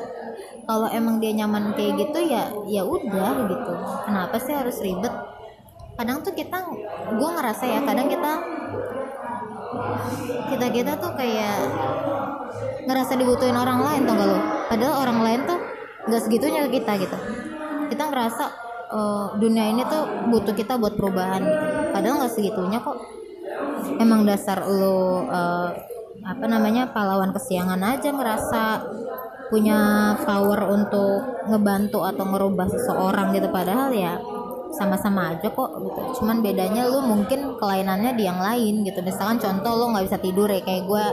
kalau 0.70 0.86
emang 0.94 1.18
dia 1.18 1.34
nyaman 1.34 1.74
kayak 1.74 1.98
gitu 1.98 2.30
ya 2.30 2.54
ya 2.70 2.86
udah 2.86 3.50
gitu. 3.50 3.74
Kenapa 4.06 4.38
sih 4.38 4.54
harus 4.54 4.78
ribet? 4.86 5.10
Kadang 5.98 6.22
tuh 6.22 6.38
kita 6.38 6.62
gue 7.18 7.30
ngerasa 7.34 7.66
ya 7.66 7.82
kadang 7.82 8.06
kita 8.06 8.32
kita 10.54 10.68
kita 10.70 10.92
tuh 11.02 11.12
kayak 11.18 11.58
ngerasa 12.86 13.18
dibutuhin 13.18 13.58
orang 13.58 13.82
lain 13.82 14.02
tau 14.06 14.18
gak 14.18 14.30
lo 14.30 14.40
padahal 14.70 14.96
orang 15.06 15.20
lain 15.26 15.40
tuh 15.50 15.60
nggak 16.06 16.22
segitunya 16.22 16.70
ke 16.70 16.78
kita 16.78 17.02
gitu. 17.02 17.18
Kita 17.90 18.04
ngerasa 18.14 18.46
uh, 18.94 19.28
dunia 19.42 19.74
ini 19.74 19.82
tuh 19.90 20.06
butuh 20.30 20.54
kita 20.54 20.78
buat 20.78 20.94
perubahan 20.94 21.50
gitu. 21.50 21.66
padahal 21.98 22.22
nggak 22.22 22.34
segitunya 22.38 22.78
kok. 22.78 22.98
Emang 23.98 24.22
dasar 24.22 24.62
lo 24.70 25.26
uh, 25.26 25.74
apa 26.22 26.46
namanya 26.46 26.94
pahlawan 26.94 27.34
kesiangan 27.34 27.82
aja 27.82 28.14
ngerasa 28.14 28.62
punya 29.50 30.14
power 30.24 30.70
untuk 30.70 31.46
ngebantu 31.50 32.06
atau 32.06 32.24
ngerubah 32.30 32.68
seseorang 32.70 33.34
gitu. 33.34 33.50
Padahal 33.50 33.90
ya 33.92 34.16
sama-sama 34.70 35.34
aja 35.34 35.50
kok 35.50 35.70
gitu. 35.82 36.22
Cuman 36.22 36.46
bedanya 36.46 36.86
lu 36.86 37.02
mungkin 37.02 37.58
kelainannya 37.58 38.14
di 38.14 38.24
yang 38.30 38.38
lain 38.38 38.86
gitu. 38.86 39.02
Misalkan 39.02 39.42
contoh 39.42 39.74
lo 39.74 39.86
nggak 39.92 40.06
bisa 40.06 40.18
tidur 40.22 40.46
ya. 40.46 40.62
Kayak 40.62 40.84
gue 40.86 41.06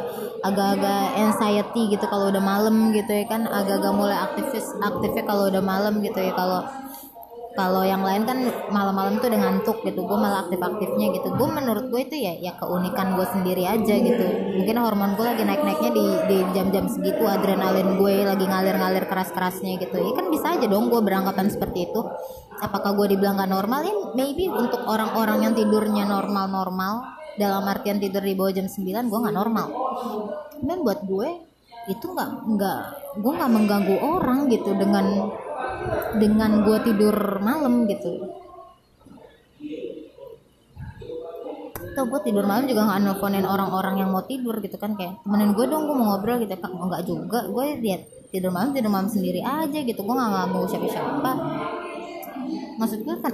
agak-agak 0.44 1.04
anxiety 1.16 1.96
gitu 1.96 2.04
kalau 2.06 2.28
udah 2.28 2.42
malam 2.44 2.92
gitu 2.92 3.08
ya 3.08 3.24
kan. 3.24 3.48
Agak-agak 3.48 3.92
mulai 3.96 4.16
aktivis 4.20 4.68
aktifnya 4.84 5.24
kalau 5.24 5.48
udah 5.48 5.62
malam 5.64 6.04
gitu 6.04 6.20
ya. 6.20 6.36
Kalau 6.36 6.60
kalau 7.56 7.82
yang 7.82 8.04
lain 8.04 8.28
kan 8.28 8.38
malam-malam 8.68 9.16
tuh 9.16 9.32
udah 9.32 9.40
ngantuk 9.40 9.80
gitu 9.88 10.04
gue 10.04 10.18
malah 10.20 10.44
aktif-aktifnya 10.44 11.16
gitu. 11.16 11.32
Gue 11.34 11.48
menurut 11.48 11.88
gue 11.88 12.00
itu 12.04 12.16
ya 12.20 12.36
ya 12.36 12.52
keunikan 12.60 13.16
gue 13.16 13.26
sendiri 13.32 13.64
aja 13.64 13.94
gitu. 13.96 14.26
Mungkin 14.60 14.76
hormon 14.76 15.16
gue 15.16 15.24
lagi 15.24 15.42
naik-naiknya 15.42 15.90
di 15.96 16.06
di 16.28 16.38
jam-jam 16.52 16.84
segitu 16.92 17.24
adrenalin 17.24 17.96
gue 17.96 18.28
lagi 18.28 18.44
ngalir-ngalir 18.44 19.08
keras-kerasnya 19.08 19.80
gitu. 19.80 19.96
Ya 19.96 20.12
kan 20.12 20.28
bisa 20.28 20.52
aja 20.52 20.68
dong 20.68 20.92
gue 20.92 21.00
berangkatan 21.00 21.48
seperti 21.48 21.88
itu. 21.88 22.00
Apakah 22.60 22.92
gue 22.92 23.16
dibilang 23.16 23.40
gak 23.40 23.50
normal? 23.50 23.80
Ya 23.88 23.94
maybe 24.12 24.52
untuk 24.52 24.84
orang-orang 24.84 25.48
yang 25.48 25.54
tidurnya 25.56 26.04
normal-normal 26.04 27.16
dalam 27.40 27.64
artian 27.68 27.96
tidur 28.00 28.20
di 28.20 28.36
bawah 28.36 28.52
jam 28.52 28.68
9 28.68 28.84
gue 28.84 29.18
nggak 29.24 29.36
normal. 29.36 29.68
Dan 30.60 30.84
buat 30.84 31.00
gue 31.08 31.28
itu 31.86 32.04
nggak 32.04 32.30
nggak 32.52 32.80
gue 33.22 33.32
nggak 33.32 33.52
mengganggu 33.52 33.96
orang 34.02 34.50
gitu 34.50 34.74
dengan 34.74 35.30
dengan 36.16 36.64
gue 36.64 36.78
tidur 36.84 37.16
malam 37.44 37.84
gitu. 37.90 38.12
Atau 41.96 42.12
gue 42.12 42.20
tidur 42.28 42.44
malam 42.44 42.68
juga 42.68 42.84
nggak 42.84 43.00
nelfonin 43.08 43.48
orang-orang 43.48 44.04
yang 44.04 44.12
mau 44.12 44.20
tidur 44.28 44.60
gitu 44.60 44.76
kan 44.76 44.92
kayak 45.00 45.16
temenin 45.24 45.56
gue 45.56 45.64
dong 45.64 45.88
gue 45.88 45.96
mau 45.96 46.12
ngobrol 46.12 46.40
gitu. 46.44 46.52
Kan 46.60 46.76
enggak 46.76 47.02
juga 47.08 47.48
gue 47.48 47.66
lihat 47.80 48.02
tidur 48.28 48.52
malam 48.52 48.76
tidur 48.76 48.92
malam 48.92 49.08
sendiri 49.08 49.40
aja 49.40 49.78
gitu. 49.80 50.00
Gue 50.04 50.12
nggak 50.12 50.48
mau 50.52 50.68
siapa-siapa. 50.68 51.32
Maksud 52.76 53.08
gue 53.08 53.16
kan 53.24 53.32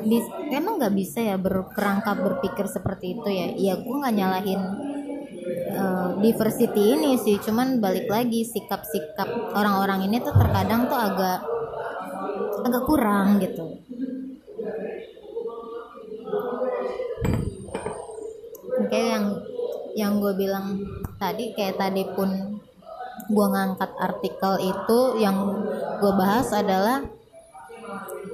emang 0.54 0.78
nggak 0.78 0.94
bisa 0.94 1.18
ya 1.18 1.34
berkerangka 1.34 2.14
berpikir 2.14 2.70
seperti 2.70 3.18
itu 3.18 3.26
ya? 3.26 3.46
Ya 3.58 3.74
gue 3.82 3.96
nggak 3.98 4.14
nyalahin 4.14 4.62
uh, 5.74 6.14
diversity 6.22 6.94
ini 6.94 7.18
sih. 7.18 7.42
Cuman 7.42 7.82
balik 7.82 8.06
lagi 8.06 8.46
sikap-sikap 8.46 9.58
orang-orang 9.58 10.06
ini 10.06 10.22
tuh 10.22 10.30
terkadang 10.38 10.86
tuh 10.86 10.94
agak 10.94 11.42
agak 12.62 12.82
kurang 12.86 13.38
gitu. 13.40 13.78
Kayak 18.88 19.08
yang 19.08 19.26
yang 19.92 20.12
gue 20.20 20.32
bilang 20.36 20.80
tadi 21.20 21.52
kayak 21.52 21.76
tadi 21.76 22.08
pun 22.16 22.60
gue 23.28 23.46
ngangkat 23.46 23.92
artikel 24.00 24.52
itu 24.60 24.98
yang 25.20 25.36
gue 26.00 26.12
bahas 26.16 26.48
adalah 26.52 27.04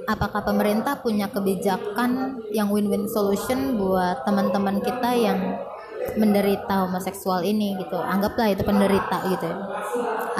apakah 0.09 0.41
pemerintah 0.41 0.97
punya 0.97 1.29
kebijakan 1.29 2.41
yang 2.55 2.73
win-win 2.73 3.05
solution 3.05 3.77
buat 3.77 4.25
teman-teman 4.25 4.81
kita 4.81 5.11
yang 5.13 5.39
menderita 6.15 6.87
homoseksual 6.87 7.43
ini 7.45 7.75
gitu. 7.79 7.97
Anggaplah 7.99 8.51
itu 8.51 8.63
penderita 8.63 9.17
gitu 9.29 9.45
ya. 9.45 9.57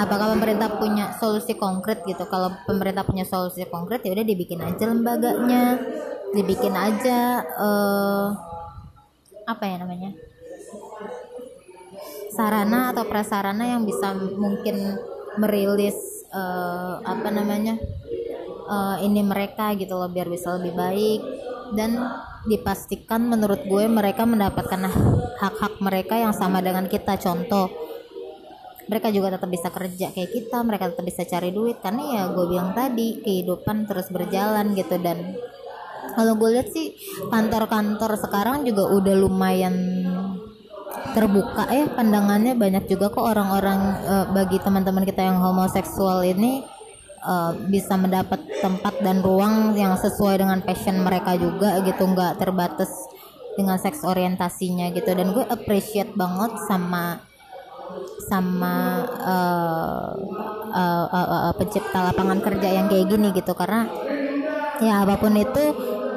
Apakah 0.00 0.32
pemerintah 0.32 0.80
punya 0.80 1.12
solusi 1.20 1.54
konkret 1.54 2.00
gitu? 2.08 2.24
Kalau 2.26 2.52
pemerintah 2.64 3.04
punya 3.04 3.28
solusi 3.28 3.68
konkret 3.68 4.00
ya 4.00 4.16
udah 4.16 4.24
dibikin 4.24 4.60
aja 4.64 4.88
lembaganya 4.88 5.76
dibikin 6.30 6.72
aja 6.72 7.42
uh, 7.58 8.26
apa 9.44 9.64
ya 9.66 9.76
namanya? 9.82 10.10
Sarana 12.30 12.94
atau 12.94 13.04
prasarana 13.04 13.66
yang 13.66 13.82
bisa 13.84 14.14
mungkin 14.14 14.96
merilis 15.36 16.24
uh, 16.32 17.02
apa 17.04 17.28
namanya? 17.28 17.76
Uh, 18.70 19.02
ini 19.02 19.26
mereka 19.26 19.74
gitu 19.74 19.98
loh 19.98 20.06
biar 20.06 20.30
bisa 20.30 20.54
lebih 20.54 20.78
baik 20.78 21.20
dan 21.76 21.96
dipastikan 22.48 23.26
menurut 23.28 23.64
gue 23.68 23.84
mereka 23.86 24.24
mendapatkan 24.24 24.88
hak-hak 25.40 25.80
mereka 25.80 26.16
yang 26.16 26.32
sama 26.32 26.64
dengan 26.64 26.88
kita. 26.88 27.16
Contoh 27.20 27.68
mereka 28.90 29.14
juga 29.14 29.38
tetap 29.38 29.46
bisa 29.46 29.70
kerja 29.70 30.10
kayak 30.10 30.30
kita 30.34 30.58
mereka 30.66 30.90
tetap 30.90 31.04
bisa 31.06 31.22
cari 31.28 31.50
duit. 31.54 31.78
Karena 31.78 32.02
ya 32.10 32.22
gue 32.32 32.44
bilang 32.48 32.74
tadi 32.74 33.22
kehidupan 33.22 33.86
terus 33.86 34.10
berjalan 34.10 34.72
gitu. 34.74 34.96
Dan 34.98 35.36
kalau 36.16 36.34
gue 36.34 36.48
lihat 36.58 36.68
sih 36.74 36.96
kantor-kantor 37.30 38.18
sekarang 38.18 38.66
juga 38.66 38.90
udah 38.90 39.14
lumayan 39.14 39.74
terbuka 41.14 41.70
ya. 41.70 41.86
Pandangannya 41.92 42.58
banyak 42.58 42.90
juga 42.90 43.12
kok 43.14 43.22
orang-orang 43.22 43.80
uh, 44.06 44.26
bagi 44.34 44.58
teman-teman 44.58 45.06
kita 45.06 45.22
yang 45.22 45.38
homoseksual 45.38 46.26
ini 46.26 46.79
uh, 47.24 47.52
bisa 47.68 47.96
mendapat 47.96 48.40
tempat 48.60 49.00
dan 49.04 49.20
ruang 49.20 49.76
yang 49.76 49.96
sesuai 49.96 50.40
dengan 50.40 50.60
passion 50.64 51.00
mereka 51.00 51.36
juga 51.36 51.80
gitu 51.84 52.04
nggak 52.04 52.40
terbatas 52.40 52.90
dengan 53.54 53.76
seks 53.76 54.02
orientasinya 54.04 54.92
gitu. 54.94 55.10
Dan 55.12 55.36
gue 55.36 55.44
appreciate 55.44 56.12
banget 56.16 56.52
sama 56.68 57.20
sama 58.30 59.02
uh, 59.18 60.10
uh, 60.70 61.06
uh, 61.10 61.28
uh, 61.50 61.54
pencipta 61.58 62.12
lapangan 62.12 62.38
kerja 62.38 62.68
yang 62.70 62.86
kayak 62.86 63.06
gini 63.10 63.28
gitu. 63.34 63.52
Karena 63.52 63.90
ya 64.80 65.04
apa 65.04 65.18
pun 65.20 65.34
itu 65.36 65.64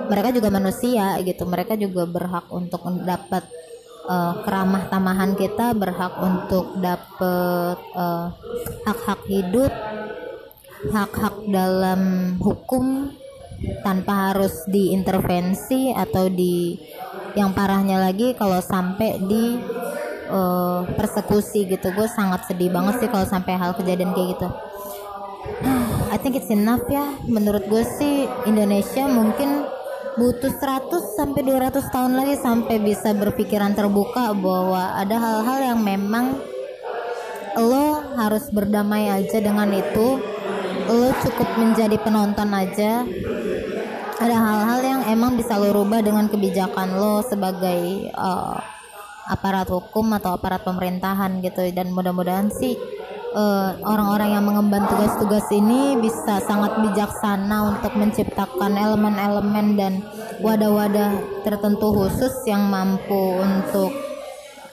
mereka 0.07 0.29
juga 0.31 0.49
manusia 0.53 1.17
gitu. 1.25 1.43
Mereka 1.43 1.75
juga 1.79 2.05
berhak 2.05 2.47
untuk 2.53 2.85
dapat 3.03 3.43
uh, 4.07 4.43
keramah 4.43 4.87
tamahan 4.91 5.33
kita 5.33 5.73
berhak 5.73 6.13
untuk 6.19 6.77
dapat 6.79 7.77
uh, 7.95 8.27
hak-hak 8.85 9.21
hidup 9.27 9.71
hak-hak 10.91 11.47
dalam 11.47 12.35
hukum 12.41 13.13
tanpa 13.83 14.33
harus 14.33 14.67
diintervensi 14.67 15.95
atau 15.95 16.27
di 16.27 16.75
yang 17.39 17.55
parahnya 17.55 17.97
lagi 17.97 18.35
kalau 18.35 18.59
sampai 18.59 19.17
di 19.23 19.57
uh, 20.27 20.83
persekusi 20.93 21.65
gitu. 21.69 21.93
Gue 21.95 22.07
sangat 22.11 22.51
sedih 22.51 22.69
banget 22.73 23.05
sih 23.05 23.09
kalau 23.09 23.23
sampai 23.23 23.55
hal 23.55 23.71
kejadian 23.77 24.11
kayak 24.11 24.35
gitu. 24.35 24.47
I 26.13 26.17
think 26.19 26.35
it's 26.35 26.51
enough 26.51 26.83
ya. 26.91 27.15
Menurut 27.25 27.63
gue 27.71 27.83
sih 27.97 28.27
Indonesia 28.45 29.07
mungkin 29.07 29.65
butuh 30.13 30.53
100 30.53 31.17
sampai 31.17 31.41
200 31.41 31.89
tahun 31.89 32.13
lagi 32.13 32.35
sampai 32.37 32.77
bisa 32.77 33.17
berpikiran 33.17 33.73
terbuka 33.73 34.29
bahwa 34.37 34.93
ada 34.93 35.17
hal-hal 35.17 35.73
yang 35.73 35.79
memang 35.81 36.37
lo 37.57 38.01
harus 38.17 38.49
berdamai 38.53 39.09
aja 39.09 39.41
dengan 39.41 39.69
itu 39.73 40.32
lo 40.87 41.09
cukup 41.23 41.49
menjadi 41.59 41.97
penonton 42.01 42.49
aja. 42.51 43.05
Ada 44.19 44.35
hal-hal 44.35 44.79
yang 44.83 45.01
emang 45.11 45.35
bisa 45.35 45.59
lo 45.59 45.73
rubah 45.73 45.99
dengan 45.99 46.31
kebijakan 46.31 46.95
lo 46.95 47.19
sebagai 47.25 48.07
uh, 48.15 48.55
aparat 49.27 49.67
hukum 49.71 50.11
atau 50.15 50.35
aparat 50.35 50.63
pemerintahan 50.63 51.39
gitu. 51.43 51.63
Dan 51.71 51.95
mudah-mudahan 51.95 52.51
sih 52.51 52.75
eh, 53.33 53.69
orang-orang 53.81 54.29
uh, 54.29 54.33
yang 54.35 54.43
mengemban 54.43 54.83
tugas-tugas 54.83 55.47
ini 55.55 55.95
bisa 55.97 56.43
sangat 56.43 56.75
bijaksana 56.83 57.75
untuk 57.75 57.95
menciptakan 57.95 58.75
elemen-elemen 58.75 59.67
dan 59.79 59.93
wadah-wadah 60.43 61.41
tertentu 61.47 61.87
khusus 61.95 62.35
yang 62.45 62.67
mampu 62.67 63.39
untuk 63.39 63.91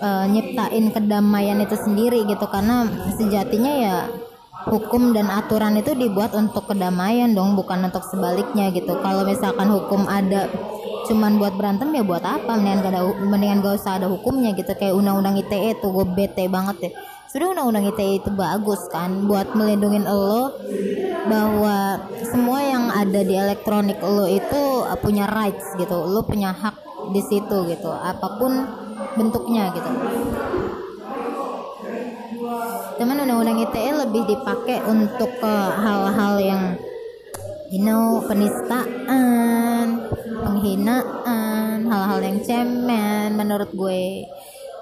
uh, 0.03 0.27
nyiptain 0.27 0.91
kedamaian 0.91 1.59
itu 1.62 1.78
sendiri 1.78 2.27
gitu. 2.27 2.47
Karena 2.51 2.91
sejatinya 3.15 3.73
ya 3.78 3.97
hukum 4.66 5.16
dan 5.16 5.31
aturan 5.32 5.78
itu 5.81 5.97
dibuat 5.97 6.37
untuk 6.37 6.69
kedamaian 6.69 7.32
dong 7.32 7.57
bukan 7.57 7.87
untuk 7.87 8.05
sebaliknya 8.05 8.69
gitu. 8.74 8.99
Kalau 9.01 9.24
misalkan 9.24 9.70
hukum 9.73 10.05
ada 10.05 10.51
cuman 11.09 11.41
buat 11.41 11.57
berantem 11.57 11.89
ya 11.97 12.05
buat 12.05 12.20
apa? 12.20 12.59
Mendingan 12.59 12.85
gak 12.85 12.93
ada 12.93 13.03
mendingan 13.24 13.59
gak 13.65 13.81
usah 13.81 13.97
ada 13.97 14.07
hukumnya 14.11 14.53
gitu. 14.53 14.73
Kayak 14.77 14.99
undang-undang 14.99 15.41
ITE 15.41 15.81
tuh 15.81 15.91
gue 15.95 16.07
bete 16.11 16.45
banget 16.51 16.77
deh. 16.89 16.93
Sudah 17.31 17.55
undang-undang 17.55 17.89
ITE 17.95 18.20
itu 18.20 18.31
bagus 18.35 18.85
kan 18.91 19.24
buat 19.31 19.55
melindungi 19.55 20.03
lo 20.05 20.53
bahwa 21.31 22.01
semua 22.27 22.59
yang 22.65 22.91
ada 22.91 23.20
di 23.23 23.35
elektronik 23.39 24.03
lo 24.03 24.27
itu 24.27 24.85
punya 25.01 25.24
rights 25.31 25.78
gitu. 25.78 25.95
Lo 26.05 26.27
punya 26.27 26.53
hak 26.53 26.91
di 27.11 27.23
situ 27.24 27.66
gitu 27.66 27.91
apa 27.91 28.39
pun 28.39 28.53
bentuknya 29.19 29.73
gitu 29.74 29.91
cuman 32.99 33.23
undang-undang 33.27 33.63
ITE 33.65 33.93
lebih 34.07 34.23
dipakai 34.29 34.83
untuk 34.87 35.31
hal-hal 35.81 36.35
yang 36.43 36.63
you 37.71 37.83
know 37.83 38.23
penistaan 38.27 40.03
penghinaan 40.41 41.87
hal-hal 41.87 42.21
yang 42.23 42.39
cemen 42.43 43.39
menurut 43.39 43.71
gue. 43.75 44.27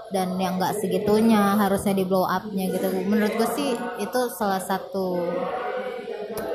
Dan 0.09 0.40
yang 0.40 0.57
nggak 0.57 0.81
segitunya 0.81 1.61
harusnya 1.61 1.93
di 1.93 2.09
blow 2.09 2.24
upnya 2.24 2.73
gitu. 2.73 2.89
Menurut 3.05 3.28
gue 3.36 3.49
sih 3.53 3.77
itu 4.01 4.20
salah 4.32 4.57
satu 4.57 5.20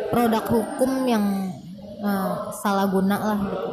produk 0.10 0.42
hukum 0.50 1.06
yang 1.06 1.54
uh, 2.02 2.50
salah 2.50 2.90
guna 2.90 3.14
lah 3.14 3.40
gitu. 3.46 3.70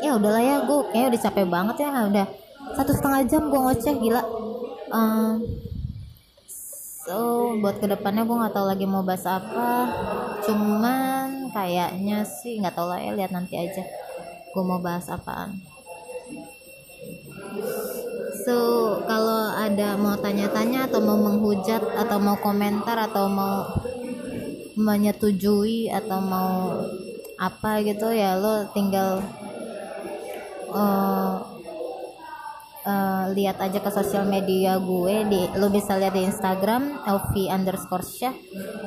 Ya 0.00 0.16
udahlah 0.16 0.40
ya 0.40 0.56
gue 0.64 0.78
kayak 0.88 1.12
udah 1.12 1.20
capek 1.20 1.46
banget 1.52 1.76
ya. 1.84 1.90
Udah 2.08 2.26
satu 2.72 2.96
setengah 2.96 3.20
jam 3.28 3.52
gue 3.52 3.60
ngoceh 3.60 3.94
gila. 4.00 4.22
Uh, 4.88 5.36
so 7.02 7.50
buat 7.58 7.82
ke 7.82 7.86
depannya 7.90 8.22
gue 8.22 8.36
nggak 8.38 8.54
tahu 8.54 8.66
lagi 8.70 8.86
mau 8.86 9.02
bahas 9.02 9.26
apa. 9.26 9.90
Cuman 10.46 11.50
kayaknya 11.50 12.22
sih 12.22 12.62
nggak 12.62 12.78
tahu 12.78 12.86
lah 12.86 13.02
ya 13.02 13.12
lihat 13.18 13.34
nanti 13.34 13.58
aja 13.58 13.82
gue 14.52 14.62
mau 14.62 14.78
bahas 14.78 15.10
apaan. 15.10 15.58
So 18.46 18.56
kalau 19.06 19.50
ada 19.54 19.98
mau 19.98 20.14
tanya-tanya 20.18 20.86
atau 20.86 21.02
mau 21.02 21.18
menghujat 21.18 21.82
atau 21.98 22.18
mau 22.22 22.38
komentar 22.38 22.96
atau 23.10 23.26
mau 23.26 23.66
menyetujui 24.78 25.92
atau 25.92 26.18
mau 26.22 26.80
apa 27.36 27.82
gitu 27.82 28.08
ya 28.14 28.38
lo 28.38 28.70
tinggal 28.70 29.20
uh, 30.70 31.42
uh, 32.86 33.30
lihat 33.34 33.58
aja 33.58 33.78
ke 33.78 33.90
sosial 33.90 34.26
media 34.26 34.78
gue 34.78 35.26
di 35.26 35.40
lo 35.58 35.70
bisa 35.70 35.98
lihat 35.98 36.14
di 36.14 36.26
Instagram 36.26 37.02
lv 37.06 37.32
underscore 37.50 38.06
syah. 38.06 38.34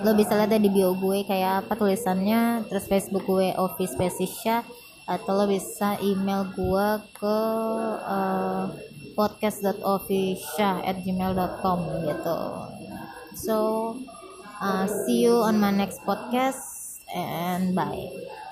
Lo 0.04 0.16
bisa 0.16 0.36
lihat 0.36 0.56
di 0.56 0.70
bio 0.72 0.96
gue 0.96 1.24
kayak 1.24 1.66
apa 1.66 1.74
tulisannya 1.76 2.68
terus 2.68 2.88
Facebook 2.88 3.26
gue 3.28 3.56
Ovi 3.56 3.86
Spesisya 3.88 4.64
atau 5.06 5.32
lo 5.38 5.46
bisa 5.46 6.02
email 6.02 6.50
gue 6.54 6.88
ke 7.14 7.38
uh, 8.02 8.66
podcast.ofisha 9.16 10.84
at 10.84 11.00
gmail.com 11.04 11.80
gitu. 12.04 12.40
So 13.36 13.56
uh, 14.60 14.86
see 15.06 15.28
you 15.28 15.44
on 15.44 15.60
my 15.60 15.72
next 15.72 16.04
podcast 16.04 17.00
and 17.12 17.76
bye 17.76 18.44